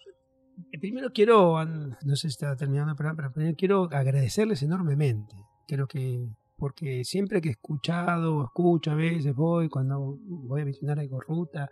Eh, 0.72 0.78
Primero 0.78 1.10
quiero, 1.12 1.62
no 1.64 2.16
sé 2.16 2.28
si 2.28 2.28
está 2.28 2.54
terminando 2.56 2.92
el 2.92 2.96
programa, 2.96 3.16
pero 3.16 3.32
primero 3.32 3.56
quiero 3.58 3.88
agradecerles 3.90 4.62
enormemente. 4.62 5.34
Creo 5.66 5.86
que, 5.88 6.28
porque 6.56 7.04
siempre 7.04 7.40
que 7.40 7.48
he 7.48 7.52
escuchado, 7.52 8.44
escucho 8.44 8.92
a 8.92 8.94
veces, 8.94 9.34
voy, 9.34 9.68
cuando 9.68 10.18
voy 10.24 10.60
a 10.62 10.64
visitar 10.64 10.98
algo 10.98 11.20
ruta, 11.20 11.68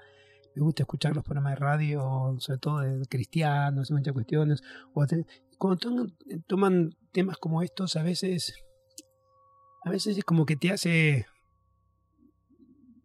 me 0.55 0.63
gusta 0.63 0.83
escuchar 0.83 1.15
los 1.15 1.25
programas 1.25 1.55
de 1.55 1.57
radio, 1.57 2.37
sobre 2.39 2.59
todo 2.59 2.79
de 2.81 3.07
cristianos 3.07 3.91
muchas 3.91 4.13
cuestiones. 4.13 4.63
Cuando 5.59 5.77
toman, 5.79 6.17
toman 6.47 6.91
temas 7.13 7.39
como 7.39 7.63
estos, 7.63 7.97
a 7.97 8.03
veces, 8.03 8.55
a 9.85 9.91
veces 9.91 10.19
es 10.19 10.25
como 10.25 10.47
que 10.47 10.57
te 10.57 10.71
hace 10.71 11.27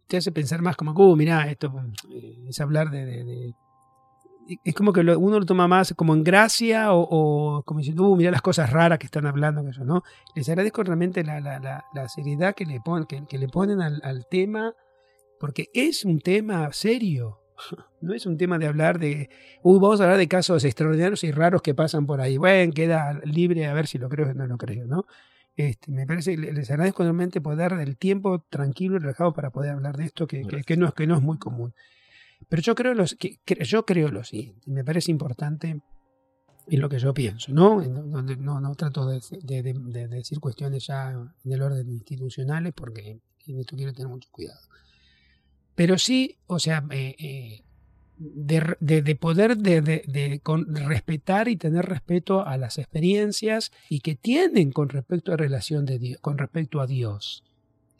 te 0.07 0.17
hace 0.17 0.31
pensar 0.31 0.61
más 0.63 0.75
como, 0.75 0.91
uh, 0.91 1.15
mirá, 1.15 1.49
esto 1.51 1.71
eh, 2.09 2.45
es 2.47 2.59
hablar 2.59 2.89
de, 2.89 3.53
es 4.63 4.73
como 4.73 4.91
que 4.91 5.01
uno 5.01 5.39
lo 5.39 5.45
toma 5.45 5.67
más 5.67 5.93
como 5.93 6.15
en 6.15 6.23
gracia 6.23 6.93
o, 6.93 7.61
como 7.63 7.79
diciendo, 7.79 8.07
uh, 8.07 8.15
mirá 8.15 8.31
las 8.31 8.41
cosas 8.41 8.71
raras 8.71 8.97
que 8.97 9.05
están 9.05 9.27
hablando, 9.27 9.63
que 9.63 9.85
¿no? 9.85 10.01
Les 10.35 10.49
agradezco 10.49 10.81
realmente 10.81 11.23
la, 11.23 11.39
la, 11.39 11.59
la, 11.59 11.85
la 11.93 12.09
seriedad 12.09 12.55
que 12.55 12.65
le, 12.65 12.79
pon, 12.81 13.05
que, 13.05 13.23
que 13.27 13.37
le 13.37 13.47
ponen 13.47 13.81
al, 13.81 14.01
al 14.03 14.25
tema, 14.27 14.73
porque 15.39 15.67
es 15.75 16.03
un 16.05 16.19
tema 16.19 16.73
serio. 16.73 17.38
No 18.01 18.13
es 18.13 18.25
un 18.25 18.37
tema 18.37 18.57
de 18.57 18.67
hablar 18.67 18.97
de, 18.99 19.29
uy, 19.61 19.79
vamos 19.79 19.99
a 19.99 20.03
hablar 20.05 20.17
de 20.17 20.27
casos 20.27 20.63
extraordinarios 20.63 21.23
y 21.23 21.31
raros 21.31 21.61
que 21.61 21.73
pasan 21.75 22.05
por 22.05 22.21
ahí. 22.21 22.37
Bueno, 22.37 22.71
queda 22.73 23.19
libre 23.25 23.65
a 23.67 23.73
ver 23.73 23.87
si 23.87 23.97
lo 23.97 24.07
creo 24.09 24.29
o 24.29 24.33
no 24.33 24.47
lo 24.47 24.57
creo, 24.57 24.85
¿no? 24.87 25.05
Este, 25.55 25.91
me 25.91 26.05
parece, 26.05 26.37
le- 26.37 26.53
les 26.53 26.71
agradezco 26.71 27.03
realmente 27.03 27.41
poder 27.41 27.75
del 27.75 27.97
tiempo 27.97 28.45
tranquilo 28.49 28.95
y 28.95 28.99
relajado 28.99 29.33
para 29.33 29.49
poder 29.49 29.71
hablar 29.71 29.97
de 29.97 30.05
esto, 30.05 30.25
que, 30.27 30.43
que, 30.65 30.77
no, 30.77 30.87
es- 30.87 30.93
que 30.93 31.07
no 31.07 31.15
es 31.17 31.21
muy 31.21 31.37
común. 31.37 31.73
Pero 32.47 32.61
yo 32.61 32.73
creo, 32.75 32.93
los, 32.93 33.15
que, 33.15 33.39
yo 33.65 33.85
creo 33.85 34.07
lo 34.09 34.23
siguiente, 34.23 34.71
me 34.71 34.85
parece 34.85 35.11
importante 35.11 35.81
en 36.67 36.79
lo 36.81 36.87
que 36.87 36.99
yo 36.99 37.13
pienso, 37.13 37.51
¿no? 37.51 37.81
No, 37.81 38.75
trato 38.75 39.05
de 39.07 39.19
decir 40.07 40.39
cuestiones 40.39 40.85
ya 40.87 41.11
en 41.11 41.51
el 41.51 41.61
orden 41.61 41.89
institucionales 41.89 42.71
porque 42.73 43.19
en 43.47 43.59
esto 43.59 43.75
quiero 43.75 43.91
tener 43.91 44.07
mucho 44.07 44.29
cuidado. 44.31 44.61
Pero 45.79 45.97
sí, 45.97 46.35
o 46.45 46.59
sea, 46.59 46.83
eh, 46.91 47.15
eh, 47.19 47.61
de, 48.17 48.75
de- 48.81 49.01
de 49.01 49.15
poder 49.15 49.55
de, 49.55 49.79
de- 49.79 50.41
con- 50.43 50.75
respetar 50.75 51.47
y 51.47 51.55
tener 51.55 51.85
respeto 51.85 52.45
a 52.45 52.57
las 52.57 52.77
experiencias 52.77 53.71
y 53.87 54.01
que 54.01 54.15
tienen 54.15 54.73
con 54.73 54.89
respecto 54.89 55.31
a 55.31 55.37
relación 55.37 55.85
de 55.85 55.97
Dios, 55.97 56.19
con 56.19 56.37
respecto 56.37 56.81
a 56.81 56.85
Dios. 56.85 57.45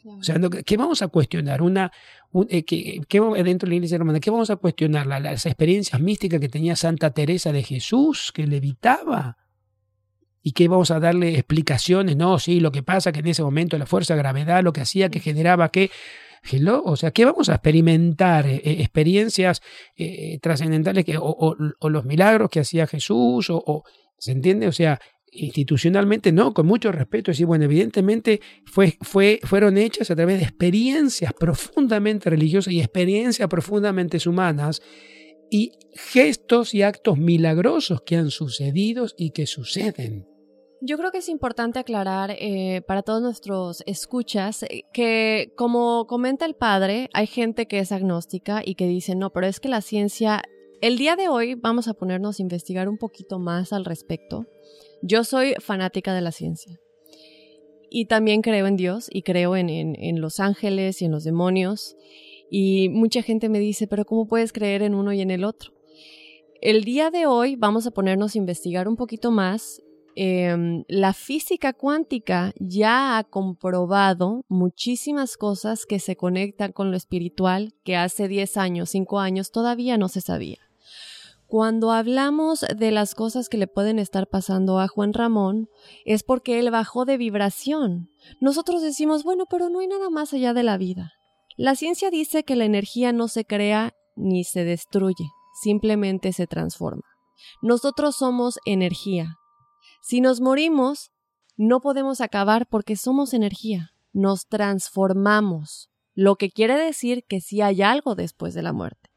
O 0.04 0.22
sea, 0.22 0.36
¿qué 0.66 0.76
vamos 0.76 1.00
a 1.00 1.08
cuestionar? 1.08 1.62
Una, 1.62 1.90
un- 2.32 2.46
eh, 2.50 2.64
que, 2.64 3.00
que 3.08 3.18
dentro 3.42 3.66
de 3.66 3.70
la 3.70 3.76
iglesia 3.76 3.96
romana, 3.96 4.20
¿qué 4.20 4.30
vamos 4.30 4.50
a 4.50 4.56
cuestionar? 4.56 5.06
La- 5.06 5.18
las 5.18 5.46
experiencias 5.46 5.98
místicas 6.02 6.38
que 6.38 6.50
tenía 6.50 6.76
Santa 6.76 7.12
Teresa 7.12 7.50
de 7.50 7.62
Jesús, 7.62 8.30
que 8.34 8.46
levitaba. 8.46 9.38
¿Y 10.42 10.52
qué 10.52 10.68
vamos 10.68 10.90
a 10.90 11.00
darle 11.00 11.32
explicaciones? 11.38 12.14
No, 12.18 12.38
sí, 12.38 12.60
lo 12.60 12.72
que 12.72 12.82
pasa 12.82 13.10
que 13.10 13.20
en 13.20 13.28
ese 13.28 13.42
momento 13.42 13.78
la 13.78 13.86
fuerza 13.86 14.12
de 14.12 14.18
gravedad, 14.20 14.62
lo 14.62 14.74
que 14.74 14.82
hacía, 14.82 15.08
que 15.08 15.20
generaba 15.20 15.70
que... 15.70 15.90
O 16.84 16.96
sea, 16.96 17.10
¿qué 17.10 17.24
vamos 17.24 17.48
a 17.48 17.54
experimentar? 17.54 18.46
Eh, 18.46 18.56
eh, 18.64 18.76
experiencias 18.80 19.60
eh, 19.96 20.38
trascendentales 20.40 21.04
que, 21.04 21.16
o, 21.18 21.56
los 21.88 22.04
milagros 22.04 22.50
que 22.50 22.60
hacía 22.60 22.86
Jesús, 22.86 23.50
o, 23.50 23.62
o- 23.64 23.84
¿se 24.18 24.32
entiende? 24.32 24.66
O 24.66 24.72
sea, 24.72 24.98
institucionalmente 25.32 26.32
no, 26.32 26.52
con 26.52 26.66
mucho 26.66 26.90
respeto, 26.92 27.30
decir, 27.30 27.46
bueno, 27.46 27.64
evidentemente 27.64 28.40
fue, 28.66 28.96
fue, 29.00 29.38
fueron 29.44 29.78
hechas 29.78 30.10
a 30.10 30.16
través 30.16 30.38
de 30.38 30.44
experiencias 30.44 31.32
profundamente 31.38 32.30
religiosas 32.30 32.72
y 32.72 32.80
experiencias 32.80 33.48
profundamente 33.48 34.18
humanas 34.28 34.82
y 35.50 35.72
gestos 35.94 36.74
y 36.74 36.82
actos 36.82 37.18
milagrosos 37.18 38.02
que 38.04 38.16
han 38.16 38.30
sucedido 38.30 39.06
y 39.16 39.30
que 39.30 39.46
suceden. 39.46 40.29
Yo 40.82 40.96
creo 40.96 41.10
que 41.10 41.18
es 41.18 41.28
importante 41.28 41.78
aclarar 41.78 42.30
eh, 42.38 42.80
para 42.86 43.02
todos 43.02 43.20
nuestros 43.20 43.82
escuchas 43.84 44.62
eh, 44.62 44.84
que, 44.94 45.52
como 45.54 46.06
comenta 46.06 46.46
el 46.46 46.54
padre, 46.54 47.10
hay 47.12 47.26
gente 47.26 47.66
que 47.66 47.80
es 47.80 47.92
agnóstica 47.92 48.62
y 48.64 48.76
que 48.76 48.86
dice, 48.86 49.14
no, 49.14 49.30
pero 49.30 49.46
es 49.46 49.60
que 49.60 49.68
la 49.68 49.82
ciencia, 49.82 50.40
el 50.80 50.96
día 50.96 51.16
de 51.16 51.28
hoy 51.28 51.54
vamos 51.54 51.86
a 51.86 51.92
ponernos 51.92 52.38
a 52.38 52.42
investigar 52.42 52.88
un 52.88 52.96
poquito 52.96 53.38
más 53.38 53.74
al 53.74 53.84
respecto. 53.84 54.46
Yo 55.02 55.22
soy 55.22 55.52
fanática 55.60 56.14
de 56.14 56.22
la 56.22 56.32
ciencia 56.32 56.80
y 57.90 58.06
también 58.06 58.40
creo 58.40 58.66
en 58.66 58.76
Dios 58.76 59.08
y 59.12 59.20
creo 59.20 59.56
en, 59.56 59.68
en, 59.68 60.02
en 60.02 60.22
los 60.22 60.40
ángeles 60.40 61.02
y 61.02 61.04
en 61.04 61.10
los 61.10 61.24
demonios. 61.24 61.94
Y 62.50 62.88
mucha 62.88 63.20
gente 63.20 63.50
me 63.50 63.58
dice, 63.58 63.86
pero 63.86 64.06
¿cómo 64.06 64.26
puedes 64.26 64.50
creer 64.50 64.82
en 64.82 64.94
uno 64.94 65.12
y 65.12 65.20
en 65.20 65.30
el 65.30 65.44
otro? 65.44 65.72
El 66.62 66.84
día 66.84 67.10
de 67.10 67.26
hoy 67.26 67.56
vamos 67.56 67.86
a 67.86 67.90
ponernos 67.90 68.34
a 68.34 68.38
investigar 68.38 68.88
un 68.88 68.96
poquito 68.96 69.30
más 69.30 69.82
eh, 70.16 70.84
la 70.88 71.12
física 71.12 71.72
cuántica 71.72 72.52
ya 72.58 73.16
ha 73.18 73.24
comprobado 73.24 74.44
muchísimas 74.48 75.36
cosas 75.36 75.86
que 75.86 75.98
se 75.98 76.16
conectan 76.16 76.72
con 76.72 76.90
lo 76.90 76.96
espiritual 76.96 77.74
que 77.84 77.96
hace 77.96 78.28
10 78.28 78.56
años, 78.56 78.90
5 78.90 79.20
años 79.20 79.50
todavía 79.50 79.98
no 79.98 80.08
se 80.08 80.20
sabía. 80.20 80.58
Cuando 81.46 81.90
hablamos 81.90 82.64
de 82.76 82.92
las 82.92 83.16
cosas 83.16 83.48
que 83.48 83.58
le 83.58 83.66
pueden 83.66 83.98
estar 83.98 84.28
pasando 84.28 84.78
a 84.78 84.86
Juan 84.86 85.12
Ramón, 85.12 85.68
es 86.04 86.22
porque 86.22 86.60
él 86.60 86.70
bajó 86.70 87.04
de 87.04 87.16
vibración. 87.16 88.08
Nosotros 88.40 88.82
decimos, 88.82 89.24
bueno, 89.24 89.46
pero 89.50 89.68
no 89.68 89.80
hay 89.80 89.88
nada 89.88 90.10
más 90.10 90.32
allá 90.32 90.54
de 90.54 90.62
la 90.62 90.78
vida. 90.78 91.12
La 91.56 91.74
ciencia 91.74 92.08
dice 92.10 92.44
que 92.44 92.54
la 92.54 92.66
energía 92.66 93.12
no 93.12 93.26
se 93.26 93.44
crea 93.44 93.94
ni 94.14 94.44
se 94.44 94.64
destruye, 94.64 95.24
simplemente 95.60 96.32
se 96.32 96.46
transforma. 96.46 97.02
Nosotros 97.62 98.16
somos 98.16 98.60
energía, 98.64 99.39
si 100.00 100.20
nos 100.20 100.40
morimos, 100.40 101.10
no 101.56 101.80
podemos 101.80 102.20
acabar 102.20 102.66
porque 102.66 102.96
somos 102.96 103.34
energía. 103.34 103.92
Nos 104.12 104.46
transformamos, 104.46 105.90
lo 106.14 106.36
que 106.36 106.50
quiere 106.50 106.76
decir 106.76 107.24
que 107.28 107.40
sí 107.40 107.60
hay 107.60 107.82
algo 107.82 108.14
después 108.14 108.54
de 108.54 108.62
la 108.62 108.72
muerte. 108.72 109.10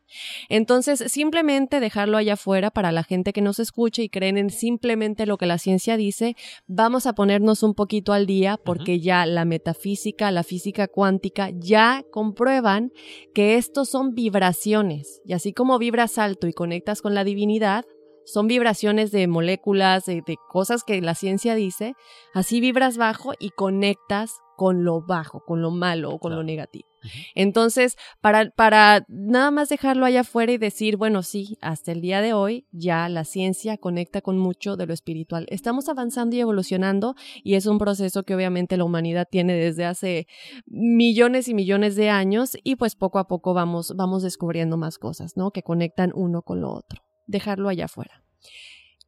Entonces, 0.49 1.03
simplemente 1.07 1.79
dejarlo 1.79 2.17
allá 2.17 2.34
afuera 2.34 2.71
para 2.71 2.91
la 2.91 3.03
gente 3.03 3.34
que 3.34 3.41
nos 3.41 3.59
escuche 3.59 4.03
y 4.03 4.09
creen 4.09 4.38
en 4.38 4.49
simplemente 4.49 5.25
lo 5.25 5.38
que 5.38 5.45
la 5.45 5.57
ciencia 5.57 5.97
dice, 5.97 6.36
vamos 6.67 7.05
a 7.05 7.13
ponernos 7.13 7.63
un 7.63 7.73
poquito 7.73 8.13
al 8.13 8.25
día 8.25 8.57
porque 8.63 8.99
ya 8.99 9.25
la 9.25 9.45
metafísica, 9.45 10.31
la 10.31 10.43
física 10.43 10.88
cuántica 10.88 11.49
ya 11.53 12.03
comprueban 12.11 12.91
que 13.34 13.55
estos 13.55 13.89
son 13.89 14.13
vibraciones. 14.13 15.21
Y 15.25 15.34
así 15.34 15.53
como 15.53 15.79
vibras 15.79 16.17
alto 16.17 16.47
y 16.47 16.53
conectas 16.53 17.01
con 17.01 17.15
la 17.15 17.23
divinidad, 17.23 17.86
son 18.26 18.47
vibraciones 18.47 19.11
de 19.11 19.28
moléculas, 19.28 20.05
de, 20.05 20.21
de, 20.26 20.38
cosas 20.49 20.84
que 20.84 21.01
la 21.01 21.15
ciencia 21.15 21.55
dice, 21.55 21.95
así 22.34 22.59
vibras 22.59 22.97
bajo 22.97 23.34
y 23.39 23.49
conectas 23.51 24.41
con 24.55 24.84
lo 24.84 25.01
bajo, 25.01 25.43
con 25.45 25.61
lo 25.61 25.71
malo 25.71 26.11
o 26.11 26.19
con 26.19 26.36
lo 26.36 26.43
negativo. 26.43 26.88
Entonces, 27.36 27.97
para, 28.21 28.49
para 28.51 29.05
nada 29.07 29.51
más 29.51 29.69
dejarlo 29.69 30.05
allá 30.05 30.21
afuera 30.21 30.51
y 30.51 30.57
decir, 30.57 30.97
bueno, 30.97 31.21
sí, 31.21 31.57
hasta 31.61 31.91
el 31.91 32.01
día 32.01 32.21
de 32.21 32.34
hoy 32.34 32.65
ya 32.71 33.09
la 33.09 33.26
ciencia 33.26 33.78
conecta 33.78 34.21
con 34.21 34.38
mucho 34.38 34.78
de 34.78 34.86
lo 34.86 34.93
espiritual. 34.93 35.45
Estamos 35.49 35.89
avanzando 35.89 36.36
y 36.36 36.39
evolucionando 36.39 37.15
y 37.43 37.55
es 37.55 37.65
un 37.65 37.78
proceso 37.78 38.24
que 38.24 38.36
obviamente 38.36 38.78
la 38.78 38.86
humanidad 38.86 39.28
tiene 39.30 39.55
desde 39.55 39.86
hace 39.86 40.28
millones 40.65 41.47
y 41.47 41.53
millones 41.53 41.95
de 41.95 42.09
años 42.09 42.57
y 42.63 42.76
pues 42.78 42.95
poco 42.95 43.19
a 43.19 43.28
poco 43.28 43.53
vamos, 43.53 43.93
vamos 43.95 44.24
descubriendo 44.24 44.78
más 44.78 44.97
cosas, 44.97 45.36
¿no? 45.36 45.51
Que 45.51 45.63
conectan 45.63 46.11
uno 46.15 46.41
con 46.41 46.61
lo 46.61 46.71
otro. 46.71 47.01
Dejarlo 47.28 47.69
allá 47.69 47.86
afuera. 47.86 48.24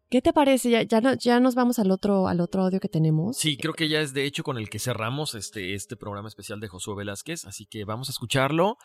¿Qué 0.09 0.21
te 0.21 0.33
parece? 0.33 0.69
Ya, 0.69 0.83
ya, 0.83 1.15
ya, 1.15 1.39
nos 1.39 1.55
vamos 1.55 1.79
al 1.79 1.91
otro, 1.91 2.27
al 2.27 2.39
otro 2.39 2.63
audio 2.63 2.79
que 2.79 2.87
tenemos. 2.87 3.37
Sí, 3.37 3.57
creo 3.57 3.73
que 3.73 3.89
ya 3.89 4.01
es 4.01 4.13
de 4.13 4.25
hecho 4.25 4.43
con 4.43 4.57
el 4.57 4.69
que 4.69 4.79
cerramos 4.79 5.33
este, 5.33 5.73
este 5.73 5.97
programa 5.97 6.27
especial 6.27 6.59
de 6.59 6.67
Josué 6.67 6.95
Velázquez, 6.95 7.45
así 7.45 7.65
que 7.65 7.85
vamos 7.85 8.09
a 8.09 8.11
escucharlo. 8.11 8.77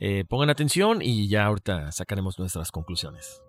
Eh, 0.00 0.24
pongan 0.28 0.50
atención 0.50 1.00
y 1.00 1.28
ya 1.28 1.46
ahorita 1.46 1.92
sacaremos 1.92 2.38
nuestras 2.38 2.72
conclusiones. 2.72 3.40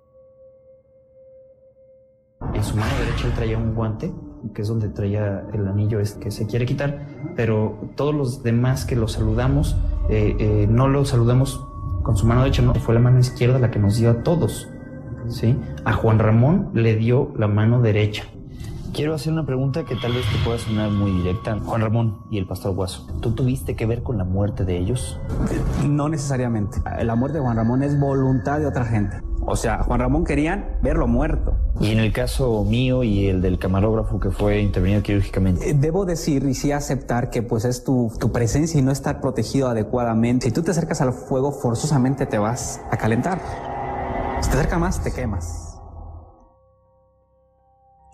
En 2.54 2.64
su 2.64 2.76
mano 2.76 2.94
derecha 3.00 3.28
él 3.28 3.34
traía 3.34 3.58
un 3.58 3.74
guante, 3.74 4.14
que 4.54 4.62
es 4.62 4.68
donde 4.68 4.90
traía 4.90 5.48
el 5.54 5.68
anillo 5.68 6.00
este 6.00 6.20
que 6.20 6.32
se 6.32 6.46
quiere 6.46 6.66
quitar, 6.66 7.34
pero 7.36 7.92
todos 7.96 8.14
los 8.14 8.44
demás 8.44 8.86
que 8.86 8.96
lo 8.96 9.08
saludamos, 9.08 9.76
eh, 10.10 10.36
eh, 10.40 10.68
no 10.70 10.88
lo 10.88 11.06
saludamos 11.06 11.60
con 12.04 12.16
su 12.16 12.28
mano 12.28 12.44
derecha, 12.44 12.62
no, 12.62 12.76
fue 12.76 12.94
la 12.94 13.00
mano 13.00 13.20
izquierda 13.20 13.58
la 13.58 13.72
que 13.72 13.80
nos 13.80 13.98
dio 13.98 14.12
a 14.12 14.22
todos. 14.22 14.70
¿Sí? 15.30 15.58
A 15.84 15.94
Juan 15.94 16.20
Ramón 16.20 16.72
le 16.74 16.96
dio 16.96 17.32
la 17.38 17.48
mano 17.48 17.82
derecha. 17.82 18.24
Quiero 18.96 19.14
hacer 19.14 19.34
una 19.34 19.46
pregunta 19.46 19.84
que 19.84 19.96
tal 19.98 20.14
vez 20.14 20.24
te 20.32 20.38
pueda 20.46 20.58
sonar 20.58 20.90
muy 20.90 21.12
directa. 21.12 21.60
Juan 21.60 21.82
Ramón 21.82 22.20
y 22.32 22.38
el 22.38 22.48
pastor 22.48 22.74
Guaso, 22.76 23.06
¿tú 23.20 23.36
tuviste 23.36 23.76
que 23.76 23.86
ver 23.86 24.04
con 24.04 24.18
la 24.18 24.24
muerte 24.24 24.64
de 24.64 24.78
ellos? 24.78 25.20
No 25.86 26.08
necesariamente. 26.08 26.78
La 27.04 27.16
muerte 27.16 27.40
de 27.40 27.44
Juan 27.44 27.58
Ramón 27.58 27.84
es 27.84 28.00
voluntad 28.00 28.60
de 28.60 28.68
otra 28.68 28.86
gente. 28.86 29.18
O 29.46 29.58
sea, 29.58 29.84
Juan 29.84 30.00
Ramón 30.00 30.24
querían 30.24 30.78
verlo 30.82 31.08
muerto. 31.08 31.58
Y 31.82 31.92
en 31.92 32.00
el 32.00 32.14
caso 32.14 32.64
mío 32.64 33.04
y 33.04 33.28
el 33.28 33.42
del 33.42 33.60
camarógrafo 33.60 34.18
que 34.20 34.32
fue 34.32 34.62
intervenido 34.62 35.04
quirúrgicamente. 35.04 35.70
Eh, 35.70 35.74
debo 35.74 36.06
decir 36.06 36.46
y 36.46 36.54
sí 36.54 36.72
aceptar 36.72 37.30
que 37.30 37.44
pues 37.44 37.66
es 37.66 37.84
tu, 37.84 38.14
tu 38.18 38.32
presencia 38.32 38.80
y 38.80 38.82
no 38.82 38.94
estar 38.94 39.20
protegido 39.20 39.68
adecuadamente. 39.68 40.46
Si 40.46 40.54
tú 40.54 40.64
te 40.64 40.72
acercas 40.72 41.02
al 41.02 41.12
fuego, 41.12 41.52
forzosamente 41.52 42.26
te 42.26 42.38
vas 42.38 42.80
a 42.90 42.96
calentar. 42.96 43.42
Si 44.42 44.50
te 44.50 44.58
acercas 44.58 44.80
más, 44.80 45.04
te 45.04 45.14
quemas. 45.14 45.76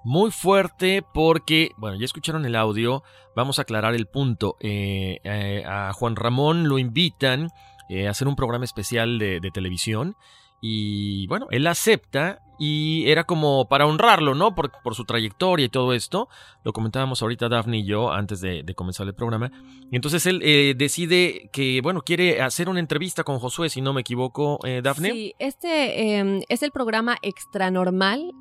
Muy 0.04 0.32
fuerte 0.32 1.04
porque, 1.14 1.72
bueno, 1.78 1.96
ya 1.98 2.06
escucharon 2.06 2.46
el 2.46 2.56
audio, 2.56 3.04
vamos 3.36 3.60
a 3.60 3.64
aclarar 3.64 3.94
el 3.94 4.08
punto. 4.08 4.58
Eh, 4.60 5.20
eh, 5.24 5.64
a 5.68 5.94
Juan 5.94 6.16
Ramón 6.16 6.68
lo 6.68 6.80
invitan 6.80 7.50
eh, 7.88 8.08
a 8.08 8.12
hacer 8.12 8.28
un 8.28 8.36
programa 8.36 8.66
especial 8.66 9.20
de, 9.20 9.52
televisión 9.54 10.16
y 10.60 11.28
bueno, 11.28 11.48
él 11.52 11.68
acepta 11.68 12.40
y 12.58 13.10
era 13.10 13.26
como 13.26 13.68
para 13.68 13.86
honrarlo, 13.86 14.34
¿no? 14.34 14.56
Por, 14.56 14.72
su 14.96 15.06
trayectoria 15.06 15.68
y 15.68 15.70
todo 15.70 15.94
esto. 15.94 16.30
Lo 16.64 16.74
comentábamos 16.74 17.22
ahorita 17.22 17.50
Daphne 17.50 17.80
y 17.80 17.86
yo 17.86 18.12
antes 18.12 18.42
de, 18.42 18.64
comenzar 18.76 19.08
el 19.08 19.14
programa. 19.14 19.52
Entonces 19.92 20.26
él 20.26 20.42
eh, 20.44 20.74
decide 20.78 21.50
que, 21.52 21.82
bueno, 21.82 22.02
quiere 22.02 22.42
hacer 22.42 22.70
una 22.70 22.80
entrevista 22.80 23.24
con 23.24 23.40
Josué, 23.40 23.70
si 23.70 23.82
no 23.82 23.94
me 23.94 24.02
equivoco, 24.02 24.60
eh, 24.66 24.82
Daphne. 24.84 25.12
Sí, 25.12 25.34
este 25.40 26.20
eh, 26.20 26.42
es 26.48 26.64
el 26.64 26.72
programa 26.72 27.18
Extra 27.22 27.70
Normal, 27.72 28.32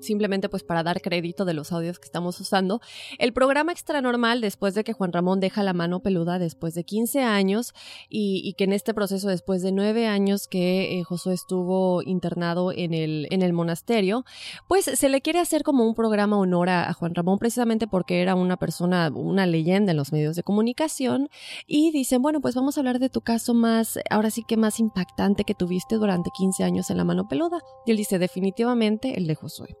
simplemente 0.00 0.48
pues 0.48 0.62
para 0.62 0.82
dar 0.82 1.00
crédito 1.00 1.44
de 1.44 1.54
los 1.54 1.72
audios 1.72 1.98
que 1.98 2.06
estamos 2.06 2.40
usando. 2.40 2.80
El 3.18 3.32
programa 3.32 3.72
Extra 3.72 4.00
Normal, 4.00 4.40
después 4.40 4.74
de 4.74 4.84
que 4.84 4.92
Juan 4.92 5.12
Ramón 5.12 5.40
deja 5.40 5.62
la 5.62 5.72
mano 5.72 6.00
peluda 6.00 6.38
después 6.38 6.74
de 6.74 6.84
15 6.84 7.22
años 7.22 7.74
y, 8.08 8.54
que 8.56 8.64
en 8.64 8.72
este 8.72 8.94
proceso, 8.94 9.28
después 9.28 9.62
de 9.62 9.72
9 9.72 10.06
años 10.06 10.46
que 10.48 11.02
Josué 11.06 11.34
estuvo 11.34 12.02
internado 12.02 12.72
en 12.72 12.94
el 12.94 13.26
en 13.30 13.42
el 13.42 13.52
monasterio, 13.52 14.24
pues 14.68 14.84
se 14.84 15.08
le 15.08 15.20
quiere 15.20 15.40
hacer 15.40 15.62
como 15.62 15.84
un 15.84 15.94
programa 15.94 16.36
honor 16.36 16.68
a, 16.68 16.88
a, 16.88 16.92
Juan 16.92 17.14
Ramón 17.14 17.31
precisamente 17.38 17.86
porque 17.86 18.22
era 18.22 18.34
una 18.34 18.56
persona, 18.56 19.10
una 19.14 19.46
leyenda 19.46 19.92
en 19.92 19.96
los 19.96 20.12
medios 20.12 20.36
de 20.36 20.42
comunicación 20.42 21.28
y 21.66 21.90
dicen, 21.90 22.22
bueno, 22.22 22.40
pues 22.40 22.54
vamos 22.54 22.76
a 22.76 22.80
hablar 22.80 22.98
de 22.98 23.08
tu 23.08 23.20
caso 23.20 23.54
más, 23.54 23.98
ahora 24.10 24.30
sí 24.30 24.44
que 24.46 24.56
más 24.56 24.80
impactante 24.80 25.44
que 25.44 25.54
tuviste 25.54 25.96
durante 25.96 26.30
15 26.36 26.64
años 26.64 26.90
en 26.90 26.96
la 26.96 27.04
mano 27.04 27.28
peluda. 27.28 27.58
Y 27.86 27.92
él 27.92 27.96
dice, 27.96 28.18
definitivamente 28.18 29.18
el 29.18 29.26
de 29.26 29.34
Josué. 29.34 29.76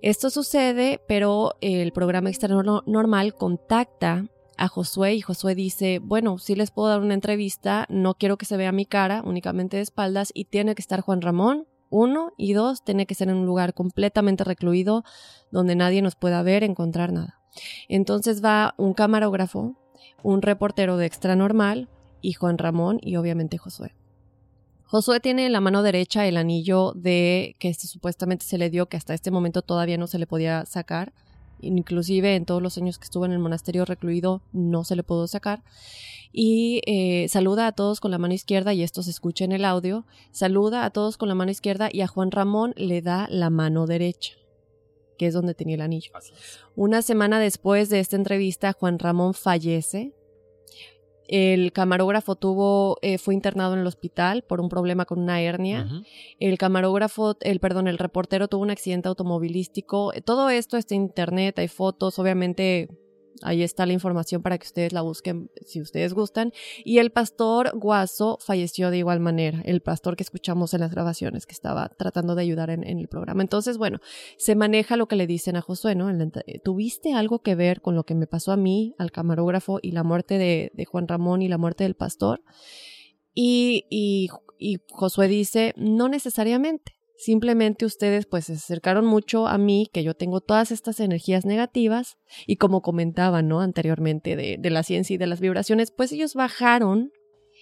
Esto 0.00 0.30
sucede, 0.30 1.00
pero 1.08 1.54
el 1.60 1.92
programa 1.92 2.28
externo 2.28 2.82
normal 2.86 3.34
contacta 3.34 4.26
a 4.56 4.68
Josué 4.68 5.14
y 5.14 5.20
Josué 5.20 5.54
dice, 5.54 6.00
bueno, 6.00 6.38
sí 6.38 6.54
les 6.54 6.70
puedo 6.70 6.88
dar 6.88 7.00
una 7.00 7.14
entrevista, 7.14 7.86
no 7.88 8.14
quiero 8.14 8.36
que 8.36 8.44
se 8.46 8.56
vea 8.56 8.72
mi 8.72 8.86
cara, 8.86 9.22
únicamente 9.24 9.76
de 9.76 9.82
espaldas, 9.82 10.30
y 10.34 10.44
tiene 10.44 10.74
que 10.74 10.82
estar 10.82 11.00
Juan 11.00 11.20
Ramón, 11.20 11.66
uno, 11.90 12.32
y 12.36 12.52
dos, 12.52 12.84
tiene 12.84 13.06
que 13.06 13.14
ser 13.14 13.28
en 13.28 13.36
un 13.36 13.46
lugar 13.46 13.74
completamente 13.74 14.44
recluido 14.44 15.04
donde 15.50 15.76
nadie 15.76 16.02
nos 16.02 16.14
pueda 16.14 16.42
ver, 16.42 16.64
encontrar 16.64 17.12
nada. 17.12 17.40
Entonces 17.88 18.44
va 18.44 18.74
un 18.76 18.94
camarógrafo, 18.94 19.76
un 20.22 20.42
reportero 20.42 20.96
de 20.96 21.06
extra 21.06 21.36
normal 21.36 21.88
y 22.20 22.32
Juan 22.32 22.58
Ramón 22.58 22.98
y 23.02 23.16
obviamente 23.16 23.58
Josué. 23.58 23.94
Josué 24.84 25.20
tiene 25.20 25.44
en 25.44 25.52
la 25.52 25.60
mano 25.60 25.82
derecha 25.82 26.26
el 26.26 26.38
anillo 26.38 26.92
de 26.94 27.56
que 27.58 27.68
este 27.68 27.86
supuestamente 27.86 28.46
se 28.46 28.56
le 28.56 28.70
dio, 28.70 28.88
que 28.88 28.96
hasta 28.96 29.12
este 29.12 29.30
momento 29.30 29.60
todavía 29.60 29.98
no 29.98 30.06
se 30.06 30.18
le 30.18 30.26
podía 30.26 30.64
sacar. 30.64 31.12
Inclusive 31.60 32.36
en 32.36 32.44
todos 32.44 32.62
los 32.62 32.78
años 32.78 32.98
que 32.98 33.04
estuvo 33.04 33.24
en 33.24 33.32
el 33.32 33.38
monasterio 33.38 33.84
recluido 33.84 34.42
no 34.52 34.84
se 34.84 34.96
le 34.96 35.02
pudo 35.02 35.26
sacar 35.26 35.62
y 36.32 36.82
eh, 36.86 37.28
saluda 37.28 37.66
a 37.66 37.72
todos 37.72 38.00
con 38.00 38.10
la 38.10 38.18
mano 38.18 38.34
izquierda 38.34 38.74
y 38.74 38.82
esto 38.82 39.02
se 39.02 39.10
escucha 39.10 39.44
en 39.44 39.52
el 39.52 39.64
audio, 39.64 40.04
saluda 40.30 40.84
a 40.84 40.90
todos 40.90 41.16
con 41.16 41.28
la 41.28 41.34
mano 41.34 41.50
izquierda 41.50 41.88
y 41.92 42.02
a 42.02 42.06
Juan 42.06 42.30
Ramón 42.30 42.74
le 42.76 43.02
da 43.02 43.26
la 43.30 43.50
mano 43.50 43.86
derecha, 43.86 44.34
que 45.16 45.26
es 45.26 45.34
donde 45.34 45.54
tenía 45.54 45.76
el 45.76 45.80
anillo. 45.80 46.12
Una 46.76 47.02
semana 47.02 47.40
después 47.40 47.88
de 47.88 48.00
esta 48.00 48.16
entrevista, 48.16 48.72
Juan 48.72 48.98
Ramón 48.98 49.34
fallece. 49.34 50.14
El 51.28 51.72
camarógrafo 51.72 52.36
tuvo, 52.36 52.96
eh, 53.02 53.18
fue 53.18 53.34
internado 53.34 53.74
en 53.74 53.80
el 53.80 53.86
hospital 53.86 54.42
por 54.42 54.60
un 54.60 54.68
problema 54.68 55.04
con 55.04 55.20
una 55.20 55.40
hernia. 55.42 55.86
Uh 55.86 55.92
-huh. 55.92 56.06
El 56.40 56.58
camarógrafo, 56.58 57.36
el 57.40 57.60
perdón, 57.60 57.86
el 57.86 57.98
reportero 57.98 58.48
tuvo 58.48 58.62
un 58.62 58.70
accidente 58.70 59.08
automovilístico. 59.08 60.12
Todo 60.24 60.48
esto 60.48 60.78
está 60.78 60.94
en 60.94 61.02
internet, 61.02 61.58
hay 61.58 61.68
fotos, 61.68 62.18
obviamente 62.18 62.88
Ahí 63.42 63.62
está 63.62 63.86
la 63.86 63.92
información 63.92 64.42
para 64.42 64.58
que 64.58 64.66
ustedes 64.66 64.92
la 64.92 65.02
busquen 65.02 65.50
si 65.66 65.80
ustedes 65.80 66.14
gustan. 66.14 66.52
Y 66.84 66.98
el 66.98 67.10
pastor 67.10 67.72
Guaso 67.74 68.38
falleció 68.40 68.90
de 68.90 68.98
igual 68.98 69.20
manera, 69.20 69.62
el 69.64 69.80
pastor 69.80 70.16
que 70.16 70.22
escuchamos 70.22 70.74
en 70.74 70.80
las 70.80 70.90
grabaciones, 70.90 71.46
que 71.46 71.52
estaba 71.52 71.88
tratando 71.90 72.34
de 72.34 72.42
ayudar 72.42 72.70
en, 72.70 72.84
el 72.84 73.08
programa. 73.08 73.42
Entonces, 73.42 73.78
bueno, 73.78 74.00
se 74.36 74.54
maneja 74.54 74.96
lo 74.96 75.08
que 75.08 75.16
le 75.16 75.26
dicen 75.26 75.56
a 75.56 75.60
Josué, 75.60 75.94
¿no? 75.94 76.08
¿Tuviste 76.64 77.12
algo 77.12 77.40
que 77.40 77.54
ver 77.54 77.80
con 77.80 77.94
lo 77.94 78.04
que 78.04 78.14
me 78.14 78.26
pasó 78.26 78.52
a 78.52 78.56
mí, 78.56 78.94
al 78.98 79.12
camarógrafo, 79.12 79.78
y 79.82 79.92
la 79.92 80.02
muerte 80.02 80.38
de, 80.38 80.72
de 80.74 80.84
Juan 80.84 81.08
Ramón 81.08 81.42
y 81.42 81.48
la 81.48 81.58
muerte 81.58 81.84
del 81.84 81.94
pastor? 81.94 82.42
Y, 83.34 83.86
y, 83.88 84.28
y 84.58 84.78
Josué 84.90 85.28
dice, 85.28 85.74
no 85.76 86.08
necesariamente. 86.08 86.97
Simplemente 87.18 87.84
ustedes 87.84 88.26
pues 88.26 88.44
se 88.44 88.52
acercaron 88.52 89.04
mucho 89.04 89.48
a 89.48 89.58
mí, 89.58 89.88
que 89.92 90.04
yo 90.04 90.14
tengo 90.14 90.40
todas 90.40 90.70
estas 90.70 91.00
energías 91.00 91.44
negativas 91.44 92.16
y 92.46 92.56
como 92.56 92.80
comentaba, 92.80 93.42
¿no? 93.42 93.60
Anteriormente 93.60 94.36
de, 94.36 94.56
de, 94.56 94.70
la 94.70 94.84
ciencia 94.84 95.14
y 95.14 95.18
de 95.18 95.26
las 95.26 95.40
vibraciones, 95.40 95.90
pues 95.90 96.12
ellos 96.12 96.34
bajaron 96.34 97.10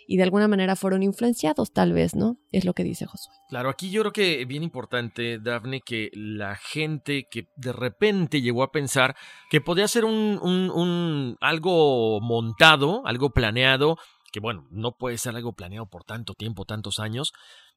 y 0.07 0.19
de 0.19 0.25
alguna 0.25 0.47
manera 0.47 0.77
fueron 0.77 1.03
influenciados 1.03 1.73
tal 1.73 1.95
vez, 1.95 2.15
¿no? 2.15 2.37
Es 2.53 2.67
lo 2.67 2.75
que 2.75 2.85
dice 2.85 3.07
Josué. 3.07 3.33
Claro, 3.49 3.71
aquí 3.71 3.91
yo 3.91 4.03
creo 4.03 4.13
que 4.13 4.45
bien 4.45 4.63
importante, 4.63 5.39
Dafne, 5.39 5.81
que 5.81 6.11
la 6.13 6.57
gente 6.57 7.27
que 7.31 7.49
de 7.57 7.73
repente 7.73 8.43
llegó 8.43 8.63
a 8.63 8.73
pensar 8.73 9.17
que 9.51 9.63
podía 9.63 9.89
ser 9.89 10.05
un, 10.05 10.39
un, 10.43 10.71
un 10.71 11.37
algo 11.41 12.21
montado, 12.21 13.07
algo 13.07 13.31
planeado, 13.31 13.97
que 14.33 14.41
bueno, 14.41 14.67
no 14.71 14.93
puede 14.93 15.17
ser 15.17 15.35
algo 15.35 15.55
planeado 15.55 15.87
por 15.87 16.05
tanto 16.05 16.35
tiempo, 16.35 16.67
tantos 16.67 16.99
años, 16.99 17.33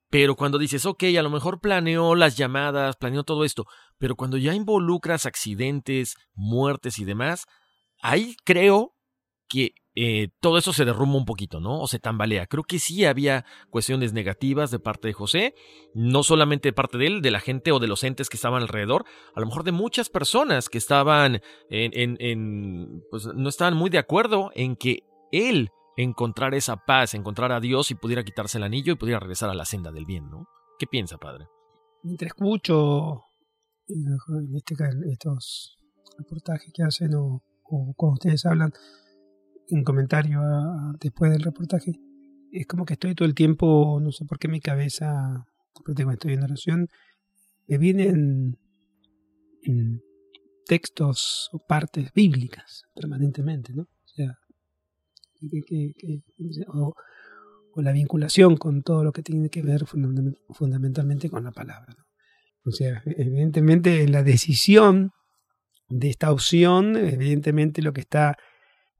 pero 0.09 0.35
cuando 0.35 0.57
dices, 0.57 0.85
ok, 0.85 1.03
a 1.17 1.21
lo 1.21 1.29
mejor 1.29 1.59
planeó 1.59 2.15
las 2.15 2.35
llamadas, 2.35 2.97
planeó 2.97 3.23
todo 3.23 3.45
esto, 3.45 3.65
pero 3.97 4.15
cuando 4.15 4.37
ya 4.37 4.53
involucras 4.53 5.25
accidentes, 5.25 6.15
muertes 6.33 6.99
y 6.99 7.05
demás, 7.05 7.45
ahí 8.01 8.35
creo 8.43 8.95
que 9.47 9.73
eh, 9.95 10.29
todo 10.39 10.57
eso 10.57 10.71
se 10.71 10.85
derrumba 10.85 11.17
un 11.17 11.25
poquito, 11.25 11.59
¿no? 11.59 11.81
O 11.81 11.87
se 11.87 11.99
tambalea. 11.99 12.47
Creo 12.47 12.63
que 12.63 12.79
sí 12.79 13.05
había 13.05 13.45
cuestiones 13.69 14.13
negativas 14.13 14.71
de 14.71 14.79
parte 14.79 15.09
de 15.09 15.13
José, 15.13 15.55
no 15.93 16.23
solamente 16.23 16.69
de 16.69 16.73
parte 16.73 16.97
de 16.97 17.07
él, 17.07 17.21
de 17.21 17.31
la 17.31 17.39
gente 17.39 17.71
o 17.71 17.79
de 17.79 17.87
los 17.87 18.03
entes 18.03 18.29
que 18.29 18.37
estaban 18.37 18.61
alrededor, 18.61 19.05
a 19.35 19.39
lo 19.39 19.45
mejor 19.47 19.63
de 19.63 19.71
muchas 19.71 20.09
personas 20.09 20.69
que 20.69 20.77
estaban 20.77 21.41
en, 21.69 21.91
en, 21.93 22.17
en 22.19 23.01
pues 23.11 23.25
no 23.35 23.49
estaban 23.49 23.75
muy 23.75 23.89
de 23.89 23.97
acuerdo 23.97 24.51
en 24.55 24.75
que 24.75 25.03
él 25.31 25.69
encontrar 26.03 26.53
esa 26.53 26.77
paz, 26.77 27.13
encontrar 27.13 27.51
a 27.51 27.59
Dios 27.59 27.91
y 27.91 27.95
pudiera 27.95 28.23
quitarse 28.23 28.57
el 28.57 28.63
anillo 28.63 28.93
y 28.93 28.95
pudiera 28.95 29.19
regresar 29.19 29.49
a 29.49 29.53
la 29.53 29.65
senda 29.65 29.91
del 29.91 30.05
bien, 30.05 30.29
¿no? 30.29 30.47
¿Qué 30.77 30.87
piensa, 30.87 31.17
padre? 31.17 31.47
Mientras 32.03 32.29
escucho 32.29 33.25
en 33.87 34.55
este, 34.55 34.75
estos 35.11 35.77
reportajes 36.17 36.71
que 36.73 36.83
hacen 36.83 37.13
o, 37.15 37.43
o 37.63 37.93
cuando 37.97 38.13
ustedes 38.13 38.45
hablan, 38.45 38.71
un 39.71 39.83
comentario 39.83 40.41
después 40.99 41.31
del 41.31 41.43
reportaje. 41.43 41.91
Es 42.51 42.65
como 42.65 42.85
que 42.85 42.93
estoy 42.93 43.13
todo 43.13 43.27
el 43.27 43.35
tiempo, 43.35 43.99
no 44.01 44.11
sé 44.11 44.25
por 44.25 44.39
qué 44.39 44.47
mi 44.47 44.61
cabeza, 44.61 45.45
cuando 45.73 46.11
estoy 46.13 46.33
en 46.33 46.43
oración, 46.43 46.87
me 47.67 47.77
vienen 47.77 48.57
mm, 49.65 49.97
textos 50.65 51.49
o 51.51 51.59
partes 51.59 52.11
bíblicas 52.13 52.83
permanentemente, 52.95 53.73
¿no? 53.73 53.87
Que- 55.39 55.61
que- 55.65 55.93
que- 55.97 56.21
o, 56.67 56.93
o 57.73 57.81
la 57.81 57.91
vinculación 57.91 58.57
con 58.57 58.81
todo 58.81 59.03
lo 59.03 59.11
que 59.11 59.21
tiene 59.23 59.49
que 59.49 59.61
ver 59.61 59.85
fundament- 59.85 60.37
fundamentalmente 60.49 61.29
con 61.29 61.43
la 61.43 61.51
palabra. 61.51 61.95
¿no? 61.97 62.03
O 62.65 62.71
sea, 62.71 63.01
evidentemente 63.05 64.03
en 64.03 64.11
la 64.11 64.23
decisión 64.23 65.11
de 65.87 66.09
esta 66.09 66.31
opción, 66.31 66.95
evidentemente 66.97 67.81
lo 67.81 67.93
que 67.93 68.01
está 68.01 68.37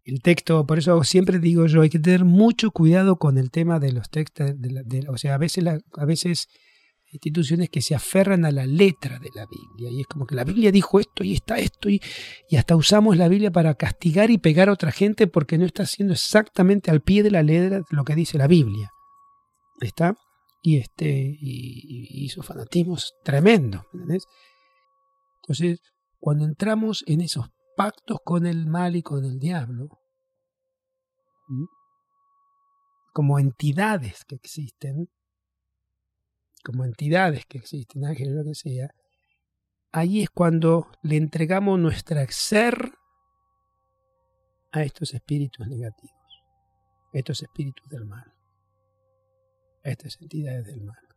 el 0.05 0.21
texto, 0.21 0.65
por 0.65 0.79
eso 0.79 1.03
siempre 1.03 1.37
digo 1.39 1.67
yo, 1.67 1.81
hay 1.81 1.89
que 1.89 1.99
tener 1.99 2.25
mucho 2.25 2.71
cuidado 2.71 3.17
con 3.17 3.37
el 3.37 3.51
tema 3.51 3.79
de 3.79 3.91
los 3.91 4.09
textos, 4.09 4.51
o 5.07 5.17
sea, 5.17 5.35
a 5.35 5.37
veces, 5.37 5.63
a 5.67 6.05
veces 6.05 6.47
instituciones 7.11 7.69
que 7.69 7.81
se 7.81 7.95
aferran 7.95 8.45
a 8.45 8.51
la 8.51 8.65
letra 8.65 9.19
de 9.19 9.29
la 9.33 9.45
Biblia 9.45 9.89
y 9.89 10.01
es 10.01 10.07
como 10.07 10.25
que 10.25 10.35
la 10.35 10.43
Biblia 10.43 10.71
dijo 10.71 10.99
esto 10.99 11.23
y 11.23 11.33
está 11.33 11.57
esto 11.57 11.89
y, 11.89 12.01
hasta 12.55 12.75
usamos 12.75 13.17
la 13.17 13.27
Biblia 13.27 13.51
para 13.51 13.73
castigar 13.75 14.29
y 14.29 14.37
pegar 14.37 14.69
a 14.69 14.73
otra 14.73 14.91
gente 14.91 15.27
porque 15.27 15.57
no 15.57 15.65
está 15.65 15.83
haciendo 15.83 16.13
exactamente 16.13 16.91
al 16.91 17.01
pie 17.01 17.23
de 17.23 17.31
la 17.31 17.43
letra 17.43 17.81
lo 17.89 18.03
que 18.03 18.15
dice 18.15 18.37
la 18.37 18.47
Biblia. 18.47 18.91
¿Está? 19.81 20.15
Y 20.61 20.77
este 20.77 21.37
y, 21.39 22.25
y 22.25 22.29
fanatismos 22.29 23.13
tremendos. 23.23 23.83
Entonces, 25.41 25.79
cuando 26.19 26.45
entramos 26.45 27.03
en 27.07 27.21
esos 27.21 27.47
pactos 27.77 28.17
con 28.23 28.45
el 28.45 28.67
mal 28.67 28.95
y 28.95 29.01
con 29.01 29.23
el 29.23 29.39
diablo, 29.39 29.87
como 33.13 33.39
entidades 33.39 34.25
que 34.25 34.35
existen, 34.35 35.07
como 36.63 36.85
entidades 36.85 37.45
que 37.45 37.57
existen, 37.57 38.05
ángeles, 38.05 38.33
lo 38.33 38.43
que 38.43 38.55
sea, 38.55 38.89
ahí 39.91 40.21
es 40.21 40.29
cuando 40.29 40.87
le 41.01 41.17
entregamos 41.17 41.79
nuestra 41.79 42.25
ser 42.29 42.93
a 44.71 44.83
estos 44.83 45.13
espíritus 45.13 45.67
negativos, 45.67 46.43
a 47.13 47.17
estos 47.17 47.41
espíritus 47.41 47.87
del 47.89 48.05
mal, 48.05 48.33
a 49.83 49.89
estas 49.89 50.21
entidades 50.21 50.65
del 50.65 50.81
mal. 50.81 51.07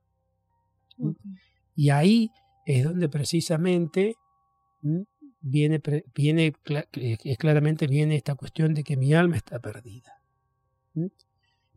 ¿m? 0.98 1.14
Y 1.74 1.90
ahí 1.90 2.30
es 2.64 2.84
donde 2.84 3.08
precisamente 3.08 4.16
viene, 5.40 5.80
viene 6.14 6.54
eh, 6.94 7.36
claramente 7.36 7.86
viene 7.86 8.16
esta 8.16 8.34
cuestión 8.34 8.74
de 8.74 8.84
que 8.84 8.96
mi 8.96 9.12
alma 9.14 9.36
está 9.36 9.58
perdida. 9.58 10.22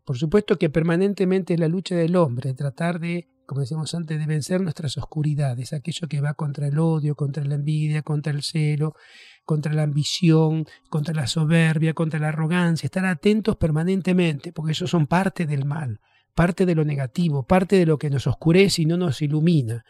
Por 0.04 0.18
supuesto 0.18 0.58
que 0.58 0.70
permanentemente 0.70 1.56
es 1.56 1.60
la 1.60 1.68
lucha 1.68 1.96
del 1.96 2.16
hombre, 2.16 2.54
tratar 2.54 3.00
de, 3.00 3.28
como 3.46 3.62
decíamos 3.62 3.94
antes, 3.94 4.18
de 4.18 4.26
vencer 4.26 4.62
nuestras 4.62 4.98
oscuridades, 4.98 5.74
aquello 5.74 6.08
que 6.08 6.22
va 6.22 6.34
contra 6.34 6.68
el 6.68 6.80
odio, 6.80 7.16
contra 7.16 7.44
la 7.44 7.56
envidia, 7.56 8.02
contra 8.02 8.34
el 8.34 8.44
celo, 8.44 8.96
contra 9.44 9.74
la 9.74 9.84
ambición, 9.84 10.66
contra 10.90 11.14
la 11.14 11.28
soberbia, 11.28 11.94
contra 11.94 12.20
la 12.20 12.30
arrogancia, 12.30 12.88
estar 12.88 13.06
atentos 13.06 13.56
permanentemente, 13.58 14.52
porque 14.52 14.72
eso 14.72 14.88
son 14.88 15.08
parte 15.08 15.46
del 15.46 15.66
mal, 15.66 16.00
parte 16.34 16.66
de 16.66 16.76
lo 16.76 16.84
negativo, 16.84 17.44
parte 17.44 17.78
de 17.78 17.86
lo 17.86 17.98
que 17.98 18.10
nos 18.10 18.28
oscurece 18.28 18.82
y 18.82 18.86
no 18.86 18.98
nos 18.98 19.22
ilumina. 19.22 19.84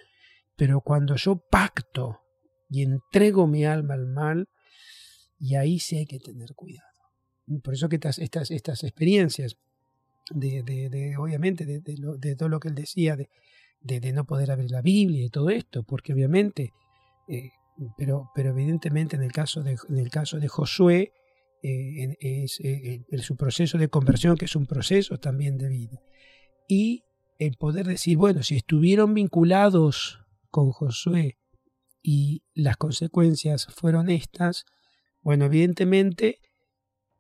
Pero 0.55 0.81
cuando 0.81 1.15
yo 1.15 1.37
pacto 1.37 2.21
y 2.69 2.83
entrego 2.83 3.47
mi 3.47 3.65
alma 3.65 3.93
al 3.93 4.07
mal, 4.07 4.47
y 5.37 5.55
ahí 5.55 5.79
sí 5.79 5.97
hay 5.97 6.05
que 6.05 6.19
tener 6.19 6.53
cuidado. 6.55 6.85
Por 7.63 7.73
eso 7.73 7.89
que 7.89 7.95
estas, 7.95 8.19
estas, 8.19 8.51
estas 8.51 8.83
experiencias 8.83 9.57
de, 10.31 11.15
obviamente, 11.17 11.65
de, 11.65 12.35
todo 12.35 12.49
lo 12.49 12.59
que 12.59 12.69
él 12.69 12.75
decía, 12.75 13.15
de, 13.15 14.13
no 14.13 14.25
poder 14.25 14.51
abrir 14.51 14.71
la 14.71 14.81
Biblia 14.81 15.25
y 15.25 15.29
todo 15.29 15.49
esto, 15.49 15.83
porque 15.83 16.13
obviamente, 16.13 16.73
eh, 17.27 17.51
pero, 17.97 18.29
pero 18.33 18.49
evidentemente 18.49 19.15
en 19.15 19.23
el 19.23 19.31
caso 19.31 19.61
de, 19.63 19.77
en 19.89 19.97
el 19.97 20.09
caso 20.09 20.39
de 20.39 20.47
Josué, 20.47 21.11
eh, 21.61 22.03
en- 22.03 22.17
es 22.19 22.59
eh, 22.61 23.03
el- 23.09 23.21
su 23.21 23.35
proceso 23.35 23.77
de 23.77 23.89
conversión, 23.89 24.37
que 24.37 24.45
es 24.45 24.55
un 24.55 24.65
proceso 24.65 25.17
también 25.17 25.57
de 25.57 25.69
vida. 25.69 25.99
Y 26.67 27.03
el 27.37 27.57
poder 27.57 27.85
decir, 27.85 28.17
bueno, 28.17 28.43
si 28.43 28.55
estuvieron 28.55 29.13
vinculados 29.13 30.19
con 30.49 30.71
Josué 30.71 31.37
y 32.01 32.43
las 32.53 32.77
consecuencias 32.77 33.67
fueron 33.75 34.09
estas, 34.09 34.65
bueno, 35.21 35.45
evidentemente 35.45 36.39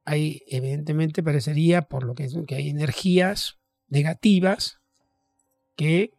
hay, 0.05 0.43
evidentemente 0.47 1.23
parecería, 1.23 1.81
por 1.83 2.03
lo 2.03 2.13
que, 2.13 2.29
que 2.47 2.55
hay 2.55 2.69
energías 2.69 3.57
negativas 3.87 4.79
que 5.75 6.11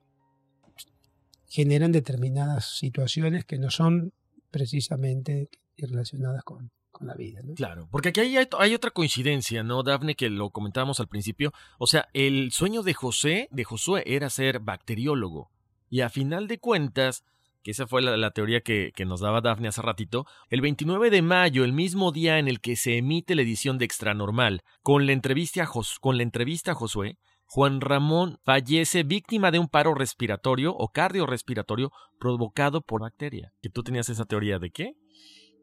generan 1.48 1.92
determinadas 1.92 2.76
situaciones 2.78 3.44
que 3.44 3.58
no 3.58 3.70
son 3.70 4.12
precisamente 4.50 5.48
relacionadas 5.78 6.42
con, 6.42 6.70
con 6.90 7.06
la 7.06 7.14
vida. 7.14 7.40
Claro, 7.54 7.88
porque 7.90 8.08
aquí 8.08 8.20
hay, 8.20 8.48
hay 8.58 8.74
otra 8.74 8.90
coincidencia, 8.90 9.62
¿no, 9.62 9.82
Dafne? 9.82 10.16
Que 10.16 10.30
lo 10.30 10.50
comentábamos 10.50 10.98
al 10.98 11.08
principio. 11.08 11.52
O 11.78 11.86
sea, 11.86 12.08
el 12.12 12.52
sueño 12.52 12.82
de 12.82 12.94
José, 12.94 13.48
de 13.52 13.64
Josué, 13.64 14.02
era 14.06 14.30
ser 14.30 14.60
bacteriólogo. 14.60 15.50
Y 15.88 16.00
a 16.00 16.08
final 16.08 16.48
de 16.48 16.58
cuentas, 16.58 17.24
que 17.66 17.72
esa 17.72 17.88
fue 17.88 18.00
la, 18.00 18.16
la 18.16 18.30
teoría 18.30 18.60
que, 18.60 18.92
que 18.94 19.04
nos 19.04 19.18
daba 19.18 19.40
Dafne 19.40 19.66
hace 19.66 19.82
ratito, 19.82 20.24
el 20.50 20.60
29 20.60 21.10
de 21.10 21.20
mayo, 21.20 21.64
el 21.64 21.72
mismo 21.72 22.12
día 22.12 22.38
en 22.38 22.46
el 22.46 22.60
que 22.60 22.76
se 22.76 22.96
emite 22.96 23.34
la 23.34 23.42
edición 23.42 23.76
de 23.76 23.84
Extranormal, 23.84 24.62
con 24.84 25.04
la 25.04 25.10
entrevista 25.10 25.64
a, 25.64 25.66
Jos- 25.66 25.98
con 25.98 26.16
la 26.16 26.22
entrevista 26.22 26.70
a 26.70 26.74
Josué, 26.76 27.18
Juan 27.44 27.80
Ramón 27.80 28.38
fallece 28.44 29.02
víctima 29.02 29.50
de 29.50 29.58
un 29.58 29.66
paro 29.66 29.94
respiratorio 29.94 30.76
o 30.76 30.90
cardiorrespiratorio 30.90 31.90
provocado 32.20 32.82
por 32.82 33.00
bacteria. 33.00 33.50
¿Que 33.60 33.68
tú 33.68 33.82
tenías 33.82 34.08
esa 34.10 34.26
teoría 34.26 34.60
de 34.60 34.70
qué? 34.70 34.92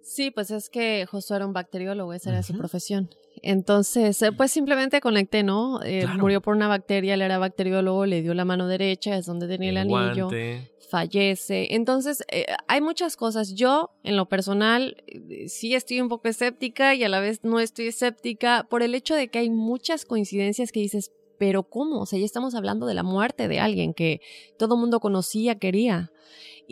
Sí, 0.03 0.31
pues 0.31 0.51
es 0.51 0.69
que 0.69 1.05
Josué 1.05 1.37
era 1.37 1.45
un 1.45 1.53
bacteriólogo, 1.53 2.13
esa 2.13 2.29
era 2.31 2.43
su 2.43 2.55
profesión. 2.57 3.09
Entonces, 3.41 4.21
eh, 4.21 4.31
pues 4.31 4.51
simplemente 4.51 4.99
conecté, 5.01 5.43
¿no? 5.43 5.81
Eh, 5.83 6.01
Claro. 6.01 6.19
Murió 6.19 6.41
por 6.41 6.55
una 6.55 6.67
bacteria, 6.67 7.13
él 7.13 7.21
era 7.21 7.37
bacteriólogo, 7.37 8.05
le 8.05 8.21
dio 8.21 8.33
la 8.33 8.45
mano 8.45 8.67
derecha, 8.67 9.17
es 9.17 9.25
donde 9.25 9.47
tenía 9.47 9.69
el, 9.69 9.77
El 9.77 9.93
anillo, 9.93 10.25
guante. 10.27 10.71
fallece. 10.89 11.73
Entonces, 11.73 12.23
eh, 12.31 12.45
hay 12.67 12.81
muchas 12.81 13.15
cosas. 13.15 13.53
Yo, 13.55 13.91
en 14.03 14.17
lo 14.17 14.27
personal, 14.27 14.97
eh, 15.07 15.47
sí 15.49 15.73
estoy 15.73 16.01
un 16.01 16.09
poco 16.09 16.27
escéptica 16.27 16.95
y 16.95 17.03
a 17.03 17.09
la 17.09 17.19
vez 17.19 17.39
no 17.43 17.59
estoy 17.59 17.87
escéptica 17.87 18.67
por 18.69 18.83
el 18.83 18.95
hecho 18.95 19.15
de 19.15 19.29
que 19.29 19.39
hay 19.39 19.49
muchas 19.49 20.05
coincidencias 20.05 20.71
que 20.71 20.81
dices, 20.81 21.11
pero 21.39 21.63
¿cómo? 21.63 22.01
O 22.01 22.05
sea, 22.05 22.19
ya 22.19 22.25
estamos 22.25 22.55
hablando 22.55 22.85
de 22.85 22.93
la 22.93 23.03
muerte 23.03 23.47
de 23.47 23.59
alguien 23.59 23.93
que 23.93 24.21
todo 24.57 24.77
mundo 24.77 24.99
conocía, 24.99 25.55
quería. 25.55 26.11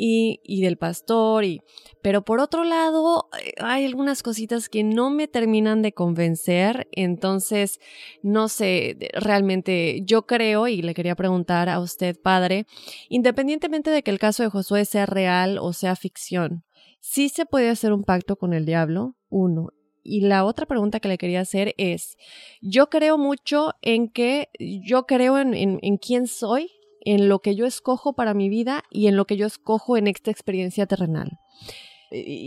Y, 0.04 0.40
y 0.44 0.64
del 0.64 0.78
pastor, 0.78 1.44
y, 1.46 1.62
pero 2.02 2.24
por 2.24 2.40
otro 2.40 2.64
lado, 2.64 3.30
eh, 3.40 3.54
hay 3.60 3.86
algunas 3.86 4.24
cositas 4.24 4.68
que 4.68 4.84
no 4.84 5.12
me 5.12 5.28
terminan 5.28 5.84
de 5.84 5.92
convencer, 5.94 6.88
entonces, 6.92 7.80
no 8.24 8.48
sé, 8.48 8.98
realmente 9.14 10.02
yo 10.04 10.26
creo, 10.26 10.68
y 10.68 10.82
le 10.82 10.96
quería 10.96 11.14
preguntar 11.16 11.70
a 11.70 11.80
usted, 11.80 12.20
padre, 12.20 12.66
independientemente 13.10 13.92
de 13.92 14.02
que 14.02 14.10
el 14.10 14.18
caso 14.18 14.42
de 14.42 14.50
Josué 14.50 14.86
sea 14.86 15.06
real 15.06 15.60
o 15.60 15.72
sea 15.72 15.96
ficción, 15.96 16.64
¿sí 17.00 17.30
se 17.30 17.46
puede 17.46 17.70
hacer 17.70 17.94
un 17.94 18.04
pacto 18.04 18.38
con 18.38 18.54
el 18.54 18.66
diablo? 18.66 19.16
Uno. 19.30 19.68
Y 20.02 20.22
la 20.22 20.46
otra 20.46 20.66
pregunta 20.66 21.00
que 21.00 21.10
le 21.10 21.20
quería 21.20 21.42
hacer 21.42 21.76
es, 21.78 22.18
yo 22.60 22.90
creo 22.90 23.20
mucho 23.20 23.74
en 23.84 24.10
que, 24.10 24.50
yo 24.60 25.06
creo 25.06 25.38
en, 25.38 25.54
en, 25.54 25.78
en 25.84 25.98
quién 25.98 26.26
soy, 26.26 26.72
en 27.06 27.30
lo 27.30 27.40
que 27.40 27.56
yo 27.56 27.66
escojo 27.66 28.14
para 28.14 28.34
mi 28.34 28.50
vida 28.50 28.84
y 28.90 29.08
en 29.08 29.16
lo 29.16 29.26
que 29.26 29.38
yo 29.38 29.46
escojo 29.46 29.98
en 29.98 30.08
esta 30.08 30.32
experiencia 30.32 30.86
terrenal. 30.86 31.32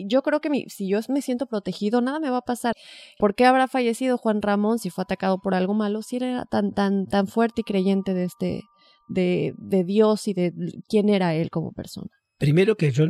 Yo 0.07 0.23
creo 0.23 0.41
que 0.41 0.67
si 0.69 0.89
yo 0.89 1.01
me 1.09 1.23
siento 1.23 1.47
protegido, 1.47 2.03
nada 2.03 2.21
me 2.21 2.29
va 2.29 2.39
a 2.39 2.43
pasar. 2.43 2.75
¿Por 3.19 3.35
qué 3.35 3.47
habrá 3.47 3.67
fallecido 3.67 4.19
Juan 4.19 4.43
Ramón 4.43 4.79
si 4.79 4.91
fue 4.91 5.03
atacado 5.03 5.39
por 5.39 5.55
algo 5.55 5.73
malo? 5.73 6.03
Si 6.03 6.17
era 6.17 6.45
tan, 6.45 6.73
tan, 6.73 7.07
tan 7.07 7.27
fuerte 7.27 7.63
y 7.63 7.65
creyente 7.65 8.13
de 8.13 8.25
este, 8.25 8.63
de, 9.09 9.55
de 9.57 9.85
Dios 9.85 10.29
y 10.29 10.35
de 10.35 10.53
quién 10.89 11.09
era 11.09 11.35
él 11.35 11.51
como 11.51 11.73
persona. 11.73 12.11
Primero 12.37 12.77
que 12.77 12.91
yo, 12.91 13.07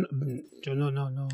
yo 0.62 0.74
no, 0.76 0.92
no, 0.92 1.11
no, 1.11 1.26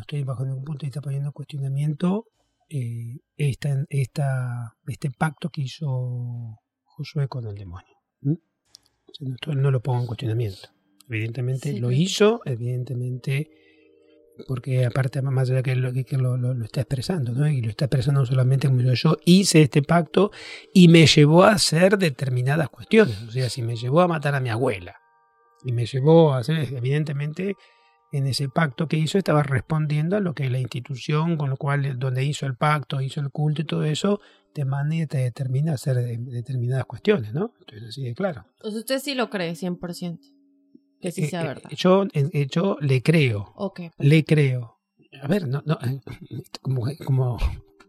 estoy 0.00 0.22
bajo 0.24 0.44
ningún 0.44 0.64
punto 0.64 0.82
de 0.82 0.86
vista 0.86 1.02
poniendo 1.02 1.28
en 1.28 1.32
cuestionamiento 1.32 2.24
eh, 2.70 3.18
esta, 3.36 3.84
esta, 3.90 4.72
este 4.86 5.10
pacto 5.10 5.50
que 5.50 5.62
hizo 5.62 6.56
Josué 6.84 7.28
con 7.28 7.46
el 7.46 7.54
demonio. 7.54 7.97
No, 9.20 9.34
esto 9.34 9.54
no 9.54 9.70
lo 9.70 9.80
pongo 9.80 10.00
en 10.00 10.06
cuestionamiento. 10.06 10.68
Evidentemente 11.08 11.70
Sí, 11.72 11.78
lo 11.80 11.90
hizo, 11.90 12.40
evidentemente, 12.44 13.50
porque 14.46 14.84
aparte 14.84 15.20
más 15.22 15.50
allá 15.50 15.62
que 15.62 15.74
lo, 15.74 15.92
que 15.92 16.16
lo, 16.16 16.36
lo- 16.36 16.54
lo 16.54 16.64
está 16.64 16.82
expresando, 16.82 17.32
¿no? 17.32 17.48
Y 17.48 17.60
lo 17.62 17.70
está 17.70 17.86
expresando 17.86 18.24
solamente 18.26 18.68
como 18.68 18.80
yo 18.82 19.16
hice 19.24 19.62
este 19.62 19.82
pacto 19.82 20.30
y 20.72 20.88
me 20.88 21.06
llevó 21.06 21.44
a 21.44 21.52
hacer 21.52 21.98
determinadas 21.98 22.68
cuestiones. 22.68 23.20
O 23.22 23.30
sea, 23.30 23.48
si 23.48 23.62
me 23.62 23.74
llevó 23.76 24.00
a 24.02 24.08
matar 24.08 24.34
a 24.34 24.40
mi 24.40 24.50
abuela, 24.50 24.96
y 25.64 25.72
me 25.72 25.86
llevó 25.86 26.34
a 26.34 26.38
hacer, 26.38 26.72
evidentemente, 26.72 27.56
en 28.12 28.26
ese 28.26 28.48
pacto 28.48 28.88
que 28.88 28.96
hizo 28.96 29.18
estaba 29.18 29.42
respondiendo 29.42 30.16
a 30.16 30.20
lo 30.20 30.34
que 30.34 30.48
la 30.48 30.58
institución 30.58 31.36
con 31.36 31.50
lo 31.50 31.56
cual 31.56 31.98
donde 31.98 32.24
hizo 32.24 32.46
el 32.46 32.56
pacto, 32.56 33.00
hizo 33.00 33.20
el 33.20 33.30
culto 33.30 33.62
y 33.62 33.64
todo 33.64 33.84
eso 33.84 34.20
te 34.52 34.64
manda 34.64 34.96
y 34.96 35.06
te 35.06 35.18
determina 35.18 35.74
hacer 35.74 35.96
determinadas 36.18 36.86
cuestiones, 36.86 37.32
¿no? 37.34 37.52
Entonces 37.60 37.88
así 37.88 38.02
de 38.04 38.14
claro. 38.14 38.44
Entonces 38.56 38.80
usted 38.80 38.98
sí 38.98 39.14
lo 39.14 39.30
cree 39.30 39.54
100%. 39.54 40.18
Que 41.00 41.12
sí 41.12 41.26
sea 41.26 41.42
Eh, 41.42 41.44
eh, 41.44 41.48
verdad. 41.48 41.70
Yo, 41.70 42.04
eh, 42.12 42.46
yo 42.50 42.76
le 42.80 43.02
creo. 43.02 43.52
Ok. 43.54 43.80
Le 43.98 44.24
creo. 44.24 44.80
A 45.22 45.28
ver, 45.28 45.46
no, 45.46 45.62
no, 45.64 45.78
eh, 45.82 46.00
como, 46.62 46.86
como 47.04 47.38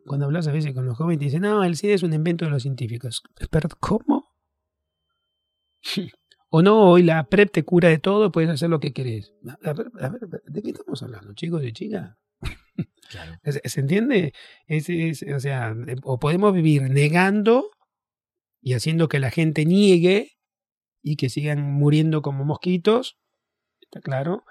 cuando 0.05 0.25
hablas 0.25 0.47
a 0.47 0.51
veces 0.51 0.73
con 0.73 0.85
los 0.85 0.97
jóvenes, 0.97 1.19
te 1.19 1.25
dicen, 1.25 1.41
no, 1.41 1.63
el 1.63 1.75
SIDA 1.75 1.95
es 1.95 2.03
un 2.03 2.13
invento 2.13 2.45
de 2.45 2.51
los 2.51 2.63
científicos. 2.63 3.23
Pero, 3.49 3.69
¿cómo? 3.79 4.25
O 6.51 6.61
no, 6.63 6.89
hoy 6.89 7.03
la 7.03 7.25
PrEP 7.27 7.51
te 7.51 7.63
cura 7.63 7.89
de 7.89 7.99
todo, 7.99 8.31
puedes 8.31 8.49
hacer 8.49 8.69
lo 8.69 8.79
que 8.79 8.91
querés. 8.93 9.33
A 9.63 9.73
ver, 9.73 9.91
a 10.01 10.09
ver, 10.09 10.21
¿de 10.45 10.61
qué 10.61 10.69
estamos 10.71 11.01
hablando, 11.03 11.33
chicos 11.33 11.63
y 11.63 11.71
chicas? 11.73 12.15
¿Se, 13.43 13.61
se 13.69 13.79
entiende? 13.81 14.33
Es, 14.67 14.89
es- 14.89 15.23
o 15.35 15.39
sea, 15.39 15.75
eh, 15.87 15.95
o 16.03 16.19
podemos 16.19 16.53
vivir 16.53 16.83
negando 16.89 17.69
y 18.61 18.73
haciendo 18.73 19.07
que 19.07 19.19
la 19.19 19.29
gente 19.31 19.65
niegue 19.65 20.31
y 21.03 21.15
que 21.17 21.29
sigan 21.29 21.61
muriendo 21.61 22.21
como 22.21 22.45
mosquitos, 22.45 23.17
está 23.81 24.01
claro, 24.01 24.43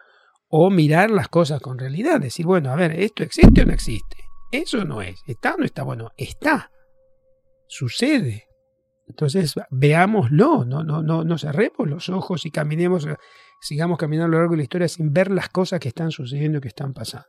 o 0.48 0.70
mirar 0.70 1.10
las 1.10 1.28
cosas 1.28 1.60
con 1.60 1.78
realidad, 1.78 2.20
decir, 2.20 2.46
bueno, 2.46 2.70
a 2.70 2.76
ver, 2.76 2.92
¿esto 2.98 3.22
existe 3.22 3.62
o 3.62 3.66
no 3.66 3.72
existe? 3.72 4.16
Eso 4.50 4.84
no 4.84 5.02
es, 5.02 5.20
está 5.26 5.54
o 5.54 5.58
no 5.58 5.64
está, 5.64 5.82
bueno, 5.82 6.10
está, 6.16 6.70
sucede. 7.66 8.47
Entonces, 9.08 9.54
veámoslo, 9.70 10.64
no, 10.64 10.84
no, 10.84 11.02
no, 11.02 11.24
no 11.24 11.38
cerremos 11.38 11.88
los 11.88 12.08
ojos 12.08 12.44
y 12.46 12.50
caminemos, 12.50 13.06
sigamos 13.60 13.98
caminando 13.98 14.26
a 14.26 14.30
lo 14.30 14.38
largo 14.38 14.52
de 14.52 14.58
la 14.58 14.62
historia 14.64 14.88
sin 14.88 15.12
ver 15.12 15.30
las 15.30 15.48
cosas 15.48 15.80
que 15.80 15.88
están 15.88 16.10
sucediendo 16.10 16.60
que 16.60 16.68
están 16.68 16.92
pasando. 16.92 17.26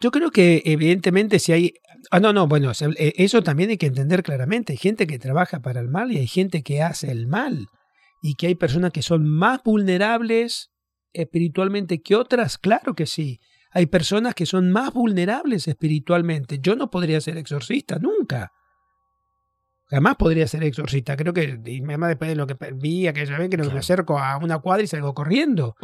Yo 0.00 0.10
creo 0.10 0.30
que 0.30 0.62
evidentemente 0.64 1.38
si 1.38 1.52
hay... 1.52 1.74
Ah, 2.10 2.20
no, 2.20 2.32
no, 2.32 2.46
bueno, 2.46 2.72
eh, 2.72 3.12
eso 3.16 3.42
también 3.42 3.70
hay 3.70 3.78
que 3.78 3.86
entender 3.86 4.22
claramente. 4.22 4.72
Hay 4.72 4.76
gente 4.76 5.06
que 5.06 5.18
trabaja 5.18 5.60
para 5.60 5.80
el 5.80 5.88
mal 5.88 6.12
y 6.12 6.18
hay 6.18 6.26
gente 6.26 6.62
que 6.62 6.82
hace 6.82 7.10
el 7.10 7.26
mal. 7.26 7.68
Y 8.20 8.34
que 8.34 8.48
hay 8.48 8.54
personas 8.54 8.92
que 8.92 9.02
son 9.02 9.26
más 9.26 9.62
vulnerables 9.62 10.70
espiritualmente 11.12 12.02
que 12.02 12.16
otras, 12.16 12.58
claro 12.58 12.94
que 12.94 13.06
sí. 13.06 13.40
Hay 13.70 13.86
personas 13.86 14.34
que 14.34 14.46
son 14.46 14.70
más 14.70 14.92
vulnerables 14.92 15.68
espiritualmente. 15.68 16.58
Yo 16.60 16.76
no 16.76 16.90
podría 16.90 17.20
ser 17.20 17.38
exorcista, 17.38 17.98
nunca. 17.98 18.52
Jamás 19.88 20.16
podría 20.16 20.46
ser 20.48 20.64
exorcista. 20.64 21.16
Creo 21.16 21.32
que, 21.32 21.60
y 21.66 21.82
además 21.84 22.08
después 22.08 22.28
de 22.30 22.36
lo 22.36 22.46
que 22.46 22.56
vi 22.74 23.06
aquella 23.06 23.38
vez, 23.38 23.48
creo 23.50 23.64
que 23.68 23.72
me 23.74 23.78
acerco 23.80 24.18
a 24.18 24.36
una 24.38 24.58
cuadra 24.58 24.82
y 24.82 24.86
salgo 24.86 25.14
corriendo. 25.14 25.76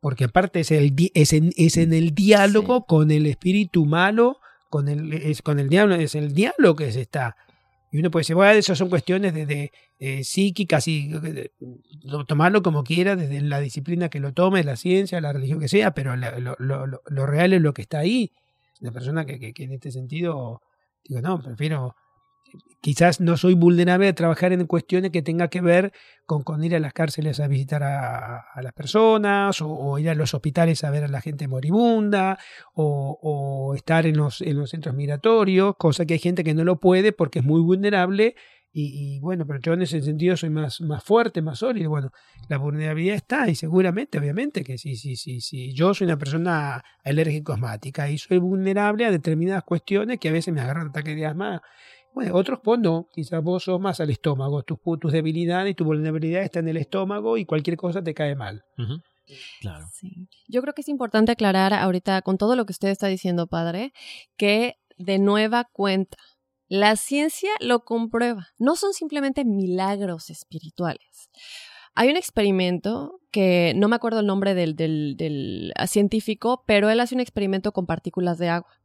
Porque 0.00 0.24
aparte 0.24 0.60
es, 0.60 0.70
el, 0.72 0.96
di- 0.96 1.12
es, 1.14 1.32
en, 1.32 1.50
es 1.56 1.76
en 1.76 1.92
el 1.92 2.14
diálogo 2.14 2.86
con 2.86 3.10
el 3.10 3.26
espíritu 3.26 3.86
malo, 3.86 4.38
con 4.68 4.88
el, 4.88 5.12
es, 5.12 5.42
con 5.42 5.60
el 5.60 5.68
diablo, 5.68 5.94
es 5.94 6.14
el 6.14 6.34
diálogo 6.34 6.74
que 6.74 6.90
se 6.90 7.02
está. 7.02 7.36
Y 7.92 7.98
uno 7.98 8.10
puede 8.10 8.22
decir, 8.22 8.34
bueno, 8.34 8.52
eso 8.52 8.74
son 8.74 8.88
cuestiones 8.88 9.34
de, 9.34 9.44
de, 9.46 9.70
eh, 9.98 10.24
psíquicas 10.24 10.88
y 10.88 11.08
de- 11.08 11.52
lo- 12.02 12.24
tomarlo 12.24 12.62
como 12.62 12.82
quiera, 12.82 13.14
desde 13.14 13.40
la 13.42 13.60
disciplina 13.60 14.08
que 14.08 14.18
lo 14.18 14.32
tome, 14.32 14.64
la 14.64 14.76
ciencia, 14.76 15.20
la 15.20 15.32
religión 15.34 15.60
que 15.60 15.68
sea, 15.68 15.92
pero 15.92 16.16
la- 16.16 16.38
lo, 16.40 16.56
lo- 16.58 16.86
lo- 16.86 17.02
lo 17.06 17.26
real 17.26 17.52
es 17.52 17.60
lo 17.60 17.74
que 17.74 17.82
está 17.82 17.98
ahí. 17.98 18.32
La 18.80 18.90
persona 18.90 19.26
que, 19.26 19.38
que- 19.38 19.52
que 19.52 19.64
en 19.64 19.72
este 19.72 19.92
sentido, 19.92 20.62
digo, 21.04 21.20
no, 21.20 21.38
prefiero, 21.40 21.94
quizás 22.80 23.20
no 23.20 23.36
soy 23.36 23.54
vulnerable 23.54 24.08
a 24.08 24.14
trabajar 24.14 24.52
en 24.52 24.66
cuestiones 24.66 25.10
que 25.10 25.22
tenga 25.22 25.48
que 25.48 25.60
ver 25.60 25.92
con, 26.26 26.64
ir 26.64 26.74
a 26.74 26.80
las 26.80 26.92
cárceles 26.92 27.40
a 27.40 27.46
visitar 27.46 27.82
a, 27.82 28.44
las 28.62 28.72
personas 28.72 29.58
o, 29.60 29.98
ir 29.98 30.10
a 30.10 30.14
los 30.14 30.34
hospitales 30.34 30.82
a 30.84 30.90
ver 30.90 31.04
a 31.04 31.08
la 31.08 31.20
gente 31.20 31.48
moribunda 31.48 32.38
o, 32.74 33.72
estar 33.76 34.06
en 34.06 34.16
los, 34.16 34.40
en 34.40 34.58
los 34.58 34.70
centros 34.70 34.94
migratorios, 34.94 35.76
cosa 35.76 36.04
que 36.06 36.14
hay 36.14 36.20
gente 36.20 36.44
que 36.44 36.54
no 36.54 36.64
lo 36.64 36.80
puede 36.80 37.12
porque 37.12 37.40
es 37.40 37.44
muy 37.44 37.60
vulnerable 37.60 38.34
y, 38.74 39.16
y 39.16 39.20
bueno, 39.20 39.46
pero 39.46 39.60
yo 39.60 39.74
en 39.74 39.82
ese 39.82 40.00
sentido 40.00 40.34
soy 40.36 40.48
más, 40.48 40.80
más 40.80 41.04
fuerte, 41.04 41.42
más 41.42 41.58
sólido. 41.58 41.90
Bueno, 41.90 42.10
la 42.48 42.56
vulnerabilidad 42.56 43.16
está 43.16 43.48
y 43.50 43.54
seguramente, 43.54 44.18
obviamente, 44.18 44.64
que 44.64 44.78
sí, 44.78 44.96
sí, 44.96 45.14
sí, 45.16 45.42
sí. 45.42 45.74
Yo 45.74 45.92
soy 45.92 46.06
una 46.06 46.16
persona 46.16 46.82
alérgica 47.04 47.52
asmática 47.52 48.08
y 48.08 48.16
soy 48.16 48.38
vulnerable 48.38 49.04
a 49.04 49.10
determinadas 49.10 49.64
cuestiones 49.64 50.18
que 50.18 50.30
a 50.30 50.32
veces 50.32 50.54
me 50.54 50.62
agarran 50.62 50.88
ataques 50.88 51.14
de 51.14 51.26
asma. 51.26 51.62
Bueno, 52.14 52.34
otros 52.34 52.60
pues 52.62 52.78
no, 52.78 53.08
quizás 53.12 53.42
vos 53.42 53.64
sos 53.64 53.80
más 53.80 54.00
al 54.00 54.10
estómago, 54.10 54.62
tus, 54.62 54.78
tus 55.00 55.12
debilidades 55.12 55.72
y 55.72 55.74
tu 55.74 55.84
vulnerabilidad 55.84 56.42
está 56.42 56.58
en 56.58 56.68
el 56.68 56.76
estómago 56.76 57.36
y 57.38 57.44
cualquier 57.44 57.76
cosa 57.76 58.02
te 58.02 58.14
cae 58.14 58.34
mal. 58.34 58.64
Claro. 59.60 59.86
Yo 60.48 60.60
creo 60.60 60.74
que 60.74 60.82
es 60.82 60.88
importante 60.88 61.32
aclarar 61.32 61.72
ahorita 61.72 62.20
con 62.22 62.36
todo 62.38 62.56
lo 62.56 62.66
que 62.66 62.72
usted 62.72 62.88
está 62.88 63.06
diciendo, 63.06 63.46
padre, 63.46 63.92
que 64.36 64.76
de 64.98 65.18
nueva 65.18 65.64
cuenta, 65.72 66.18
la 66.68 66.96
ciencia 66.96 67.50
lo 67.60 67.84
comprueba. 67.84 68.48
No 68.58 68.76
son 68.76 68.92
simplemente 68.92 69.44
milagros 69.44 70.30
espirituales. 70.30 71.30
Hay 71.94 72.08
un 72.08 72.16
experimento 72.16 73.20
que 73.30 73.74
no 73.76 73.88
me 73.88 73.96
acuerdo 73.96 74.20
el 74.20 74.26
nombre 74.26 74.54
del, 74.54 74.76
del, 74.76 75.16
del 75.16 75.72
ah, 75.76 75.86
científico, 75.86 76.64
pero 76.66 76.88
él 76.88 77.00
hace 77.00 77.14
un 77.14 77.20
experimento 77.20 77.72
con 77.72 77.86
partículas 77.86 78.38
de 78.38 78.48
agua. 78.48 78.81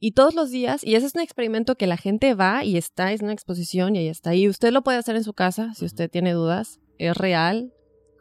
Y 0.00 0.12
todos 0.12 0.34
los 0.34 0.50
días, 0.50 0.84
y 0.84 0.94
ese 0.94 1.06
es 1.06 1.14
un 1.14 1.20
experimento 1.22 1.76
que 1.76 1.86
la 1.86 1.96
gente 1.96 2.34
va 2.34 2.64
y 2.64 2.76
está, 2.76 3.12
es 3.12 3.22
una 3.22 3.32
exposición 3.32 3.96
y 3.96 4.00
ahí 4.00 4.08
está. 4.08 4.34
Y 4.34 4.48
usted 4.48 4.70
lo 4.72 4.82
puede 4.82 4.98
hacer 4.98 5.16
en 5.16 5.24
su 5.24 5.32
casa 5.32 5.72
si 5.74 5.84
usted 5.84 6.10
tiene 6.10 6.32
dudas, 6.32 6.80
es 6.98 7.16
real. 7.16 7.72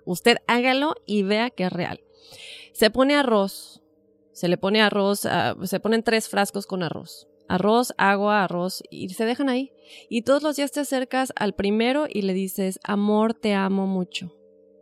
Usted 0.05 0.37
hágalo 0.47 0.95
y 1.05 1.23
vea 1.23 1.49
que 1.49 1.63
es 1.65 1.73
real. 1.73 1.99
Se 2.73 2.89
pone 2.89 3.15
arroz, 3.15 3.81
se 4.33 4.47
le 4.47 4.57
pone 4.57 4.81
arroz, 4.81 5.25
ah, 5.25 5.55
se 5.63 5.79
ponen 5.79 6.03
tres 6.03 6.29
frascos 6.29 6.65
con 6.67 6.83
arroz. 6.83 7.27
Arroz, 7.47 7.93
agua, 7.97 8.43
arroz, 8.43 8.81
y 8.89 9.09
se 9.09 9.23
dejan 9.25 9.49
ahí. 9.49 9.71
Y 10.09 10.23
todos 10.23 10.41
los 10.41 10.55
días 10.55 10.71
te 10.71 10.79
acercas 10.79 11.31
al 11.35 11.53
primero 11.53 12.07
y 12.09 12.23
le 12.23 12.33
dices, 12.33 12.79
amor, 12.83 13.33
te 13.35 13.53
amo 13.53 13.85
mucho. 13.85 14.33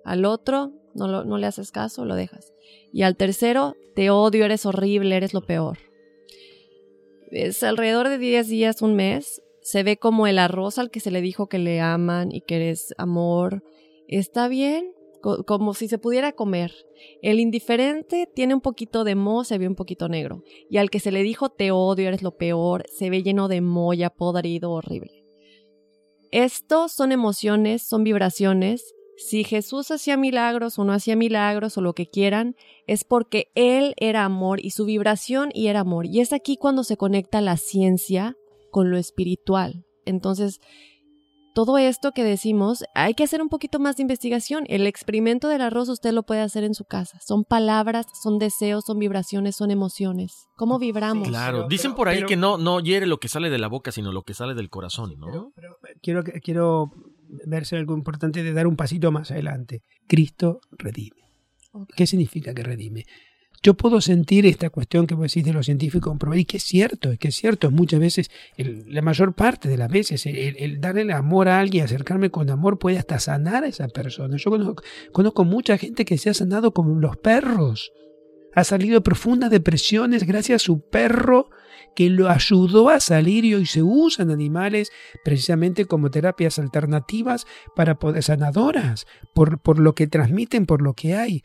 Al 0.06 0.24
otro, 0.26 0.72
no, 0.96 1.08
lo- 1.08 1.26
no 1.26 1.38
le 1.38 1.48
haces 1.48 1.72
caso, 1.72 2.06
lo 2.06 2.16
dejas. 2.16 2.54
Y 2.94 3.02
al 3.04 3.18
tercero, 3.18 3.76
te 3.96 4.10
odio, 4.12 4.46
eres 4.46 4.66
horrible, 4.66 5.16
eres 5.18 5.34
lo 5.34 5.42
peor. 5.46 5.78
Es 7.34 7.64
alrededor 7.64 8.10
de 8.10 8.18
10 8.20 8.48
días, 8.48 8.82
un 8.82 8.96
mes, 8.96 9.42
se 9.62 9.82
ve 9.82 9.98
como 9.98 10.28
el 10.28 10.38
arroz 10.38 10.78
al 10.78 10.92
que 10.92 11.00
se 11.00 11.10
le 11.10 11.22
dijo 11.22 11.48
que 11.48 11.58
le 11.58 11.82
aman 11.82 12.32
y 12.32 12.42
que 12.42 12.58
eres 12.58 12.94
amor, 13.00 13.64
está 14.08 14.48
bien, 14.48 14.92
co- 15.22 15.44
como 15.44 15.74
si 15.74 15.88
se 15.88 15.98
pudiera 15.98 16.34
comer. 16.34 16.72
El 17.24 17.40
indiferente 17.40 18.28
tiene 18.36 18.54
un 18.54 18.62
poquito 18.62 19.04
de 19.04 19.16
moho, 19.16 19.46
se 19.46 19.58
ve 19.58 19.68
un 19.68 19.74
poquito 19.76 20.10
negro. 20.10 20.44
Y 20.70 20.78
al 20.78 20.92
que 20.92 21.00
se 21.00 21.12
le 21.12 21.24
dijo 21.24 21.50
te 21.50 21.72
odio, 21.72 22.08
eres 22.08 22.22
lo 22.22 22.36
peor, 22.38 22.86
se 22.96 23.10
ve 23.10 23.24
lleno 23.24 23.48
de 23.48 23.62
molla, 23.62 24.12
podrido, 24.12 24.72
horrible. 24.72 25.24
Esto 26.32 26.88
son 26.88 27.12
emociones, 27.12 27.82
son 27.84 28.04
vibraciones. 28.04 28.94
Si 29.18 29.44
Jesús 29.44 29.92
hacía 29.92 30.18
milagros 30.18 30.80
o 30.80 30.84
no 30.84 30.92
hacía 30.94 31.16
milagros 31.16 31.78
o 31.78 31.82
lo 31.82 31.94
que 31.94 32.08
quieran, 32.10 32.56
es 32.88 33.04
porque 33.04 33.52
Él 33.56 33.94
era 33.98 34.26
amor 34.26 34.60
y 34.60 34.72
su 34.72 34.86
vibración 34.86 35.50
y 35.54 35.68
era 35.68 35.82
amor. 35.82 36.06
Y 36.08 36.20
es 36.20 36.34
aquí 36.34 36.58
cuando 36.58 36.84
se 36.84 36.98
conecta 36.98 37.40
la 37.42 37.58
ciencia 37.58 38.36
con 38.72 38.90
lo 38.90 38.98
espiritual. 38.98 39.86
Entonces, 40.06 40.60
todo 41.54 41.78
esto 41.78 42.14
que 42.14 42.24
decimos, 42.24 42.84
hay 42.96 43.14
que 43.14 43.24
hacer 43.24 43.40
un 43.40 43.50
poquito 43.50 43.78
más 43.80 43.96
de 43.98 44.02
investigación. 44.02 44.64
El 44.68 44.88
experimento 44.88 45.48
del 45.48 45.62
arroz 45.62 45.88
usted 45.88 46.12
lo 46.12 46.24
puede 46.24 46.42
hacer 46.42 46.64
en 46.64 46.74
su 46.74 46.84
casa. 46.84 47.20
Son 47.24 47.44
palabras, 47.44 48.08
son 48.24 48.40
deseos, 48.40 48.86
son 48.88 48.98
vibraciones, 48.98 49.56
son 49.56 49.70
emociones. 49.70 50.48
¿Cómo 50.58 50.80
vibramos? 50.80 51.28
Claro, 51.28 51.68
dicen 51.68 51.94
por 51.94 52.08
ahí 52.10 52.26
que 52.26 52.36
no, 52.38 52.58
no 52.58 52.80
hiere 52.80 53.06
lo 53.06 53.20
que 53.20 53.28
sale 53.30 53.52
de 53.52 53.60
la 53.60 53.68
boca, 53.68 53.92
sino 53.92 54.12
lo 54.12 54.24
que 54.24 54.34
sale 54.34 54.56
del 54.56 54.72
corazón, 54.72 55.14
¿no? 55.20 55.28
Quiero, 56.02 56.24
que- 56.24 56.42
quiero 56.42 56.92
verse 57.46 57.76
algo 57.78 57.96
importante 57.96 58.44
de 58.44 58.54
dar 58.54 58.68
un 58.68 58.76
pasito 58.76 59.12
más 59.12 59.32
adelante. 59.32 59.82
Cristo 60.08 60.60
redime. 60.72 61.22
¿Qué 61.96 62.06
significa 62.08 62.54
que 62.54 62.64
redime? 62.64 63.06
Yo 63.66 63.76
puedo 63.76 64.02
sentir 64.02 64.46
esta 64.46 64.70
cuestión 64.70 65.08
que 65.08 65.16
vos 65.16 65.32
decís 65.32 65.46
de 65.46 65.54
los 65.54 65.66
científicos 65.68 66.10
comprobar, 66.10 66.38
y 66.38 66.44
que 66.44 66.58
es 66.58 66.64
cierto, 66.64 67.12
es 67.14 67.18
que 67.18 67.30
es 67.30 67.36
cierto, 67.36 67.72
muchas 67.72 68.00
veces, 68.02 68.30
el- 68.58 68.84
la 68.94 69.02
mayor 69.02 69.34
parte 69.36 69.70
de 69.70 69.78
las 69.78 69.90
veces, 69.90 70.26
el, 70.26 70.36
el- 70.36 70.58
el 70.58 70.82
darle 70.82 71.04
el 71.04 71.12
amor 71.12 71.48
a 71.48 71.60
alguien, 71.60 71.86
acercarme 71.86 72.30
con 72.30 72.50
amor, 72.50 72.78
puede 72.78 72.98
hasta 72.98 73.20
sanar 73.20 73.64
a 73.64 73.68
esa 73.68 73.88
persona. 73.88 74.36
Yo 74.36 74.52
conozco, 74.52 74.84
conozco 75.14 75.46
mucha 75.46 75.78
gente 75.78 76.04
que 76.04 76.18
se 76.18 76.30
ha 76.30 76.34
sanado 76.34 76.74
como 76.74 77.00
los 77.00 77.16
perros. 77.16 77.94
Ha 78.54 78.66
salido 78.66 78.96
de 78.96 79.02
profundas 79.02 79.50
depresiones 79.50 80.26
gracias 80.28 80.62
a 80.62 80.66
su 80.66 80.82
perro 80.82 81.50
que 81.96 82.10
lo 82.10 82.30
ayudó 82.30 82.90
a 82.90 83.00
salir 83.00 83.46
y 83.46 83.56
hoy 83.56 83.66
se 83.66 83.82
usan 83.84 84.32
animales 84.32 84.92
precisamente 85.24 85.86
como 85.86 86.12
terapias 86.12 86.60
alternativas 86.60 87.46
para 87.76 88.00
poder 88.00 88.24
sanadoras, 88.24 89.06
por, 89.34 89.60
por 89.60 89.80
lo 89.80 89.96
que 89.96 90.08
transmiten, 90.08 90.66
por 90.66 90.82
lo 90.82 90.94
que 90.94 91.16
hay. 91.16 91.42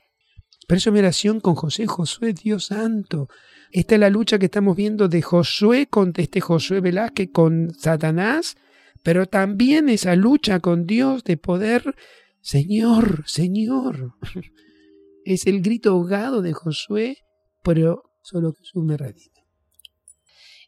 Por 0.69 0.77
eso 0.77 0.93
mi 0.93 0.99
oración 0.99 1.41
con 1.41 1.55
José, 1.55 1.87
Josué, 1.87 2.35
Dios 2.35 2.67
santo. 2.67 3.29
Esta 3.71 3.95
es 3.95 4.01
la 4.01 4.11
lucha 4.11 4.39
que 4.39 4.47
estamos 4.47 4.77
viendo 4.77 5.09
de 5.09 5.23
Josué 5.23 5.87
contra 5.87 6.23
este 6.23 6.41
Josué 6.41 6.81
Velázquez 6.81 7.31
con 7.33 7.73
Satanás, 7.75 8.57
pero 9.03 9.27
también 9.27 9.89
esa 9.89 10.15
lucha 10.15 10.61
con 10.61 10.87
Dios 10.87 11.25
de 11.25 11.37
poder, 11.39 11.95
Señor, 12.41 13.25
Señor. 13.27 14.13
es 15.25 15.47
el 15.47 15.63
grito 15.63 15.91
ahogado 15.91 16.43
de 16.43 16.53
Josué, 16.53 17.19
pero 17.63 18.03
solo 18.23 18.53
Jesús 18.53 18.85
me 18.85 18.97
redime. 18.97 19.38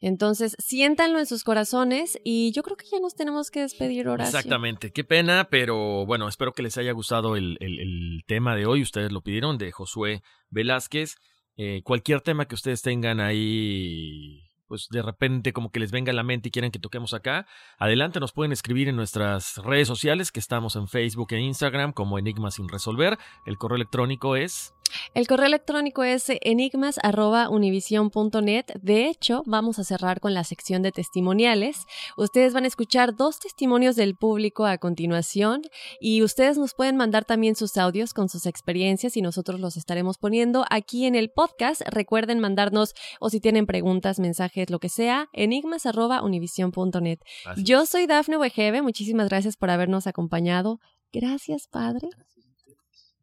Entonces, 0.01 0.57
siéntanlo 0.59 1.19
en 1.19 1.27
sus 1.27 1.45
corazones 1.45 2.19
y 2.25 2.53
yo 2.53 2.63
creo 2.63 2.77
que 2.77 2.87
ya 2.91 3.01
nos 3.01 3.15
tenemos 3.15 3.51
que 3.51 3.61
despedir, 3.61 4.09
Horacio. 4.09 4.39
Exactamente, 4.39 4.93
qué 4.93 5.05
pena, 5.05 5.49
pero 5.51 6.07
bueno, 6.07 6.27
espero 6.27 6.53
que 6.53 6.63
les 6.63 6.79
haya 6.79 6.93
gustado 6.93 7.37
el, 7.37 7.59
el, 7.61 8.23
tema 8.27 8.57
de 8.57 8.65
hoy. 8.65 8.83
Ustedes 8.83 9.13
lo 9.13 9.21
pidieron, 9.23 9.59
de 9.59 9.73
Josué 9.73 10.23
Velázquez. 10.49 11.17
Eh, 11.57 11.83
cualquier 11.85 12.23
tema 12.23 12.47
que 12.47 12.55
ustedes 12.55 12.81
tengan 12.81 13.21
ahí 13.21 14.47
pues 14.71 14.87
de 14.89 15.03
repente 15.03 15.53
como 15.53 15.73
que 15.73 15.81
les 15.81 15.91
venga 15.91 16.13
a 16.13 16.15
la 16.15 16.23
mente 16.23 16.49
y 16.49 16.53
quieren 16.53 16.71
que 16.71 16.79
toquemos 16.79 17.13
acá, 17.13 17.45
adelante 17.77 18.21
nos 18.21 18.31
pueden 18.31 18.53
escribir 18.53 18.89
en 18.89 18.95
nuestras 18.95 19.57
redes 19.57 19.89
sociales 19.89 20.31
que 20.31 20.39
estamos 20.39 20.77
en 20.77 20.87
Facebook 20.87 21.33
e 21.33 21.41
Instagram 21.41 21.93
como 21.93 22.21
Enigmas 22.21 22.55
sin 22.55 22.69
resolver. 22.69 23.19
El 23.47 23.59
correo 23.59 23.75
electrónico 23.75 24.37
es 24.37 24.73
el 25.15 25.27
correo 25.27 25.47
electrónico 25.47 26.05
es 26.05 26.27
enigmas.univision.net. 26.29 28.67
De 28.81 29.09
hecho, 29.09 29.43
vamos 29.47 29.79
a 29.79 29.85
cerrar 29.85 30.21
con 30.21 30.35
la 30.35 30.45
sección 30.45 30.83
de 30.83 30.93
testimoniales. 30.93 31.87
Ustedes 32.17 32.53
van 32.53 32.65
a 32.65 32.69
escuchar 32.69 33.17
dos 33.17 33.39
testimonios 33.39 33.97
del 33.97 34.17
público 34.17 34.67
a 34.67 34.79
continuación 34.79 35.63
y 36.01 36.23
ustedes 36.23 36.59
nos 36.59 36.75
pueden 36.75 36.97
mandar 36.97 37.25
también 37.25 37.57
sus 37.57 37.77
audios 37.77 38.15
con 38.15 38.29
sus 38.29 38.47
experiencias 38.47 39.17
y 39.17 39.23
nosotros 39.23 39.61
los 39.61 39.77
estaremos 39.77 40.19
poniendo 40.19 40.65
aquí 40.71 41.07
en 41.07 41.15
el 41.15 41.31
podcast. 41.31 41.83
Recuerden 41.87 42.41
mandarnos 42.41 42.95
o 43.21 43.31
si 43.31 43.41
tienen 43.41 43.67
preguntas, 43.67 44.19
mensajes, 44.19 44.71
lo 44.71 44.79
que 44.79 44.89
sea, 44.89 45.29
enigmas.univision.net. 45.33 47.19
Yo 47.57 47.87
soy 47.87 48.07
Dafne 48.07 48.39
Wegebe. 48.39 48.83
Muchísimas 48.83 49.29
gracias 49.29 49.57
por 49.57 49.71
habernos 49.71 50.07
acompañado. 50.07 50.79
Gracias, 51.13 51.67
Padre. 51.67 52.09
Gracias 52.13 52.40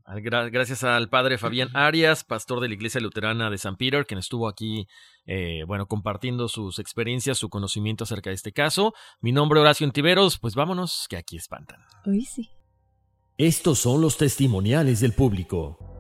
al 0.07 1.09
padre 1.09 1.37
Fabián 1.37 1.69
Arias, 1.73 2.23
pastor 2.23 2.61
de 2.61 2.69
la 2.69 2.75
Iglesia 2.75 3.01
Luterana 3.01 3.49
de 3.49 3.57
San 3.57 3.75
Peter, 3.75 4.05
quien 4.05 4.19
estuvo 4.19 4.47
aquí, 4.47 4.87
eh, 5.25 5.63
bueno, 5.67 5.87
compartiendo 5.87 6.47
sus 6.47 6.79
experiencias, 6.79 7.37
su 7.37 7.49
conocimiento 7.49 8.05
acerca 8.05 8.29
de 8.29 8.35
este 8.35 8.53
caso. 8.53 8.93
Mi 9.19 9.33
nombre 9.33 9.59
es 9.59 9.61
Horacio 9.61 9.85
Antiveros, 9.85 10.39
pues 10.39 10.55
vámonos, 10.55 11.07
que 11.09 11.17
aquí 11.17 11.35
espantan. 11.35 11.81
Hoy 12.05 12.21
sí. 12.23 12.49
Estos 13.37 13.79
son 13.79 13.99
los 14.01 14.17
testimoniales 14.17 15.01
del 15.01 15.13
público. 15.13 15.96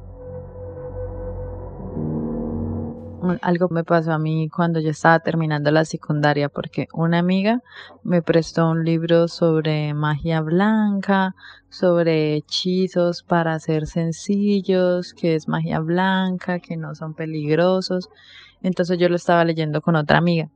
Algo 3.41 3.69
me 3.69 3.83
pasó 3.83 4.11
a 4.11 4.19
mí 4.19 4.49
cuando 4.49 4.79
yo 4.79 4.89
estaba 4.89 5.19
terminando 5.19 5.71
la 5.71 5.85
secundaria 5.85 6.49
porque 6.49 6.87
una 6.93 7.19
amiga 7.19 7.61
me 8.03 8.21
prestó 8.21 8.69
un 8.69 8.83
libro 8.85 9.27
sobre 9.27 9.93
magia 9.93 10.41
blanca, 10.41 11.35
sobre 11.69 12.35
hechizos 12.35 13.23
para 13.23 13.59
ser 13.59 13.87
sencillos, 13.87 15.13
que 15.13 15.35
es 15.35 15.47
magia 15.47 15.79
blanca, 15.79 16.59
que 16.59 16.77
no 16.77 16.95
son 16.95 17.13
peligrosos. 17.13 18.09
Entonces 18.61 18.97
yo 18.97 19.09
lo 19.09 19.15
estaba 19.15 19.45
leyendo 19.45 19.81
con 19.81 19.95
otra 19.95 20.17
amiga. 20.17 20.49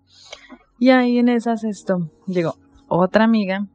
Y 0.80 0.90
ahí 0.90 1.20
en 1.20 1.30
esas 1.30 1.64
esto 1.64 2.10
llegó 2.28 2.56
otra 2.88 3.24
amiga 3.24 3.68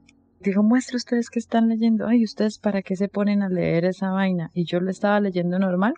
dijo, 0.51 0.63
muestre 0.63 0.97
ustedes 0.97 1.31
que 1.31 1.39
están 1.39 1.69
leyendo. 1.69 2.07
Ay, 2.07 2.25
ustedes 2.25 2.59
para 2.59 2.83
qué 2.83 2.97
se 2.97 3.09
ponen 3.09 3.43
a 3.43 3.49
leer 3.49 3.85
esa 3.85 4.11
vaina. 4.11 4.51
Y 4.55 4.65
yo 4.65 4.81
lo 4.81 4.91
estaba 4.91 5.21
leyendo 5.21 5.59
normal. 5.59 5.95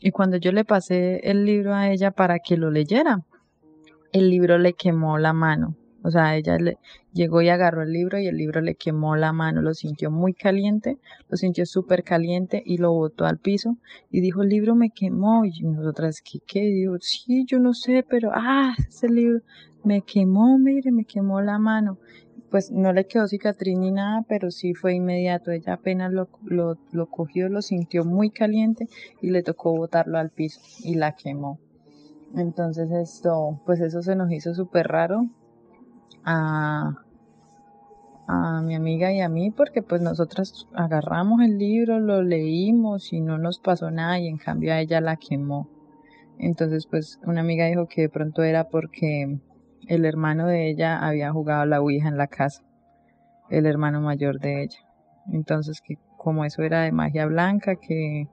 Y 0.00 0.10
cuando 0.10 0.36
yo 0.36 0.52
le 0.52 0.64
pasé 0.64 1.20
el 1.30 1.44
libro 1.44 1.74
a 1.74 1.90
ella 1.90 2.10
para 2.10 2.38
que 2.38 2.56
lo 2.56 2.70
leyera, 2.70 3.24
el 4.12 4.30
libro 4.30 4.58
le 4.58 4.74
quemó 4.74 5.18
la 5.18 5.32
mano. 5.32 5.76
O 6.04 6.10
sea, 6.10 6.36
ella 6.36 6.56
le 6.58 6.78
llegó 7.12 7.42
y 7.42 7.48
agarró 7.48 7.82
el 7.82 7.92
libro 7.92 8.18
y 8.18 8.26
el 8.26 8.36
libro 8.36 8.60
le 8.60 8.74
quemó 8.74 9.14
la 9.14 9.32
mano, 9.32 9.62
lo 9.62 9.72
sintió 9.72 10.10
muy 10.10 10.34
caliente, 10.34 10.98
lo 11.28 11.36
sintió 11.36 11.64
súper 11.64 12.02
caliente 12.02 12.60
y 12.66 12.78
lo 12.78 12.92
botó 12.92 13.24
al 13.24 13.38
piso 13.38 13.76
y 14.10 14.20
dijo, 14.20 14.42
el 14.42 14.48
libro 14.48 14.74
me 14.74 14.90
quemó. 14.90 15.44
Y 15.44 15.62
nosotras, 15.62 16.20
¿qué? 16.20 16.40
¿Qué? 16.44 16.60
Digo, 16.60 16.96
sí, 17.00 17.44
yo 17.46 17.60
no 17.60 17.72
sé, 17.72 18.04
pero, 18.08 18.30
ah, 18.34 18.74
ese 18.88 19.08
libro 19.08 19.40
me 19.84 20.02
quemó, 20.02 20.58
mire, 20.58 20.90
me 20.90 21.04
quemó 21.04 21.40
la 21.40 21.58
mano 21.58 21.98
pues 22.52 22.70
no 22.70 22.92
le 22.92 23.06
quedó 23.06 23.26
cicatriz 23.26 23.78
ni 23.78 23.90
nada, 23.90 24.26
pero 24.28 24.50
sí 24.50 24.74
fue 24.74 24.94
inmediato. 24.94 25.50
Ella 25.50 25.72
apenas 25.72 26.12
lo, 26.12 26.28
lo, 26.44 26.76
lo, 26.92 27.06
cogió, 27.06 27.48
lo 27.48 27.62
sintió 27.62 28.04
muy 28.04 28.28
caliente 28.28 28.88
y 29.22 29.30
le 29.30 29.42
tocó 29.42 29.74
botarlo 29.74 30.18
al 30.18 30.28
piso 30.28 30.60
y 30.84 30.94
la 30.94 31.16
quemó. 31.16 31.58
Entonces 32.36 32.90
esto, 32.90 33.58
pues 33.64 33.80
eso 33.80 34.02
se 34.02 34.16
nos 34.16 34.30
hizo 34.30 34.54
súper 34.54 34.88
raro 34.88 35.26
a, 36.24 36.92
a 38.26 38.60
mi 38.60 38.74
amiga 38.74 39.10
y 39.12 39.22
a 39.22 39.30
mí 39.30 39.50
porque 39.50 39.80
pues 39.80 40.02
nosotras 40.02 40.68
agarramos 40.74 41.40
el 41.40 41.56
libro, 41.56 42.00
lo 42.00 42.22
leímos 42.22 43.14
y 43.14 43.22
no 43.22 43.38
nos 43.38 43.60
pasó 43.60 43.90
nada 43.90 44.18
y 44.18 44.28
en 44.28 44.36
cambio 44.36 44.74
a 44.74 44.80
ella 44.80 45.00
la 45.00 45.16
quemó. 45.16 45.70
Entonces 46.38 46.86
pues 46.86 47.18
una 47.24 47.40
amiga 47.40 47.64
dijo 47.64 47.88
que 47.88 48.02
de 48.02 48.08
pronto 48.10 48.42
era 48.42 48.68
porque 48.68 49.38
el 49.86 50.04
hermano 50.04 50.46
de 50.46 50.68
ella 50.70 50.98
había 50.98 51.32
jugado 51.32 51.64
la 51.66 51.80
Ouija 51.80 52.08
en 52.08 52.16
la 52.16 52.26
casa, 52.26 52.62
el 53.50 53.66
hermano 53.66 54.00
mayor 54.00 54.38
de 54.38 54.62
ella. 54.62 54.78
Entonces, 55.30 55.80
que 55.80 55.96
como 56.16 56.44
eso 56.44 56.62
era 56.62 56.82
de 56.82 56.92
magia 56.92 57.26
blanca, 57.26 57.76
que, 57.76 58.28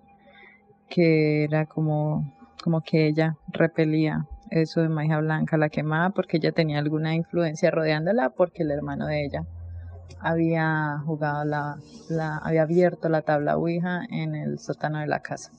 que 0.88 1.44
era 1.44 1.66
como, 1.66 2.34
como 2.64 2.82
que 2.82 3.08
ella 3.08 3.36
repelía 3.48 4.28
eso 4.52 4.82
de 4.82 4.90
magia 4.90 5.20
blanca, 5.20 5.58
la 5.58 5.70
quemaba 5.70 6.12
porque 6.12 6.38
ella 6.38 6.52
tenía 6.52 6.80
alguna 6.80 7.16
influencia 7.16 7.72
rodeándola, 7.72 8.30
porque 8.30 8.64
el 8.64 8.72
hermano 8.72 9.06
de 9.08 9.26
ella 9.26 9.46
había 10.20 10.98
jugado 11.06 11.46
la, 11.46 11.78
la 12.10 12.38
había 12.38 12.64
abierto 12.64 13.10
la 13.10 13.22
tabla 13.22 13.58
Ouija 13.58 14.02
en 14.10 14.36
el 14.36 14.60
sótano 14.60 15.00
de 15.00 15.08
la 15.08 15.20
casa. 15.22 15.52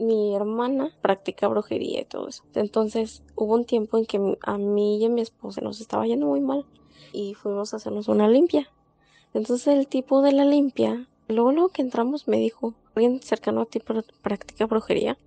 Mi 0.00 0.34
hermana 0.34 0.90
practica 1.02 1.48
brujería 1.48 2.00
y 2.00 2.04
todo 2.04 2.28
eso. 2.28 2.44
Entonces 2.54 3.22
hubo 3.36 3.54
un 3.54 3.64
tiempo 3.64 3.98
en 3.98 4.06
que 4.06 4.36
a 4.42 4.58
mí 4.58 4.98
y 4.98 5.04
a 5.04 5.08
mi 5.08 5.20
esposa 5.20 5.60
nos 5.60 5.80
estaba 5.80 6.06
yendo 6.06 6.26
muy 6.26 6.40
mal 6.40 6.66
y 7.12 7.34
fuimos 7.34 7.72
a 7.72 7.76
hacernos 7.76 8.08
una 8.08 8.28
limpia. 8.28 8.68
Entonces 9.34 9.66
el 9.68 9.86
tipo 9.86 10.22
de 10.22 10.32
la 10.32 10.44
limpia, 10.44 11.08
luego, 11.28 11.68
que 11.68 11.82
entramos 11.82 12.26
me 12.26 12.38
dijo, 12.38 12.74
alguien 12.94 13.20
cercano 13.22 13.62
a 13.62 13.66
ti 13.66 13.80
practica 14.22 14.66
brujería. 14.66 15.18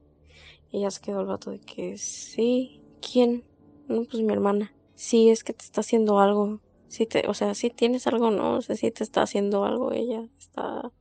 Y 0.72 0.82
ya 0.82 0.92
se 0.92 1.02
quedó 1.02 1.22
el 1.22 1.28
vato 1.28 1.52
de 1.52 1.60
que 1.60 1.98
sí, 1.98 2.82
¿quién? 3.00 3.44
No, 3.88 4.04
pues 4.06 4.24
mi 4.24 4.34
hermana. 4.34 4.74
Sí, 4.96 5.30
es 5.30 5.44
que 5.44 5.54
te 5.54 5.64
está 5.64 5.82
haciendo 5.82 6.20
algo. 6.20 6.60
Sí 6.88 7.06
te, 7.06 7.28
o 7.28 7.34
sea, 7.34 7.54
sí 7.54 7.70
tienes 7.70 8.08
algo, 8.08 8.32
no, 8.32 8.58
o 8.58 8.62
sea, 8.62 8.76
sí 8.76 8.92
te 8.92 9.04
está 9.04 9.22
haciendo 9.22 9.66
algo 9.66 9.92
ella. 9.92 10.28
Está 10.38 10.92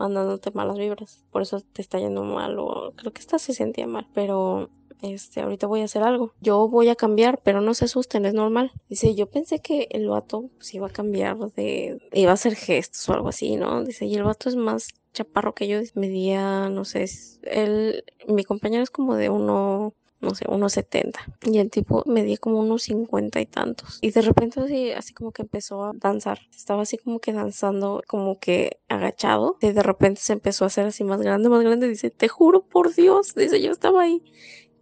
mandándote 0.00 0.50
malas 0.52 0.78
vibras. 0.78 1.22
Por 1.30 1.42
eso 1.42 1.60
te 1.60 1.82
está 1.82 1.98
yendo 1.98 2.24
mal 2.24 2.58
o 2.58 2.92
creo 2.96 3.12
que 3.12 3.20
esta 3.20 3.38
se 3.38 3.52
sentía 3.54 3.86
mal, 3.86 4.08
pero 4.14 4.70
este, 5.02 5.40
ahorita 5.40 5.66
voy 5.66 5.82
a 5.82 5.84
hacer 5.84 6.02
algo. 6.02 6.32
Yo 6.40 6.68
voy 6.68 6.88
a 6.88 6.96
cambiar, 6.96 7.40
pero 7.42 7.60
no 7.60 7.74
se 7.74 7.84
asusten, 7.84 8.26
es 8.26 8.34
normal. 8.34 8.72
Dice, 8.88 9.14
yo 9.14 9.26
pensé 9.26 9.60
que 9.60 9.88
el 9.90 10.08
vato 10.08 10.50
pues, 10.56 10.74
iba 10.74 10.88
a 10.88 10.90
cambiar 10.90 11.38
de, 11.52 12.00
iba 12.12 12.30
a 12.30 12.34
hacer 12.34 12.56
gestos 12.56 13.08
o 13.08 13.12
algo 13.12 13.28
así, 13.28 13.56
¿no? 13.56 13.84
Dice, 13.84 14.06
y 14.06 14.14
el 14.14 14.24
vato 14.24 14.48
es 14.48 14.56
más 14.56 14.88
chaparro 15.12 15.54
que 15.54 15.68
yo, 15.68 15.78
medía, 15.94 16.68
no 16.68 16.84
sé, 16.84 17.06
él, 17.42 18.04
mi 18.28 18.44
compañero 18.44 18.82
es 18.82 18.90
como 18.90 19.16
de 19.16 19.28
uno 19.28 19.92
no 20.20 20.34
sé, 20.34 20.44
unos 20.48 20.72
70. 20.74 21.20
Y 21.42 21.58
el 21.58 21.70
tipo 21.70 22.02
medía 22.06 22.36
como 22.36 22.60
unos 22.60 22.82
50 22.82 23.40
y 23.40 23.46
tantos. 23.46 23.98
Y 24.02 24.10
de 24.10 24.20
repente 24.22 24.60
así, 24.60 24.92
así 24.92 25.14
como 25.14 25.32
que 25.32 25.42
empezó 25.42 25.84
a 25.84 25.92
danzar. 25.94 26.40
Estaba 26.54 26.82
así 26.82 26.98
como 26.98 27.20
que 27.20 27.32
danzando, 27.32 28.02
como 28.06 28.38
que 28.38 28.78
agachado. 28.88 29.56
Y 29.60 29.72
de 29.72 29.82
repente 29.82 30.20
se 30.20 30.34
empezó 30.34 30.64
a 30.64 30.66
hacer 30.68 30.86
así 30.86 31.04
más 31.04 31.22
grande, 31.22 31.48
más 31.48 31.62
grande. 31.62 31.88
Dice, 31.88 32.10
te 32.10 32.28
juro 32.28 32.62
por 32.62 32.94
Dios. 32.94 33.34
Dice, 33.34 33.60
yo 33.62 33.72
estaba 33.72 34.02
ahí. 34.02 34.22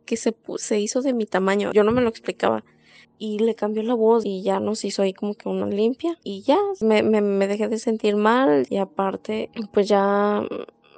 Que 0.05 0.17
se, 0.17 0.35
se 0.57 0.81
hizo 0.81 1.03
de 1.03 1.13
mi 1.13 1.27
tamaño. 1.27 1.73
Yo 1.73 1.85
no 1.85 1.93
me 1.93 2.01
lo 2.01 2.09
explicaba 2.09 2.65
y 3.19 3.41
le 3.41 3.55
cambió 3.55 3.83
la 3.83 3.95
voz 3.95 4.25
y 4.25 4.43
ya 4.43 4.61
nos 4.61 4.85
hizo 4.85 5.03
ahí 5.03 5.13
como 5.13 5.35
que 5.35 5.49
una 5.49 5.67
limpia 5.67 6.17
y 6.23 6.43
ya 6.43 6.59
me, 6.81 7.03
me, 7.03 7.49
dejé 7.49 7.67
de 7.67 7.79
sentir 7.79 8.15
mal 8.15 8.65
y 8.71 8.77
aparte 8.77 9.51
pues 9.73 9.89
ya 9.89 10.45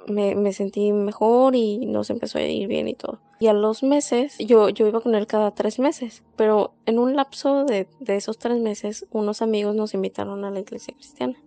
me, 0.07 0.35
me, 0.35 0.53
sentí 0.53 0.93
mejor 0.93 1.55
y 1.55 1.87
nos 1.87 2.11
empezó 2.11 2.37
a 2.37 2.43
ir 2.43 2.67
bien 2.67 2.87
y 2.87 2.93
todo. 2.93 3.19
Y 3.41 3.47
a 3.47 3.53
los 3.53 3.81
meses, 3.81 4.37
yo, 4.37 4.69
yo 4.69 4.85
iba 4.85 5.01
con 5.01 5.15
él 5.15 5.25
cada 5.25 5.49
tres 5.49 5.79
meses, 5.79 6.23
pero 6.35 6.75
en 6.85 6.99
un 6.99 7.15
lapso 7.15 7.65
de, 7.65 7.87
de 7.99 8.15
esos 8.15 8.37
tres 8.37 8.59
meses, 8.59 9.07
unos 9.09 9.41
amigos 9.41 9.73
nos 9.73 9.95
invitaron 9.95 10.45
a 10.45 10.51
la 10.51 10.59
iglesia 10.59 10.93
cristiana. 10.93 11.41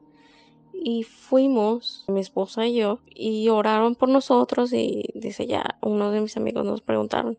Y 0.73 1.05
fuimos, 1.05 2.05
mi 2.09 2.19
esposa 2.19 2.67
y 2.67 2.75
yo, 2.75 2.99
y 3.15 3.49
oraron 3.49 3.95
por 3.95 4.09
nosotros 4.09 4.73
y 4.73 5.05
dice 5.15 5.47
ya, 5.47 5.79
uno 5.83 6.11
de 6.11 6.21
mis 6.21 6.37
amigos 6.37 6.65
nos 6.65 6.81
preguntaron 6.81 7.39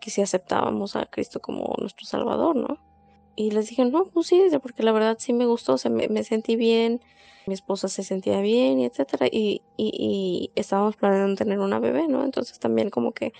que 0.00 0.10
si 0.10 0.20
aceptábamos 0.20 0.96
a 0.96 1.06
Cristo 1.06 1.38
como 1.38 1.72
nuestro 1.78 2.06
Salvador, 2.06 2.56
¿no? 2.56 2.78
Y 3.36 3.52
les 3.52 3.68
dije, 3.68 3.84
no, 3.84 4.06
pues 4.06 4.26
sí, 4.26 4.42
porque 4.60 4.82
la 4.82 4.90
verdad 4.90 5.16
sí 5.20 5.32
me 5.32 5.46
gustó, 5.46 5.76
o 5.76 5.90
me, 5.90 6.08
me 6.08 6.24
sentí 6.24 6.56
bien, 6.56 7.00
mi 7.46 7.54
esposa 7.54 7.86
se 7.86 8.02
sentía 8.02 8.40
bien 8.40 8.80
y 8.80 8.84
etcétera 8.84 9.28
y, 9.30 9.62
y, 9.76 9.92
y, 9.96 10.50
estábamos 10.60 10.96
planeando 10.96 11.36
tener 11.36 11.60
una 11.60 11.78
bebé, 11.78 12.08
¿no? 12.08 12.24
Entonces 12.24 12.58
también 12.58 12.90
como 12.90 13.12
que 13.12 13.32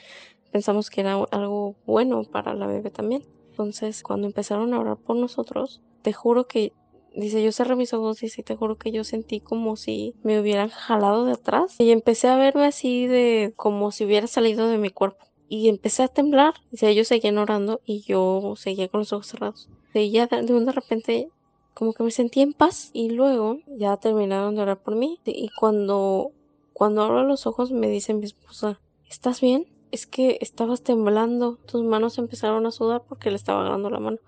pensamos 0.56 0.88
que 0.88 1.02
era 1.02 1.22
algo 1.32 1.76
bueno 1.84 2.22
para 2.24 2.54
la 2.54 2.66
bebé 2.66 2.90
también. 2.90 3.22
Entonces 3.50 4.02
cuando 4.02 4.26
empezaron 4.26 4.72
a 4.72 4.80
orar 4.80 4.96
por 4.96 5.14
nosotros, 5.14 5.82
te 6.00 6.14
juro 6.14 6.46
que 6.46 6.72
Dice, 7.14 7.42
yo 7.42 7.50
cerré 7.50 7.76
mis 7.76 7.94
ojos, 7.94 8.20
dice, 8.20 8.42
te 8.42 8.56
juro 8.56 8.76
que 8.76 8.92
yo 8.92 9.02
sentí 9.02 9.40
como 9.40 9.76
si 9.76 10.14
me 10.22 10.38
hubieran 10.38 10.68
jalado 10.68 11.24
de 11.24 11.32
atrás. 11.32 11.74
Y 11.78 11.90
empecé 11.90 12.28
a 12.28 12.36
verme 12.36 12.66
así 12.66 13.06
de 13.06 13.54
como 13.56 13.90
si 13.90 14.04
hubiera 14.04 14.26
salido 14.26 14.68
de 14.68 14.76
mi 14.76 14.90
cuerpo. 14.90 15.26
Y 15.48 15.70
empecé 15.70 16.02
a 16.02 16.08
temblar. 16.08 16.54
Dice, 16.70 16.90
ellos 16.90 17.08
seguían 17.08 17.38
orando 17.38 17.80
y 17.86 18.02
yo 18.02 18.52
seguía 18.56 18.88
con 18.88 19.00
los 19.00 19.14
ojos 19.14 19.28
cerrados. 19.28 19.70
Y 19.94 20.10
ya 20.10 20.26
de, 20.26 20.42
de 20.42 20.72
repente 20.72 21.30
como 21.72 21.94
que 21.94 22.02
me 22.02 22.10
sentí 22.10 22.42
en 22.42 22.52
paz. 22.52 22.90
Y 22.92 23.08
luego 23.08 23.60
ya 23.78 23.96
terminaron 23.96 24.54
de 24.54 24.60
orar 24.62 24.82
por 24.82 24.96
mí. 24.96 25.18
Y 25.24 25.48
cuando, 25.58 26.32
cuando 26.74 27.00
abro 27.00 27.24
los 27.24 27.46
ojos 27.46 27.72
me 27.72 27.88
dice 27.88 28.12
mi 28.12 28.26
esposa, 28.26 28.78
¿estás 29.08 29.40
bien? 29.40 29.75
Es 29.90 30.06
que 30.06 30.38
estabas 30.40 30.82
temblando, 30.82 31.56
tus 31.66 31.82
manos 31.82 32.18
empezaron 32.18 32.66
a 32.66 32.70
sudar 32.70 33.04
porque 33.08 33.30
le 33.30 33.36
estaba 33.36 33.60
agarrando 33.60 33.90
la 33.90 34.00
mano 34.00 34.18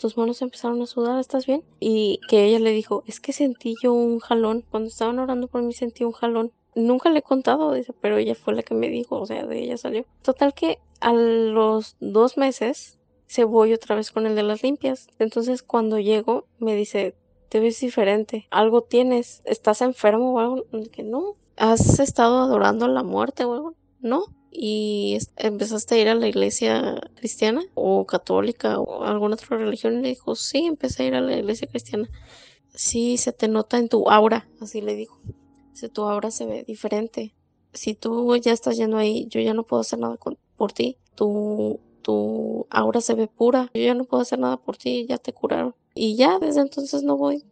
tus 0.00 0.16
manos 0.16 0.40
empezaron 0.40 0.80
a 0.80 0.86
sudar, 0.86 1.20
¿estás 1.20 1.46
bien? 1.46 1.62
Y 1.78 2.20
que 2.28 2.44
ella 2.44 2.58
le 2.58 2.70
dijo, 2.70 3.04
es 3.06 3.20
que 3.20 3.34
sentí 3.34 3.74
yo 3.82 3.92
un 3.92 4.18
jalón, 4.18 4.64
cuando 4.70 4.88
estaban 4.88 5.18
orando 5.18 5.46
por 5.46 5.62
mí 5.62 5.74
sentí 5.74 6.04
un 6.04 6.12
jalón. 6.12 6.52
Nunca 6.74 7.10
le 7.10 7.18
he 7.18 7.22
contado, 7.22 7.74
dice, 7.74 7.92
pero 8.00 8.16
ella 8.16 8.34
fue 8.34 8.54
la 8.54 8.62
que 8.62 8.74
me 8.74 8.88
dijo, 8.88 9.20
o 9.20 9.26
sea, 9.26 9.44
de 9.44 9.62
ella 9.62 9.76
salió. 9.76 10.06
Total 10.22 10.54
que 10.54 10.78
a 11.00 11.12
los 11.12 11.96
dos 12.00 12.38
meses 12.38 12.98
se 13.26 13.44
voy 13.44 13.74
otra 13.74 13.94
vez 13.94 14.10
con 14.10 14.26
el 14.26 14.34
de 14.34 14.42
las 14.42 14.62
limpias. 14.62 15.08
Entonces 15.18 15.62
cuando 15.62 15.98
llego 15.98 16.46
me 16.58 16.74
dice, 16.74 17.14
te 17.50 17.60
ves 17.60 17.78
diferente, 17.80 18.46
algo 18.50 18.82
tienes, 18.82 19.42
estás 19.44 19.82
enfermo 19.82 20.32
o 20.32 20.38
algo. 20.38 20.64
Que 20.90 21.02
no, 21.02 21.36
has 21.56 21.98
estado 21.98 22.38
adorando 22.38 22.88
la 22.88 23.02
muerte 23.02 23.44
o 23.44 23.52
algo. 23.52 23.74
No, 24.00 24.24
y 24.50 25.18
empezaste 25.36 25.94
a 25.94 25.98
ir 25.98 26.08
a 26.08 26.14
la 26.14 26.28
iglesia 26.28 27.00
cristiana 27.14 27.62
o 27.74 28.04
católica 28.06 28.78
o 28.80 29.04
alguna 29.04 29.34
otra 29.34 29.56
religión 29.56 29.98
y 29.98 30.02
le 30.02 30.08
dijo 30.08 30.34
sí 30.34 30.66
empecé 30.66 31.04
a 31.04 31.06
ir 31.06 31.14
a 31.14 31.20
la 31.20 31.36
iglesia 31.36 31.68
cristiana 31.68 32.08
sí 32.74 33.16
se 33.16 33.32
te 33.32 33.48
nota 33.48 33.78
en 33.78 33.88
tu 33.88 34.10
aura 34.10 34.48
así 34.60 34.80
le 34.80 34.94
dijo. 34.94 35.20
Si 35.72 35.88
tu 35.88 36.02
aura 36.02 36.30
se 36.30 36.44
ve 36.44 36.64
diferente. 36.64 37.34
Si 37.72 37.94
tú 37.94 38.36
ya 38.36 38.52
estás 38.52 38.76
yendo 38.76 38.98
ahí 38.98 39.26
yo 39.28 39.40
ya 39.40 39.54
no 39.54 39.62
puedo 39.62 39.80
hacer 39.80 39.98
nada 39.98 40.18
por 40.56 40.72
ti. 40.72 40.98
Tu 41.14 41.80
tu 42.02 42.66
aura 42.70 43.00
se 43.00 43.14
ve 43.14 43.28
pura. 43.28 43.70
Yo 43.72 43.82
ya 43.82 43.94
no 43.94 44.04
puedo 44.04 44.22
hacer 44.22 44.38
nada 44.38 44.56
por 44.56 44.76
ti 44.76 45.06
ya 45.08 45.18
te 45.18 45.32
curaron 45.32 45.74
y 45.94 46.16
ya 46.16 46.38
desde 46.38 46.60
entonces 46.60 47.02
no 47.02 47.16
voy. 47.16 47.44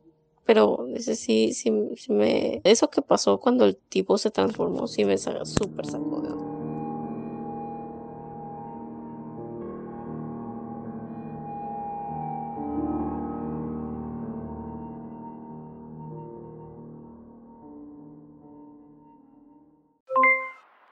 Pero 0.44 0.86
ese 0.94 1.14
sí, 1.14 1.52
sí, 1.52 1.70
me... 2.08 2.62
Eso 2.64 2.88
que 2.88 3.02
pasó 3.02 3.38
cuando 3.38 3.66
el 3.66 3.76
tipo 3.76 4.16
se 4.16 4.30
transformó, 4.30 4.86
sí 4.86 5.04
me 5.04 5.18
súper 5.18 5.84
sacó 5.84 6.22